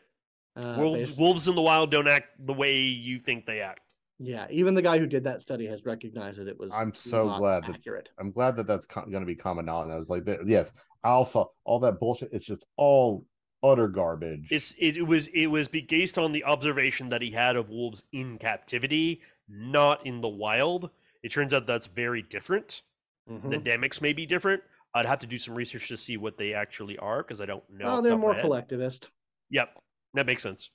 Uh, 0.55 0.75
wolves, 0.77 1.08
based- 1.10 1.17
wolves 1.19 1.47
in 1.47 1.55
the 1.55 1.62
wild 1.62 1.91
don't 1.91 2.08
act 2.08 2.27
the 2.45 2.53
way 2.53 2.77
you 2.77 3.19
think 3.19 3.45
they 3.45 3.62
act. 3.62 3.82
yeah, 4.19 4.47
even 4.49 4.73
the 4.73 4.82
guy 4.82 4.97
who 4.97 5.05
did 5.08 5.23
that 5.23 5.41
study 5.41 5.65
has 5.67 5.86
recognized 5.86 6.39
that 6.39 6.47
it 6.47 6.60
was. 6.60 6.71
I'm 6.73 6.93
so 6.93 7.27
not 7.27 7.39
glad 7.39 7.63
that- 7.65 7.75
accurate. 7.75 8.10
I'm 8.19 8.32
glad 8.32 8.55
that 8.58 8.67
that's 8.67 8.86
co- 8.86 9.01
going 9.05 9.21
to 9.21 9.25
be 9.27 9.36
common 9.36 9.65
knowledge. 9.65 9.91
I 9.91 9.97
was 9.97 10.10
like, 10.10 10.27
yes, 10.45 10.73
alpha, 11.03 11.45
all 11.63 11.79
that 11.82 11.99
bullshit. 11.99 12.29
It's 12.34 12.45
just 12.45 12.65
all 12.75 13.25
utter 13.62 13.88
garbage. 13.88 14.47
It's 14.51 14.73
it, 14.79 14.97
it 14.97 15.03
was 15.03 15.27
it 15.27 15.47
was 15.47 15.67
based 15.67 16.17
on 16.17 16.32
the 16.32 16.43
observation 16.45 17.10
that 17.10 17.21
he 17.21 17.32
had 17.32 17.55
of 17.55 17.69
wolves 17.69 18.03
in 18.12 18.38
captivity, 18.38 19.21
not 19.47 20.05
in 20.05 20.21
the 20.21 20.29
wild. 20.29 20.89
It 21.23 21.32
turns 21.32 21.53
out 21.53 21.67
that's 21.67 21.88
very 21.88 22.21
different. 22.21 22.82
Mhm. 23.29 23.49
The 23.51 23.58
dynamics 23.58 24.01
may 24.01 24.13
be 24.13 24.25
different. 24.25 24.63
I'd 24.93 25.06
have 25.06 25.19
to 25.19 25.28
do 25.28 25.38
some 25.38 25.56
research 25.56 25.88
to 25.89 25.97
see 25.97 26.17
what 26.17 26.38
they 26.38 26.54
actually 26.54 26.97
are 26.97 27.21
because 27.21 27.41
I 27.41 27.45
don't 27.45 27.63
know. 27.69 27.97
oh, 27.97 28.02
they're 28.02 28.17
more 28.17 28.34
collectivist. 28.36 29.10
Yep, 29.52 29.69
that 30.15 30.25
makes 30.25 30.43
sense. 30.43 30.71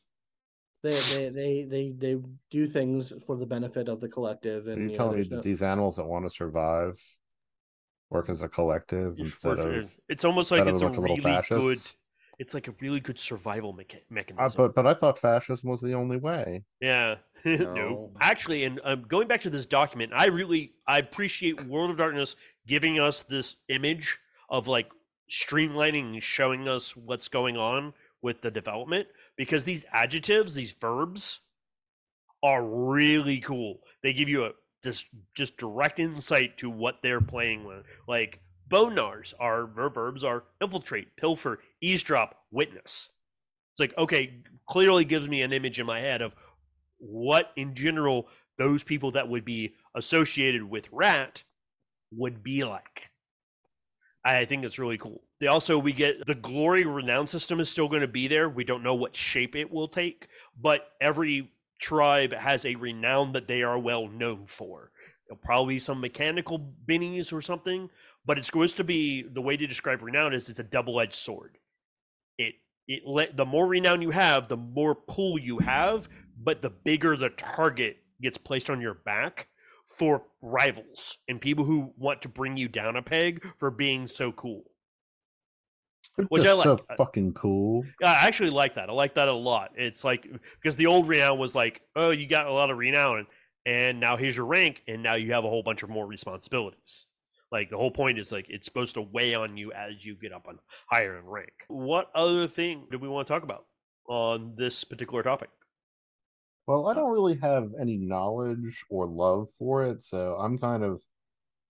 They, 0.82 1.00
they 1.00 1.28
they 1.30 1.64
they 1.64 1.90
they 1.90 2.20
do 2.50 2.66
things 2.66 3.12
for 3.26 3.36
the 3.36 3.46
benefit 3.46 3.88
of 3.88 4.00
the 4.00 4.08
collective, 4.08 4.66
Are 4.66 4.70
and 4.72 4.82
you 4.82 4.90
you 4.90 4.90
know, 4.90 4.96
telling 4.96 5.18
me 5.18 5.24
that 5.24 5.36
no- 5.36 5.42
these 5.42 5.62
animals 5.62 5.96
that 5.96 6.04
want 6.04 6.26
to 6.26 6.30
survive 6.30 6.98
work 8.10 8.28
as 8.28 8.42
a 8.42 8.48
collective 8.48 9.18
It's 9.18 9.30
instead 9.34 9.58
of? 9.58 9.96
it's 10.08 10.24
almost 10.24 10.50
like 10.50 10.66
it's 10.66 10.82
a 10.82 10.84
a 10.84 10.84
bunch 10.84 10.96
of 10.98 11.02
little 11.02 11.16
really 11.16 11.20
good. 11.48 11.80
Fascists? 12.38 12.40
It's 12.40 12.54
like 12.54 12.68
a 12.68 12.74
really 12.80 13.00
good 13.00 13.18
survival 13.18 13.74
mecha- 13.74 13.96
Uh, 13.96 14.00
mechanism. 14.10 14.66
but 14.66 14.74
but 14.74 14.86
I 14.86 14.94
thought 14.94 15.18
fascism 15.18 15.68
was 15.70 15.80
the 15.80 15.94
only 15.94 16.16
way. 16.16 16.62
Yeah. 16.80 17.16
no. 17.44 17.74
No. 17.74 18.12
Actually, 18.20 18.64
and 18.64 18.80
um, 18.84 19.02
going 19.08 19.28
back 19.28 19.42
to 19.42 19.50
this 19.50 19.66
document, 19.66 20.12
I 20.14 20.26
really 20.26 20.72
I 20.86 20.98
appreciate 20.98 21.64
World 21.66 21.90
of 21.90 21.96
Darkness 21.98 22.36
giving 22.66 22.98
us 22.98 23.22
this 23.22 23.56
image 23.68 24.18
of 24.48 24.66
like 24.68 24.90
streamlining 25.30 26.14
and 26.14 26.22
showing 26.22 26.68
us 26.68 26.96
what's 26.96 27.28
going 27.28 27.56
on 27.56 27.92
with 28.22 28.40
the 28.42 28.50
development 28.50 29.08
because 29.36 29.64
these 29.64 29.84
adjectives, 29.92 30.54
these 30.54 30.72
verbs 30.72 31.40
are 32.42 32.64
really 32.64 33.40
cool. 33.40 33.80
They 34.02 34.12
give 34.12 34.28
you 34.28 34.44
a 34.46 34.52
just 34.82 35.06
just 35.34 35.56
direct 35.56 35.98
insight 35.98 36.58
to 36.58 36.68
what 36.70 36.96
they're 37.02 37.20
playing 37.20 37.64
with. 37.64 37.84
Like 38.06 38.40
Bone 38.68 38.94
Gnawers 38.94 39.34
are 39.38 39.66
verbs 39.66 40.24
are 40.24 40.44
infiltrate, 40.60 41.16
pilfer, 41.16 41.60
eavesdrop, 41.80 42.36
witness. 42.50 43.10
It's 43.72 43.80
like 43.80 43.96
okay, 43.98 44.42
clearly 44.68 45.04
gives 45.04 45.28
me 45.28 45.42
an 45.42 45.52
image 45.52 45.80
in 45.80 45.86
my 45.86 46.00
head 46.00 46.22
of 46.22 46.34
what 46.98 47.50
in 47.56 47.74
general 47.74 48.28
those 48.56 48.82
people 48.82 49.10
that 49.12 49.28
would 49.28 49.44
be 49.44 49.74
associated 49.94 50.62
with 50.62 50.88
rat 50.92 51.42
would 52.12 52.42
be 52.42 52.64
like. 52.64 53.10
I 54.24 54.44
think 54.46 54.64
it's 54.64 54.78
really 54.78 54.96
cool. 54.96 55.22
They 55.40 55.48
also 55.48 55.78
we 55.78 55.92
get 55.92 56.24
the 56.26 56.34
glory 56.34 56.86
renown 56.86 57.26
system 57.26 57.60
is 57.60 57.68
still 57.68 57.88
going 57.88 58.00
to 58.00 58.08
be 58.08 58.28
there. 58.28 58.48
We 58.48 58.64
don't 58.64 58.82
know 58.82 58.94
what 58.94 59.14
shape 59.14 59.54
it 59.54 59.70
will 59.70 59.88
take, 59.88 60.28
but 60.58 60.88
every 61.00 61.50
tribe 61.78 62.34
has 62.34 62.64
a 62.64 62.76
renown 62.76 63.32
that 63.32 63.48
they 63.48 63.62
are 63.62 63.78
well 63.78 64.08
known 64.08 64.46
for. 64.46 64.90
There'll 65.26 65.40
probably 65.42 65.76
be 65.76 65.78
some 65.78 66.00
mechanical 66.00 66.58
binnies 66.58 67.32
or 67.32 67.40
something, 67.40 67.88
but 68.26 68.38
it's 68.38 68.46
supposed 68.46 68.76
to 68.76 68.84
be 68.84 69.22
the 69.22 69.40
way 69.40 69.56
to 69.56 69.66
describe 69.66 70.02
renown 70.02 70.34
is 70.34 70.48
it's 70.48 70.58
a 70.58 70.64
double-edged 70.64 71.14
sword. 71.14 71.58
It 72.38 72.54
it 72.86 73.02
let 73.06 73.36
the 73.36 73.46
more 73.46 73.66
renown 73.66 74.02
you 74.02 74.10
have, 74.10 74.48
the 74.48 74.56
more 74.56 74.94
pull 74.94 75.38
you 75.38 75.58
have, 75.58 76.08
but 76.36 76.60
the 76.60 76.70
bigger 76.70 77.16
the 77.16 77.30
target 77.30 77.96
gets 78.20 78.36
placed 78.36 78.68
on 78.68 78.80
your 78.80 78.94
back 78.94 79.48
for 79.86 80.24
rivals 80.42 81.18
and 81.28 81.40
people 81.40 81.64
who 81.64 81.92
want 81.96 82.22
to 82.22 82.28
bring 82.28 82.56
you 82.56 82.68
down 82.68 82.96
a 82.96 83.02
peg 83.02 83.44
for 83.58 83.70
being 83.70 84.08
so 84.08 84.32
cool. 84.32 84.64
Which 86.28 86.42
I 86.42 86.46
just 86.46 86.62
so 86.62 86.80
like. 86.88 86.98
fucking 86.98 87.32
cool. 87.32 87.84
I 88.02 88.26
actually 88.26 88.50
like 88.50 88.76
that. 88.76 88.88
I 88.88 88.92
like 88.92 89.14
that 89.14 89.28
a 89.28 89.32
lot. 89.32 89.72
It's 89.76 90.04
like 90.04 90.28
because 90.60 90.76
the 90.76 90.86
old 90.86 91.08
renown 91.08 91.38
was 91.38 91.54
like, 91.54 91.82
oh, 91.96 92.10
you 92.10 92.26
got 92.28 92.46
a 92.46 92.52
lot 92.52 92.70
of 92.70 92.78
renown, 92.78 93.26
and 93.66 94.00
now 94.00 94.16
here's 94.16 94.36
your 94.36 94.46
rank, 94.46 94.82
and 94.86 95.02
now 95.02 95.14
you 95.14 95.32
have 95.32 95.44
a 95.44 95.48
whole 95.48 95.62
bunch 95.62 95.82
of 95.82 95.90
more 95.90 96.06
responsibilities. 96.06 97.06
Like 97.50 97.70
the 97.70 97.76
whole 97.76 97.90
point 97.90 98.18
is 98.18 98.32
like 98.32 98.46
it's 98.48 98.66
supposed 98.66 98.94
to 98.94 99.02
weigh 99.02 99.34
on 99.34 99.56
you 99.56 99.72
as 99.72 100.04
you 100.04 100.16
get 100.16 100.32
up 100.32 100.46
on 100.48 100.58
higher 100.88 101.18
in 101.18 101.24
rank. 101.24 101.52
What 101.68 102.10
other 102.14 102.46
thing 102.46 102.86
do 102.90 102.98
we 102.98 103.08
want 103.08 103.28
to 103.28 103.32
talk 103.32 103.42
about 103.42 103.66
on 104.08 104.54
this 104.56 104.84
particular 104.84 105.22
topic? 105.22 105.50
Well, 106.66 106.88
I 106.88 106.92
uh, 106.92 106.94
don't 106.94 107.12
really 107.12 107.36
have 107.36 107.70
any 107.80 107.96
knowledge 107.96 108.84
or 108.90 109.06
love 109.06 109.48
for 109.58 109.84
it, 109.86 110.04
so 110.04 110.36
I'm 110.38 110.58
kind 110.58 110.82
of, 110.82 111.00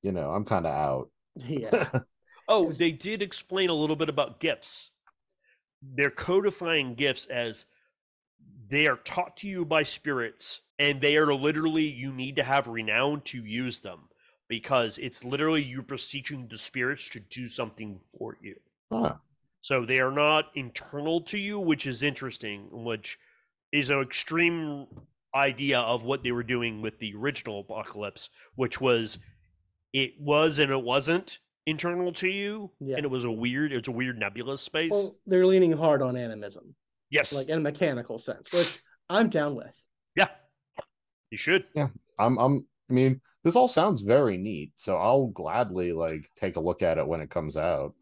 you 0.02 0.12
know, 0.12 0.30
I'm 0.30 0.44
kind 0.44 0.66
of 0.66 0.72
out. 0.72 1.11
yeah. 1.37 1.88
Oh, 2.46 2.72
they 2.72 2.92
did 2.92 3.22
explain 3.22 3.70
a 3.70 3.74
little 3.74 3.96
bit 3.96 4.11
about 4.11 4.38
gifts. 4.38 4.90
They're 5.80 6.11
codifying 6.11 6.94
gifts 6.94 7.24
as 7.24 7.64
they 8.68 8.87
are 8.87 8.96
taught 8.96 9.37
to 9.38 9.48
you 9.48 9.64
by 9.64 9.83
spirits, 9.83 10.61
and 10.79 11.00
they 11.00 11.16
are 11.16 11.35
literally, 11.35 11.85
you 11.87 12.12
need 12.12 12.37
to 12.37 12.42
have 12.42 12.68
renown 12.68 13.20
to 13.22 13.44
use 13.44 13.81
them 13.81 14.09
because 14.48 14.98
it's 14.98 15.24
literally 15.24 15.62
you 15.62 15.83
beseeching 15.83 16.46
the 16.48 16.59
spirits 16.59 17.09
to 17.11 17.20
do 17.20 17.48
something 17.48 17.98
for 18.18 18.37
you. 18.42 18.57
Huh. 18.92 19.14
So 19.61 19.85
they 19.87 20.00
are 20.00 20.12
not 20.12 20.50
internal 20.55 21.22
to 21.22 21.38
you, 21.38 21.59
which 21.59 21.87
is 21.87 22.03
interesting, 22.03 22.68
which 22.70 23.18
is 23.72 23.90
an 23.90 24.00
extreme 24.00 24.87
idea 25.35 25.81
of 25.81 26.05
what 26.05 26.22
they 26.22 26.33
were 26.33 26.42
doing 26.42 26.83
with 26.83 26.98
the 26.98 27.14
original 27.14 27.61
apocalypse, 27.61 28.29
which 28.55 28.81
was 28.81 29.18
it 29.92 30.12
was 30.20 30.59
and 30.59 30.70
it 30.70 30.83
wasn't 30.83 31.38
internal 31.66 32.12
to 32.12 32.29
you, 32.29 32.70
Yeah. 32.79 32.96
and 32.96 33.05
it 33.07 33.11
was 33.11 33.24
a 33.24 33.31
weird, 33.31 33.72
it's 33.72 33.88
a 33.88 33.92
weird 33.92 34.18
nebulous 34.18 34.61
space. 34.61 34.90
Well, 34.92 35.16
they're 35.27 35.46
leaning 35.46 35.72
hard 35.72 36.03
on 36.03 36.16
animism, 36.16 36.74
yes, 37.14 37.33
like 37.33 37.48
in 37.48 37.59
a 37.59 37.61
mechanical 37.61 38.18
sense, 38.18 38.50
which 38.53 38.81
I'm 39.09 39.31
down 39.31 39.55
with. 39.55 39.77
yeah, 40.16 40.29
you 41.31 41.38
should. 41.38 41.64
Yeah. 41.74 41.88
I'm 42.18 42.38
I'm 42.38 42.66
I 42.90 42.92
mean, 42.92 43.20
this 43.42 43.57
all 43.57 43.68
sounds 43.68 44.03
very 44.03 44.37
neat, 44.37 44.72
so 44.77 44.96
I'll 44.96 45.27
gladly 45.29 45.92
like 45.92 46.31
take 46.37 46.57
a 46.57 46.61
look 46.61 46.83
at 46.83 46.98
it 46.98 47.07
when 47.07 47.20
it 47.20 47.31
comes 47.31 47.57
out. 47.57 47.94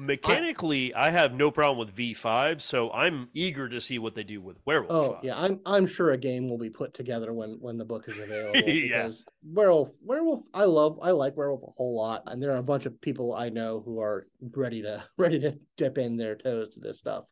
Mechanically, 0.00 0.94
I 0.94 1.10
have 1.10 1.34
no 1.34 1.50
problem 1.50 1.84
with 1.84 1.96
V5, 1.96 2.60
so 2.60 2.88
I'm 2.92 3.28
eager 3.34 3.68
to 3.68 3.80
see 3.80 3.98
what 3.98 4.14
they 4.14 4.22
do 4.22 4.40
with 4.40 4.56
Werewolf. 4.64 5.02
Oh 5.04 5.14
5. 5.14 5.24
yeah, 5.24 5.36
I'm 5.36 5.60
I'm 5.66 5.88
sure 5.88 6.12
a 6.12 6.16
game 6.16 6.48
will 6.48 6.56
be 6.56 6.70
put 6.70 6.94
together 6.94 7.32
when 7.32 7.58
when 7.60 7.78
the 7.78 7.84
book 7.84 8.04
is 8.06 8.16
available. 8.16 8.60
Yeah. 8.68 9.06
Because 9.06 9.24
werewolf, 9.42 9.88
werewolf, 10.00 10.44
I 10.54 10.64
love, 10.64 11.00
I 11.02 11.10
like 11.10 11.36
werewolf 11.36 11.64
a 11.64 11.72
whole 11.72 11.96
lot, 11.96 12.22
and 12.26 12.40
there 12.40 12.52
are 12.52 12.58
a 12.58 12.62
bunch 12.62 12.86
of 12.86 13.00
people 13.00 13.34
I 13.34 13.48
know 13.48 13.82
who 13.84 14.00
are 14.00 14.28
ready 14.54 14.82
to 14.82 15.02
ready 15.18 15.40
to 15.40 15.58
dip 15.76 15.98
in 15.98 16.16
their 16.16 16.36
toes 16.36 16.74
to 16.74 16.80
this 16.80 17.00
stuff. 17.00 17.24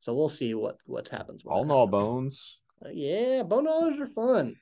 So 0.00 0.14
we'll 0.14 0.28
see 0.28 0.54
what 0.54 0.76
what 0.86 1.08
happens. 1.08 1.42
when 1.44 1.54
All 1.54 1.62
that 1.64 1.68
gnaw 1.68 1.86
bones. 1.86 2.58
Uh, 2.84 2.88
Yeah, 2.92 3.42
bone 3.42 3.64
gnawers 3.64 3.98
are 4.00 4.08
fun. 4.08 4.56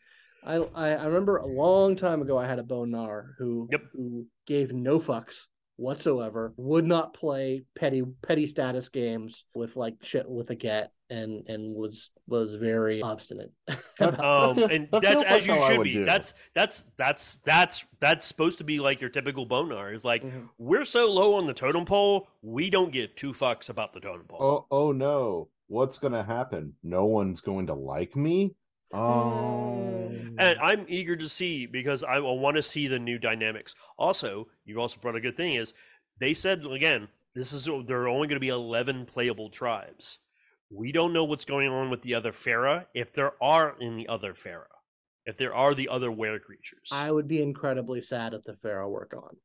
I, 0.44 0.57
I 0.74 0.88
I 0.94 1.05
remember 1.07 1.37
a 1.38 1.46
long 1.46 1.96
time 1.96 2.22
ago 2.22 2.38
I 2.38 2.46
had 2.46 2.59
a 2.59 2.62
bone 2.64 2.90
gnawer 2.90 3.35
who 3.38 3.68
Yep. 3.70 3.81
who 3.92 4.27
gave 4.46 4.72
no 4.72 4.98
fucks 4.98 5.46
whatsoever, 5.79 6.53
would 6.57 6.85
not 6.85 7.14
play 7.14 7.64
petty 7.75 8.03
petty 8.23 8.47
status 8.47 8.88
games 8.91 9.45
with 9.55 9.77
like 9.77 9.95
shit 10.03 10.29
with 10.29 10.51
a 10.51 10.55
get 10.55 10.93
and 11.09 11.49
and 11.49 11.74
was 11.74 12.11
was 12.26 12.55
very 12.57 13.01
obstinate. 13.01 13.53
Um, 14.01 14.55
feels- 14.55 14.70
and 14.70 14.89
that 14.93 15.03
that's 15.03 15.22
as 15.24 15.47
you 15.47 15.61
should 15.66 15.83
be. 15.83 15.93
do. 15.95 16.05
That's 16.05 16.33
that's 16.55 16.85
that's 16.97 17.39
that's 17.39 17.85
that's 17.99 18.26
supposed 18.26 18.59
to 18.59 18.64
be 18.64 18.79
like 18.79 19.01
your 19.01 19.11
typical 19.11 19.45
Bone 19.45 19.70
Gnawer. 19.70 19.93
Is 19.93 20.05
like 20.05 20.22
Mhm. 20.22 20.49
we're 20.59 20.85
so 20.85 21.11
low 21.12 21.35
on 21.35 21.47
the 21.49 21.53
totem 21.55 21.85
pole, 21.85 22.29
we 22.43 22.70
don't 22.70 22.93
give 22.93 23.16
two 23.16 23.33
fucks 23.33 23.70
about 23.70 23.93
the 23.95 24.01
totem 24.01 24.26
pole. 24.29 24.39
Oh 24.41 24.66
oh 24.70 24.93
no. 24.93 25.49
What's 25.66 25.99
gonna 25.99 26.22
happen? 26.22 26.74
No 26.85 27.07
one's 27.07 27.41
going 27.41 27.66
to 27.66 27.74
like 27.74 28.14
me? 28.14 28.55
Oh 28.93 30.11
And 30.39 30.59
I'm 30.61 30.86
eager 30.89 31.16
to 31.16 31.28
see 31.28 31.66
because 31.66 32.03
I 32.03 32.18
want 32.20 32.57
to 32.57 32.62
see 32.62 32.86
the 32.86 32.99
new 32.99 33.18
dynamics. 33.18 33.74
Also, 33.99 34.49
you 34.64 34.80
also 34.80 34.99
brought 35.01 35.16
a 35.16 35.20
good 35.20 35.36
thing 35.36 35.55
is 35.55 35.74
they 36.20 36.34
said 36.34 36.64
again, 36.64 37.09
this 37.34 37.53
is 37.53 37.68
there 37.86 38.03
are 38.03 38.09
only 38.09 38.28
going 38.28 38.36
to 38.36 38.41
be 38.41 38.49
11 38.49 39.07
playable 39.07 39.51
tribes. 39.51 40.18
We 40.70 40.93
don't 40.93 41.12
know 41.12 41.24
what's 41.24 41.45
going 41.45 41.68
on 41.68 41.91
with 41.91 42.03
the 42.03 42.14
other 42.14 42.32
Fera 42.32 42.86
if 42.95 43.12
there 43.12 43.32
are 43.43 43.76
any 43.80 44.07
other 44.07 44.34
Fera. 44.34 44.66
If 45.24 45.36
there 45.36 45.55
are 45.55 45.74
the 45.74 45.89
other 45.89 46.11
were 46.11 46.39
creatures. 46.39 46.89
I 46.91 47.11
would 47.11 47.28
be 47.28 47.43
incredibly 47.43 48.01
sad 48.01 48.32
if 48.32 48.45
the 48.45 48.57
Fera 48.57 48.89
were 48.89 49.09
gone. 49.11 49.36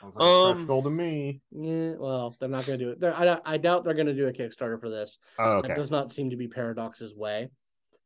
Sounds 0.00 0.14
like 0.16 0.24
Um, 0.26 0.66
goal 0.66 0.82
to 0.82 0.90
me. 0.90 1.40
Yeah, 1.50 1.92
well, 1.98 2.36
they're 2.38 2.48
not 2.48 2.66
going 2.66 2.78
to 2.78 2.84
do 2.84 2.90
it. 2.90 3.00
They're, 3.00 3.14
I, 3.14 3.38
I 3.44 3.56
doubt 3.56 3.84
they're 3.84 3.94
going 3.94 4.08
to 4.08 4.14
do 4.14 4.26
a 4.26 4.32
Kickstarter 4.32 4.78
for 4.80 4.90
this. 4.90 5.18
Oh, 5.38 5.62
That 5.62 5.70
okay. 5.70 5.74
does 5.74 5.90
not 5.90 6.12
seem 6.12 6.30
to 6.30 6.36
be 6.36 6.48
Paradox's 6.48 7.14
way. 7.14 7.48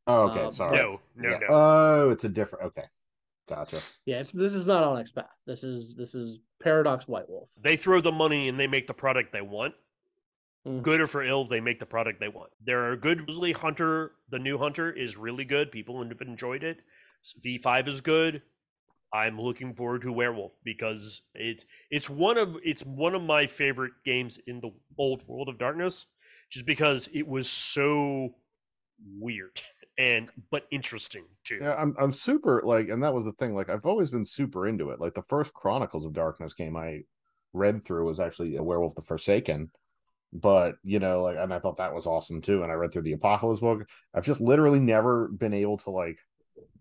Oh, 0.07 0.29
okay. 0.31 0.41
uh, 0.45 0.51
Sorry. 0.53 0.77
No, 0.77 1.01
no, 1.17 1.31
Yeah. 1.31 1.39
no. 1.39 1.47
Oh, 1.51 2.11
it's 2.11 2.25
a 2.25 2.29
different. 2.29 2.67
Okay, 2.67 2.85
gotcha. 3.49 3.81
Yeah, 4.05 4.21
it's, 4.21 4.31
this 4.31 4.53
is 4.55 4.67
not 4.67 4.83
Onyx 4.85 5.11
Path. 5.13 5.27
This 5.47 5.65
is 5.65 5.95
this 5.95 6.15
is 6.15 6.39
Paradox 6.63 7.09
White 7.09 7.29
Wolf. 7.29 7.51
They 7.61 7.77
throw 7.77 8.01
the 8.01 8.13
money 8.13 8.49
and 8.49 8.59
they 8.59 8.67
make 8.67 8.87
the 8.87 8.95
product 8.95 9.33
they 9.33 9.41
want. 9.43 9.75
Mhm. 10.67 10.83
Good 10.83 11.01
or 11.01 11.07
for 11.07 11.23
ill, 11.23 11.45
they 11.47 11.61
make 11.61 11.79
the 11.79 11.87
product 11.87 12.19
they 12.21 12.29
want. 12.29 12.51
There 12.65 12.91
are 12.91 12.97
good. 12.97 13.25
Usually, 13.29 13.53
Hunter, 13.53 14.13
the 14.31 14.39
new 14.39 14.59
Hunter, 14.59 14.91
is 14.93 15.17
really 15.17 15.45
good. 15.45 15.71
People 15.71 16.03
have 16.03 16.21
enjoyed 16.21 16.63
it. 16.65 16.81
V 17.41 17.59
five 17.59 17.89
is 17.89 18.01
good. 18.01 18.43
I'm 19.13 19.41
looking 19.41 19.73
forward 19.75 20.03
to 20.03 20.13
Werewolf 20.13 20.53
because 20.65 21.23
it's 21.35 21.65
it's 21.91 22.11
one 22.11 22.37
of 22.39 22.57
it's 22.65 22.85
one 22.85 23.15
of 23.15 23.23
my 23.23 23.47
favorite 23.47 23.93
games 24.05 24.39
in 24.47 24.61
the 24.61 24.71
old 24.99 25.27
World 25.27 25.49
of 25.49 25.59
Darkness, 25.59 26.07
just 26.49 26.67
because 26.67 27.09
it 27.13 27.27
was 27.27 27.49
so 27.49 28.35
weird 29.19 29.61
and 29.99 30.31
but 30.51 30.65
interesting 30.71 31.25
too. 31.45 31.59
Yeah, 31.63 31.75
I'm 31.75 31.95
I'm 31.99 32.13
super 32.13 32.63
like, 32.65 32.89
and 32.89 33.03
that 33.03 33.15
was 33.15 33.25
the 33.25 33.33
thing. 33.33 33.55
Like, 33.55 33.71
I've 33.71 33.87
always 33.87 34.11
been 34.11 34.25
super 34.25 34.67
into 34.67 34.91
it. 34.91 35.01
Like, 35.01 35.15
the 35.15 35.23
first 35.23 35.53
Chronicles 35.53 36.05
of 36.05 36.13
Darkness 36.13 36.55
game 36.55 36.77
I 36.77 37.03
read 37.53 37.85
through 37.85 38.07
was 38.07 38.21
actually 38.21 38.57
a 38.57 38.63
Werewolf 38.63 38.95
the 38.95 39.03
Forsaken. 39.03 39.71
But 40.33 40.75
you 40.83 40.99
know, 40.99 41.23
like, 41.23 41.37
and 41.39 41.55
I 41.55 41.59
thought 41.59 41.79
that 41.79 41.95
was 41.95 42.07
awesome 42.07 42.43
too. 42.43 42.63
And 42.63 42.71
I 42.71 42.75
read 42.75 42.93
through 42.93 43.03
the 43.03 43.13
Apocalypse 43.13 43.61
book. 43.61 43.87
I've 44.15 44.25
just 44.25 44.41
literally 44.41 44.81
never 44.81 45.29
been 45.29 45.55
able 45.55 45.79
to 45.79 45.91
like 45.91 46.19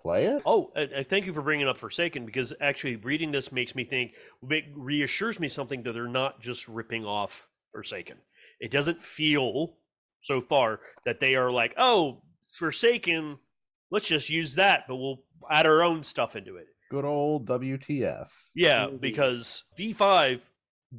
play 0.02 0.26
it. 0.26 0.42
Oh, 0.46 0.72
uh, 0.76 0.86
uh, 0.98 1.04
thank 1.04 1.26
you 1.26 1.34
for 1.34 1.42
bringing 1.42 1.68
up 1.68 1.78
Forsaken 1.78 2.26
because 2.26 2.54
actually 2.60 2.98
reading 2.98 3.32
this 3.32 3.52
makes 3.52 3.76
me 3.76 3.84
think, 3.84 4.16
reassures 4.42 5.40
me 5.40 5.48
something 5.48 5.84
that 5.84 5.94
they're 5.94 6.08
not 6.08 6.42
just 6.42 6.68
ripping 6.68 7.06
off 7.06 7.48
Forsaken. 7.72 8.18
It 8.60 8.72
doesn't 8.72 9.02
feel 9.02 9.78
so 10.22 10.42
far 10.42 10.80
that 11.06 11.20
they 11.20 11.36
are 11.36 11.52
like, 11.52 11.74
oh, 11.78 12.22
Forsaken, 12.48 13.38
let's 13.92 14.08
just 14.08 14.30
use 14.30 14.56
that, 14.56 14.84
but 14.88 14.96
we'll 14.96 15.24
add 15.50 15.66
our 15.66 15.84
own 15.84 16.04
stuff 16.04 16.36
into 16.36 16.56
it. 16.58 16.68
Good 16.92 17.06
old 17.06 17.46
WTF. 17.48 18.28
Yeah, 18.54 18.86
Indeed. 18.86 19.02
because 19.02 19.64
V5, 19.78 20.42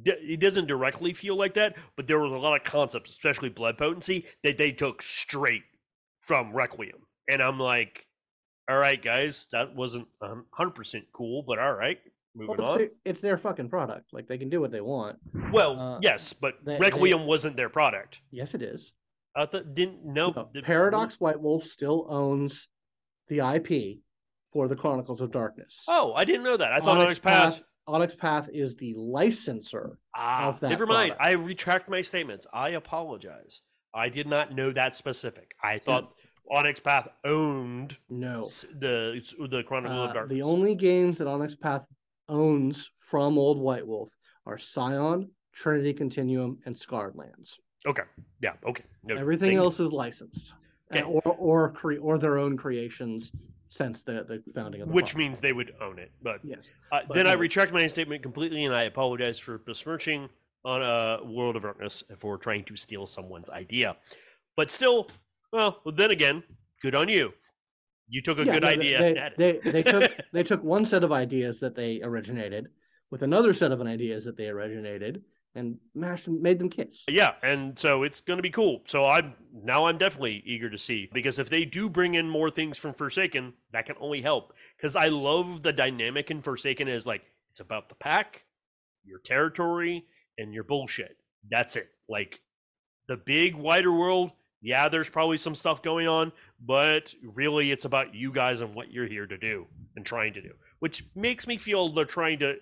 it 0.05 0.39
doesn't 0.39 0.67
directly 0.67 1.13
feel 1.13 1.35
like 1.35 1.53
that, 1.55 1.75
but 1.95 2.07
there 2.07 2.19
was 2.19 2.31
a 2.31 2.35
lot 2.37 2.55
of 2.55 2.63
concepts, 2.63 3.09
especially 3.11 3.49
blood 3.49 3.77
potency, 3.77 4.23
that 4.43 4.57
they 4.57 4.71
took 4.71 5.01
straight 5.01 5.63
from 6.19 6.51
Requiem. 6.53 6.99
And 7.29 7.41
I'm 7.41 7.59
like, 7.59 8.05
all 8.69 8.77
right, 8.77 9.01
guys, 9.01 9.47
that 9.53 9.73
wasn't 9.75 10.07
um, 10.21 10.45
100% 10.59 11.03
cool, 11.13 11.41
but 11.47 11.57
all 11.57 11.73
right, 11.73 11.99
Well, 12.35 12.47
moving 12.47 12.53
it's, 12.55 12.63
on. 12.71 12.77
their, 12.77 12.89
it's 13.05 13.19
their 13.21 13.37
fucking 13.37 13.69
product. 13.69 14.13
Like 14.13 14.27
they 14.27 14.37
can 14.37 14.49
do 14.49 14.59
what 14.61 14.71
they 14.71 14.81
want. 14.81 15.17
Well, 15.51 15.79
uh, 15.79 15.99
yes, 16.01 16.33
but 16.33 16.55
they- 16.65 16.77
Requiem 16.77 17.25
wasn't 17.25 17.55
their 17.55 17.69
product. 17.69 18.21
Yes, 18.29 18.53
it 18.53 18.61
is. 18.61 18.91
I 19.37 19.45
thought, 19.45 19.73
didn't, 19.75 20.03
know 20.03 20.31
No, 20.35 20.49
the- 20.53 20.61
Paradox 20.61 21.19
White 21.19 21.39
Wolf 21.39 21.63
still 21.65 22.05
owns 22.09 22.67
the 23.27 23.39
IP 23.39 23.99
for 24.51 24.67
the 24.67 24.75
Chronicles 24.75 25.21
of 25.21 25.31
Darkness. 25.31 25.83
Oh, 25.87 26.13
I 26.13 26.25
didn't 26.25 26.43
know 26.43 26.57
that. 26.57 26.71
I 26.73 26.79
thought 26.79 26.97
Onyx 26.97 27.19
Path. 27.19 27.63
Onyx 27.87 28.15
Path 28.15 28.49
is 28.51 28.75
the 28.75 28.93
licensor. 28.95 29.99
Ah, 30.15 30.49
of 30.49 30.59
that 30.59 30.69
never 30.69 30.85
mind. 30.85 31.11
product. 31.15 31.21
I 31.21 31.31
retract 31.41 31.89
my 31.89 32.01
statements. 32.01 32.45
I 32.51 32.69
apologize. 32.69 33.61
I 33.93 34.09
did 34.09 34.27
not 34.27 34.53
know 34.53 34.71
that 34.73 34.95
specific. 34.95 35.51
I 35.63 35.79
thought 35.79 36.11
Onyx 36.51 36.79
Path 36.79 37.07
owned 37.23 37.97
No. 38.09 38.41
s- 38.41 38.65
the 38.73 39.21
the 39.49 39.63
Chronicle 39.63 40.03
of 40.03 40.09
Uh, 40.09 40.13
Darkness. 40.13 40.37
the 40.37 40.43
only 40.43 40.75
games 40.75 41.17
that 41.19 41.27
Onyx 41.27 41.55
Path 41.55 41.85
owns 42.27 42.89
from 42.99 43.37
Old 43.37 43.59
White 43.59 43.87
Wolf 43.87 44.09
are 44.45 44.57
Scion, 44.57 45.31
Trinity 45.53 45.93
Continuum, 45.93 46.59
and 46.65 46.77
Scarred 46.77 47.15
Lands. 47.15 47.57
Okay. 47.87 48.03
Yeah. 48.41 48.53
Okay. 48.67 48.83
No, 49.03 49.15
Everything 49.15 49.47
thank 49.47 49.53
you. 49.53 49.63
else 49.63 49.79
is 49.79 49.91
licensed, 49.91 50.53
or 51.05 51.21
or 51.23 51.71
cre- 51.71 51.99
or 52.01 52.17
their 52.17 52.37
own 52.37 52.57
creations 52.57 53.31
since 53.69 54.01
the 54.01 54.23
the 54.23 54.43
founding 54.53 54.81
of 54.81 54.89
the 54.89 54.93
which 54.93 55.15
means 55.15 55.39
they 55.39 55.53
would 55.53 55.73
own 55.81 55.97
it. 55.99 56.11
But 56.21 56.39
yes, 56.43 56.65
uh, 56.91 57.01
but 57.07 57.15
then 57.15 57.27
I 57.27 57.33
retract 57.33 57.71
my 57.71 57.87
statement 57.87 58.21
completely, 58.23 58.65
and 58.65 58.75
I 58.75 58.83
apologize 58.83 59.39
for 59.39 59.57
besmirching 59.59 60.29
on 60.65 60.81
a 60.81 61.23
World 61.23 61.55
of 61.55 61.63
Darkness 61.63 62.03
for 62.17 62.37
trying 62.37 62.65
to 62.65 62.75
steal 62.75 63.07
someone's 63.07 63.49
idea. 63.49 63.95
But 64.57 64.69
still, 64.71 65.07
well, 65.53 65.81
then 65.95 66.11
again, 66.11 66.43
good 66.81 66.95
on 66.95 67.07
you. 67.09 67.33
You 68.09 68.21
took 68.21 68.39
a 68.39 68.45
Yeah, 68.45 68.53
good 68.53 68.63
no, 68.63 68.69
idea. 68.69 68.99
They, 68.99 69.09
and 69.09 69.17
had 69.17 69.33
they, 69.37 69.49
it. 69.51 69.63
they, 69.63 69.71
they 69.71 69.83
took 69.83 70.11
they 70.33 70.43
took 70.43 70.63
one 70.63 70.85
set 70.85 71.03
of 71.03 71.11
ideas 71.11 71.59
that 71.61 71.75
they 71.75 72.01
originated 72.03 72.67
with 73.11 73.21
another 73.21 73.53
set 73.53 73.71
of 73.71 73.81
ideas 73.81 74.25
that 74.25 74.35
they 74.35 74.49
originated 74.49 75.23
and 75.57 75.77
mashed 75.95 76.25
them, 76.25 76.41
made 76.41 76.59
them 76.59 76.69
kiss. 76.69 77.03
Yeah, 77.09 77.31
and 77.41 77.77
so 77.77 78.03
it's 78.03 78.21
going 78.21 78.37
to 78.37 78.43
be 78.43 78.51
cool. 78.51 78.83
So 78.85 79.05
I'm 79.05 79.33
now 79.63 79.85
I'm 79.85 79.97
definitely 79.97 80.43
eager 80.45 80.69
to 80.69 80.77
see 80.77 81.09
because 81.11 81.39
if 81.39 81.49
they 81.49 81.65
do 81.65 81.89
bring 81.89 82.13
in 82.13 82.29
more 82.29 82.51
things 82.51 82.77
from 82.77 82.93
Forsaken, 82.93 83.53
that 83.73 83.87
can 83.87 83.95
only 83.99 84.21
help. 84.21 84.53
Because 84.77 84.95
I 84.95 85.07
love 85.07 85.63
the 85.63 85.73
dynamic 85.73 86.29
in 86.29 86.41
Forsaken 86.43 86.87
is 86.87 87.07
like 87.07 87.23
it's 87.51 87.59
about 87.59 87.89
the 87.89 87.95
pack, 87.95 88.45
your 89.03 89.19
territory, 89.19 90.05
and 90.37 90.53
your 90.53 90.63
bullshit. 90.63 91.17
That's 91.49 91.75
it. 91.75 91.89
Like 92.07 92.39
the 93.07 93.17
big 93.17 93.55
wider 93.55 93.91
world. 93.91 94.31
Yeah, 94.61 94.89
there's 94.89 95.09
probably 95.09 95.37
some 95.37 95.55
stuff 95.55 95.83
going 95.83 96.07
on, 96.07 96.31
but 96.59 97.13
really 97.23 97.71
it's 97.71 97.85
about 97.85 98.15
you 98.15 98.31
guys 98.31 98.61
and 98.61 98.73
what 98.73 98.91
you're 98.91 99.07
here 99.07 99.27
to 99.27 99.37
do 99.37 99.67
and 99.95 100.05
trying 100.05 100.33
to 100.33 100.41
do, 100.41 100.51
which 100.79 101.03
makes 101.15 101.45
me 101.45 101.57
feel 101.57 101.89
they're 101.89 102.05
trying 102.05 102.39
to 102.39 102.55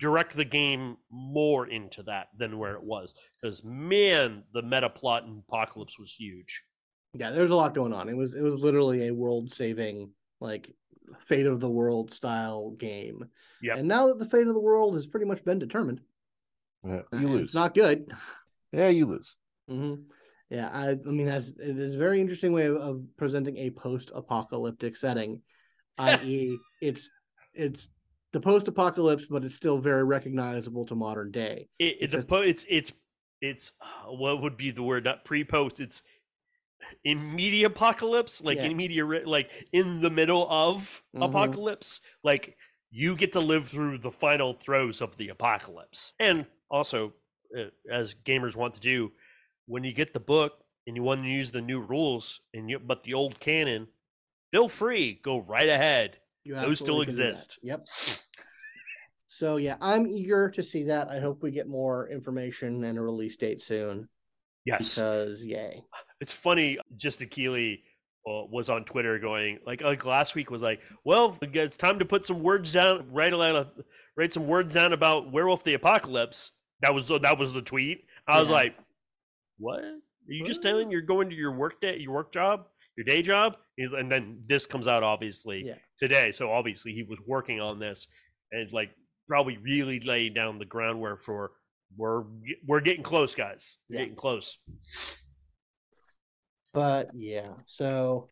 direct 0.00 0.34
the 0.34 0.44
game 0.44 0.96
more 1.10 1.66
into 1.66 2.02
that 2.04 2.28
than 2.36 2.58
where 2.58 2.74
it 2.74 2.82
was. 2.82 3.14
Because 3.40 3.62
man, 3.64 4.42
the 4.52 4.62
meta 4.62 4.88
plot 4.88 5.24
in 5.24 5.42
Apocalypse 5.46 5.98
was 5.98 6.12
huge. 6.12 6.62
Yeah, 7.14 7.30
there's 7.30 7.50
a 7.50 7.56
lot 7.56 7.74
going 7.74 7.92
on. 7.92 8.08
It 8.08 8.16
was 8.16 8.34
it 8.34 8.42
was 8.42 8.62
literally 8.62 9.08
a 9.08 9.14
world 9.14 9.52
saving 9.52 10.10
like 10.40 10.74
fate 11.26 11.46
of 11.46 11.60
the 11.60 11.68
world 11.68 12.12
style 12.12 12.70
game. 12.78 13.24
yeah 13.60 13.74
And 13.76 13.88
now 13.88 14.06
that 14.08 14.18
the 14.18 14.28
fate 14.30 14.46
of 14.46 14.54
the 14.54 14.60
world 14.60 14.94
has 14.94 15.06
pretty 15.06 15.26
much 15.26 15.44
been 15.44 15.58
determined, 15.58 16.00
Yeah, 16.86 17.02
uh, 17.12 17.16
you 17.18 17.28
lose. 17.28 17.46
It's 17.46 17.54
not 17.54 17.74
good. 17.74 18.10
Yeah, 18.72 18.88
you 18.88 19.06
lose. 19.06 19.36
mm-hmm. 19.68 20.02
Yeah, 20.50 20.68
I, 20.72 20.90
I 20.90 20.94
mean 20.94 21.26
that's 21.26 21.48
it 21.48 21.78
is 21.78 21.94
a 21.94 21.98
very 21.98 22.20
interesting 22.20 22.52
way 22.52 22.66
of, 22.66 22.76
of 22.76 23.02
presenting 23.16 23.56
a 23.58 23.70
post-apocalyptic 23.70 24.96
setting, 24.96 25.42
i.e., 25.98 26.58
it's 26.80 27.10
it's 27.54 27.88
the 28.32 28.40
post-apocalypse, 28.40 29.26
but 29.26 29.44
it's 29.44 29.54
still 29.54 29.78
very 29.78 30.04
recognizable 30.04 30.86
to 30.86 30.94
modern 30.94 31.30
day. 31.30 31.68
It, 31.78 31.96
It's 32.00 32.14
the 32.14 32.22
po- 32.22 32.42
it's 32.42 32.64
it's 32.68 32.92
it's 33.40 33.72
what 34.06 34.42
would 34.42 34.56
be 34.56 34.70
the 34.70 34.82
word? 34.82 35.04
Not 35.04 35.24
pre-post. 35.24 35.80
It's 35.80 36.02
immediate 37.04 37.66
apocalypse, 37.72 38.42
like 38.42 38.58
Yeah. 38.58 38.66
immediate, 38.66 39.26
like 39.26 39.68
in 39.72 40.00
the 40.00 40.10
middle 40.10 40.48
of 40.50 41.02
Mhm. 41.14 41.28
apocalypse. 41.28 42.00
Like 42.22 42.56
you 42.90 43.16
get 43.16 43.32
to 43.32 43.40
live 43.40 43.68
through 43.68 43.98
the 43.98 44.10
final 44.10 44.54
throes 44.54 45.00
of 45.00 45.16
the 45.16 45.28
apocalypse, 45.28 46.12
and 46.18 46.46
also, 46.70 47.14
uh, 47.56 47.70
as 47.90 48.14
gamers 48.14 48.56
want 48.56 48.74
to 48.74 48.80
do, 48.80 49.12
when 49.66 49.84
you 49.84 49.92
get 49.92 50.12
the 50.12 50.20
book 50.20 50.64
and 50.86 50.96
you 50.96 51.02
want 51.02 51.22
to 51.22 51.28
use 51.28 51.50
the 51.50 51.60
new 51.60 51.80
rules, 51.80 52.40
and 52.54 52.68
you 52.70 52.78
but 52.78 53.04
the 53.04 53.14
old 53.14 53.38
canon, 53.40 53.88
feel 54.50 54.68
free, 54.68 55.14
go 55.14 55.38
right 55.38 55.68
ahead. 55.68 56.20
You 56.50 56.66
Those 56.66 56.78
still 56.80 57.00
absolutely 57.00 57.06
can 57.06 57.14
do 57.16 57.22
that. 57.22 57.30
exist. 57.30 57.58
Yep. 57.62 57.86
So 59.28 59.56
yeah, 59.56 59.76
I'm 59.80 60.06
eager 60.06 60.50
to 60.50 60.62
see 60.62 60.82
that. 60.84 61.08
I 61.08 61.20
hope 61.20 61.42
we 61.42 61.50
get 61.50 61.68
more 61.68 62.08
information 62.08 62.82
and 62.84 62.98
a 62.98 63.00
release 63.00 63.36
date 63.36 63.62
soon. 63.62 64.08
Yes. 64.64 64.96
Because 64.96 65.44
yay. 65.44 65.82
it's 66.20 66.32
funny 66.32 66.78
just 66.96 67.20
Achilli 67.20 67.78
uh, 68.28 68.44
was 68.50 68.68
on 68.68 68.84
Twitter 68.84 69.18
going 69.18 69.58
like 69.64 69.82
like 69.82 70.04
last 70.04 70.34
week 70.34 70.50
was 70.50 70.62
like, 70.62 70.82
well, 71.04 71.38
it's 71.40 71.76
time 71.76 71.98
to 72.00 72.04
put 72.04 72.26
some 72.26 72.42
words 72.42 72.72
down, 72.72 73.06
write 73.12 73.32
a 73.32 73.36
lot 73.36 73.54
of, 73.56 73.68
write 74.16 74.32
some 74.32 74.46
words 74.46 74.74
down 74.74 74.92
about 74.92 75.32
Werewolf 75.32 75.64
the 75.64 75.74
Apocalypse. 75.74 76.50
That 76.82 76.92
was 76.92 77.08
that 77.08 77.38
was 77.38 77.52
the 77.52 77.62
tweet. 77.62 78.04
I 78.26 78.40
was 78.40 78.48
Yeah. 78.48 78.54
like, 78.56 78.74
what? 79.58 79.80
Are 79.84 80.32
you 80.32 80.44
just 80.44 80.62
telling 80.62 80.90
you're 80.90 81.00
going 81.02 81.30
to 81.30 81.34
your 81.36 81.52
work 81.52 81.80
day, 81.80 81.98
your 81.98 82.12
work 82.12 82.32
job, 82.32 82.66
your 82.96 83.04
day 83.04 83.22
job? 83.22 83.56
He's 83.76 83.92
and 83.92 84.10
then 84.10 84.42
this 84.46 84.66
comes 84.66 84.86
out 84.88 85.02
obviously 85.02 85.64
Yeah. 85.66 85.74
today. 85.96 86.30
So 86.32 86.50
obviously 86.50 86.92
he 86.92 87.02
was 87.02 87.18
working 87.26 87.60
on 87.60 87.78
this 87.78 88.06
and 88.52 88.70
like 88.72 88.90
probably 89.28 89.56
really 89.58 90.00
laid 90.00 90.34
down 90.34 90.58
the 90.58 90.64
groundwork 90.64 91.22
for 91.22 91.52
we're 91.96 92.24
we're 92.66 92.80
getting 92.80 93.02
close, 93.02 93.34
guys. 93.34 93.78
We're 93.88 93.96
Yeah. 93.96 94.00
getting 94.02 94.16
close. 94.16 94.58
But 96.72 97.10
yeah, 97.14 97.54
so 97.66 98.28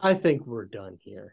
I 0.00 0.14
think 0.14 0.46
we're 0.46 0.66
done 0.66 0.98
here. 1.02 1.32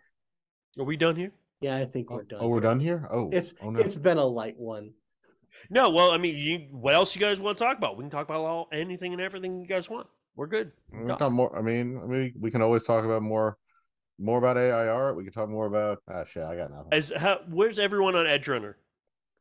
Are 0.80 0.86
we 0.86 0.96
done 0.96 1.16
here? 1.16 1.32
Yeah, 1.60 1.76
I 1.78 1.86
think 1.86 2.10
Oh, 2.12 2.16
we're 2.16 2.24
done. 2.24 2.40
oh, 2.42 2.48
we're 2.48 2.56
here. 2.58 2.62
done 2.70 2.80
here. 2.80 3.08
Oh, 3.12 3.30
It's 3.32 3.54
oh 3.62 3.70
no. 3.72 3.80
it's 3.80 3.96
been 3.96 4.18
a 4.18 4.26
light 4.26 4.58
one. 4.58 4.94
No, 5.70 5.90
well, 5.92 6.12
I 6.12 6.18
mean, 6.18 6.36
you, 6.38 6.68
what 6.72 6.94
else 6.96 7.14
you 7.16 7.22
guys 7.22 7.40
want 7.40 7.58
to 7.58 7.64
talk 7.64 7.78
about? 7.78 7.96
We 7.96 8.04
can 8.04 8.10
talk 8.10 8.26
about 8.26 8.42
all 8.42 8.68
anything 8.74 9.14
and 9.14 9.22
everything 9.22 9.60
you 9.62 9.68
guys 9.68 9.88
want. 9.90 10.08
We're 10.36 10.48
good. 10.48 10.72
We 10.92 11.08
can 11.08 11.18
talk 11.18 11.32
more. 11.32 11.58
I 11.58 11.62
mean, 11.62 12.00
I 12.04 12.08
mean, 12.08 12.34
we 12.40 12.50
can 12.52 12.62
always 12.62 12.84
talk 12.84 13.06
about 13.06 13.22
more, 13.22 13.58
more 14.20 14.38
about 14.40 14.58
AI 14.58 14.88
art. 14.88 15.16
We 15.16 15.24
can 15.24 15.34
talk 15.34 15.50
more 15.50 15.68
about. 15.68 16.00
Ah, 16.12 16.24
shit, 16.26 16.44
I 16.44 16.56
got 16.56 16.72
nothing. 16.72 16.88
As 16.92 17.12
how, 17.16 17.40
where's 17.50 17.78
everyone 17.80 18.16
on 18.16 18.26
Edgerunner? 18.26 18.74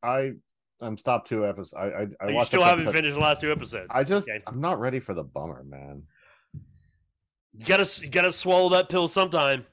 I 0.03 0.33
I'm 0.81 0.99
stopped 0.99 1.29
two 1.29 1.47
episodes. 1.47 1.75
I 1.75 1.87
I, 1.87 2.07
I 2.21 2.29
you 2.31 2.45
still 2.45 2.63
haven't 2.63 2.85
episode- 2.87 2.99
finished 2.99 3.15
the 3.15 3.21
last 3.21 3.41
two 3.41 3.53
episodes. 3.53 3.87
I 3.91 4.05
just 4.05 4.29
Okay. 4.29 4.43
I'm 4.47 4.61
not 4.61 4.81
ready 4.81 5.01
for 5.01 5.15
the 5.15 5.23
bummer, 5.23 5.65
man. 5.65 6.03
You 7.55 7.67
gotta 7.67 7.89
you 8.05 8.11
gotta 8.11 8.33
swallow 8.33 8.69
that 8.71 8.89
pill 8.89 9.09
sometime. 9.09 9.65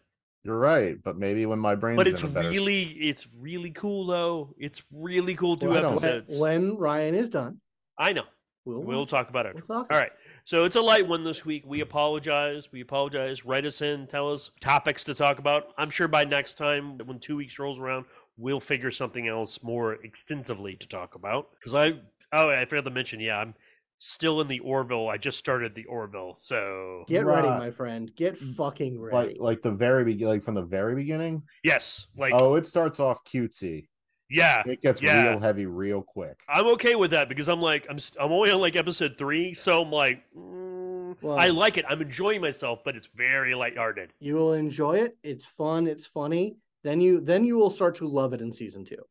You're 0.44 0.58
right, 0.60 0.96
but 1.04 1.18
maybe 1.18 1.46
when 1.46 1.60
my 1.60 1.76
brain's 1.76 1.98
But 1.98 2.08
in 2.08 2.14
it's 2.14 2.24
a 2.24 2.28
better 2.28 2.50
really 2.50 2.84
it's 2.84 3.28
really 3.38 3.72
cool 3.72 4.06
though. 4.06 4.54
It's 4.58 4.84
really 4.92 5.36
cool 5.36 5.58
two 5.58 5.70
Well, 5.70 5.78
I 5.78 5.82
don't- 5.82 5.92
episodes. 5.94 6.38
When 6.38 6.78
Ryan 6.78 7.16
is 7.16 7.30
done, 7.30 7.60
I 7.98 8.14
know. 8.14 8.24
we'll, 8.66 8.82
We'll 8.84 9.06
talk 9.08 9.30
about 9.30 9.46
it. 9.48 9.56
we'll 9.56 9.64
talk. 9.64 9.92
All 9.92 10.00
right. 10.00 10.12
So 10.50 10.64
it's 10.64 10.76
a 10.76 10.82
light 10.82 11.08
one 11.08 11.24
this 11.24 11.46
week. 11.46 11.62
We 11.68 11.82
apologize. 11.82 12.70
We 12.72 12.82
apologize. 12.82 13.46
Write 13.46 13.68
us 13.68 13.84
in. 13.84 14.08
Tell 14.08 14.34
us 14.34 14.50
topics 14.62 15.04
to 15.04 15.14
talk 15.14 15.38
about. 15.38 15.76
I'm 15.78 15.92
sure 15.92 16.08
by 16.08 16.24
next 16.24 16.56
time, 16.56 16.98
when 17.06 17.20
two 17.20 17.36
weeks 17.36 17.60
rolls 17.60 17.78
around, 17.78 18.06
we'll 18.36 18.60
figure 18.60 18.90
something 18.90 19.28
else 19.28 19.62
more 19.62 20.04
extensively 20.04 20.76
to 20.78 20.88
talk 20.88 21.14
about. 21.14 21.52
Because 21.52 21.76
I, 21.76 22.00
oh, 22.34 22.50
I 22.50 22.66
forgot 22.66 22.86
to 22.86 22.90
mention, 22.90 23.20
yeah, 23.20 23.38
I'm 23.38 23.54
still 24.00 24.42
in 24.42 24.48
the 24.48 24.58
Orville. 24.62 25.08
I 25.08 25.18
just 25.18 25.38
started 25.38 25.76
the 25.76 25.86
Orville. 25.86 26.34
So, 26.36 27.04
Get 27.08 27.28
ready, 27.28 27.48
my 27.48 27.70
friend. 27.70 28.12
Get 28.16 28.36
fucking 28.36 29.00
like 29.00 29.14
ready. 29.14 29.38
like 29.40 29.62
the 29.62 29.70
very 29.70 30.04
be- 30.04 30.26
like 30.26 30.42
from 30.42 30.56
the 30.56 30.64
very 30.64 30.96
beginning. 30.96 31.44
yes, 31.64 32.08
like, 32.18 32.34
oh, 32.34 32.56
it 32.56 32.66
starts 32.66 33.00
off 33.00 33.24
cutesy. 33.24 33.88
Yeah. 34.30 34.64
It 34.66 34.82
gets 34.82 35.02
yeah. 35.02 35.30
real 35.30 35.40
heavy 35.40 35.66
real 35.66 36.02
quick. 36.02 36.38
I'm 36.48 36.68
okay 36.74 36.96
with 36.96 37.12
that 37.12 37.30
because 37.30 37.50
I'm 37.50 37.62
like, 37.62 37.88
I'm, 37.90 38.00
st- 38.00 38.24
I'm 38.24 38.32
only 38.32 38.52
on 38.52 38.60
like 38.60 38.76
episode 38.76 39.18
three. 39.18 39.54
So 39.54 39.82
I'm 39.82 39.92
like, 39.92 40.24
mm, 40.38 41.16
Well- 41.22 41.38
I 41.38 41.50
like 41.50 41.78
it. 41.78 41.86
I'm 41.88 42.02
enjoying 42.02 42.42
myself, 42.42 42.80
but 42.84 42.96
it's 42.96 43.10
very 43.16 43.56
lighthearted. 43.56 44.12
you 44.20 44.36
will 44.36 44.54
enjoy 44.54 44.98
it. 44.98 45.18
It's 45.24 45.46
fun. 45.46 45.88
It's 45.88 46.08
funny. 46.08 46.56
Then 46.84 47.02
you 47.02 47.20
then 47.20 47.44
you 47.44 47.58
will 47.58 47.72
start 47.72 47.96
to 47.96 48.08
love 48.08 48.34
it 48.34 48.42
in 48.42 48.54
season 48.54 48.86
two. 48.86 49.04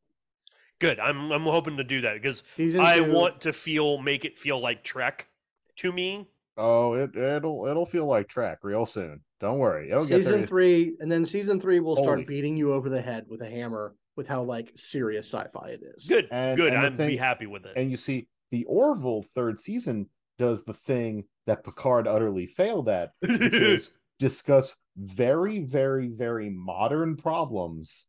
Good. 0.78 0.98
I'm, 1.00 1.32
I'm 1.32 1.42
hoping 1.42 1.76
to 1.78 1.84
do 1.84 2.00
that 2.02 2.14
because 2.14 2.44
Season 2.56 2.80
I 2.80 2.98
two, 2.98 3.12
want 3.12 3.40
to 3.42 3.52
feel 3.52 3.98
make 3.98 4.24
it 4.24 4.38
feel 4.38 4.60
like 4.60 4.84
Trek 4.84 5.28
to 5.76 5.92
me. 5.92 6.28
Oh, 6.56 6.94
it 6.94 7.14
it'll 7.14 7.66
it'll 7.66 7.84
feel 7.84 8.06
like 8.06 8.28
Trek 8.28 8.60
real 8.62 8.86
soon. 8.86 9.20
Don't 9.40 9.58
worry, 9.58 9.90
it'll 9.90 10.04
get 10.06 10.18
season 10.18 10.32
there. 10.38 10.46
three, 10.46 10.96
and 11.00 11.10
then 11.12 11.26
season 11.26 11.60
three 11.60 11.78
will 11.78 11.96
start 11.96 12.26
beating 12.26 12.56
you 12.56 12.72
over 12.72 12.88
the 12.88 13.00
head 13.02 13.26
with 13.28 13.42
a 13.42 13.48
hammer 13.50 13.94
with 14.18 14.28
how 14.28 14.42
like 14.42 14.72
serious 14.76 15.32
sci-fi 15.32 15.68
it 15.68 15.80
is. 15.96 16.04
Good, 16.06 16.28
And- 16.30 16.56
good. 16.58 16.74
and 16.74 16.82
the 16.98 17.02
I'm 17.04 17.08
be 17.08 17.16
happy 17.16 17.46
with 17.46 17.64
it. 17.64 17.72
And 17.76 17.90
you 17.90 17.96
see, 17.96 18.26
the 18.50 18.64
Orville 18.64 19.22
third 19.34 19.60
season 19.60 20.10
does 20.38 20.64
the 20.64 20.74
thing 20.74 21.24
that 21.46 21.64
Picard 21.64 22.06
utterly 22.06 22.46
failed 22.46 22.88
at, 22.88 23.12
which 23.20 23.30
is 23.40 23.90
discuss 24.18 24.74
very, 24.96 25.60
very, 25.60 26.08
very 26.08 26.50
modern 26.50 27.16
problems 27.16 28.04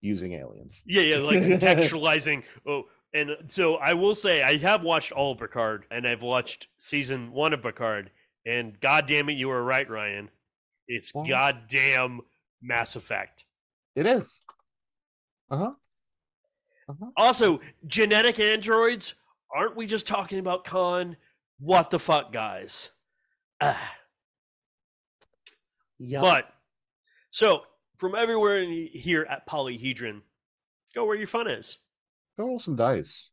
using 0.00 0.32
aliens. 0.32 0.82
yeah, 0.86 1.02
yeah, 1.02 1.16
like 1.18 1.38
contextualizing. 1.42 2.42
Oh, 2.66 2.84
and 3.14 3.30
so 3.46 3.76
I 3.76 3.94
will 3.94 4.14
say 4.14 4.42
I 4.42 4.56
have 4.58 4.82
watched 4.82 5.12
all 5.12 5.32
of 5.32 5.38
Picard, 5.38 5.86
and 5.90 6.06
I've 6.06 6.22
watched 6.22 6.68
season 6.78 7.30
one 7.32 7.52
of 7.52 7.62
Picard, 7.62 8.10
and 8.46 8.78
God 8.80 9.06
damn 9.06 9.28
it, 9.28 9.34
you 9.34 9.48
were 9.48 9.62
right, 9.62 9.88
Ryan. 9.88 10.30
It's 10.88 11.12
What? 11.14 11.28
goddamn 11.28 12.20
Mass 12.62 12.96
Effect. 12.96 13.44
It 13.96 14.06
is. 14.06 14.40
Uh 15.50 15.56
huh. 15.56 15.72
Uh-huh. 16.88 17.10
Also, 17.16 17.60
genetic 17.86 18.40
androids. 18.40 19.14
Aren't 19.54 19.76
we 19.76 19.86
just 19.86 20.06
talking 20.06 20.38
about 20.38 20.64
Khan? 20.64 21.16
What 21.58 21.90
the 21.90 21.98
fuck, 21.98 22.32
guys? 22.32 22.90
Ah. 23.60 23.78
Yup. 25.98 26.22
But 26.22 26.44
so 27.30 27.62
from 27.96 28.14
everywhere 28.14 28.62
in 28.62 28.88
here 28.92 29.26
at 29.28 29.48
Polyhedron, 29.48 30.22
go 30.94 31.04
where 31.04 31.16
your 31.16 31.26
fun 31.26 31.48
is. 31.48 31.78
Go 32.38 32.46
roll 32.46 32.60
some 32.60 32.76
dice. 32.76 33.30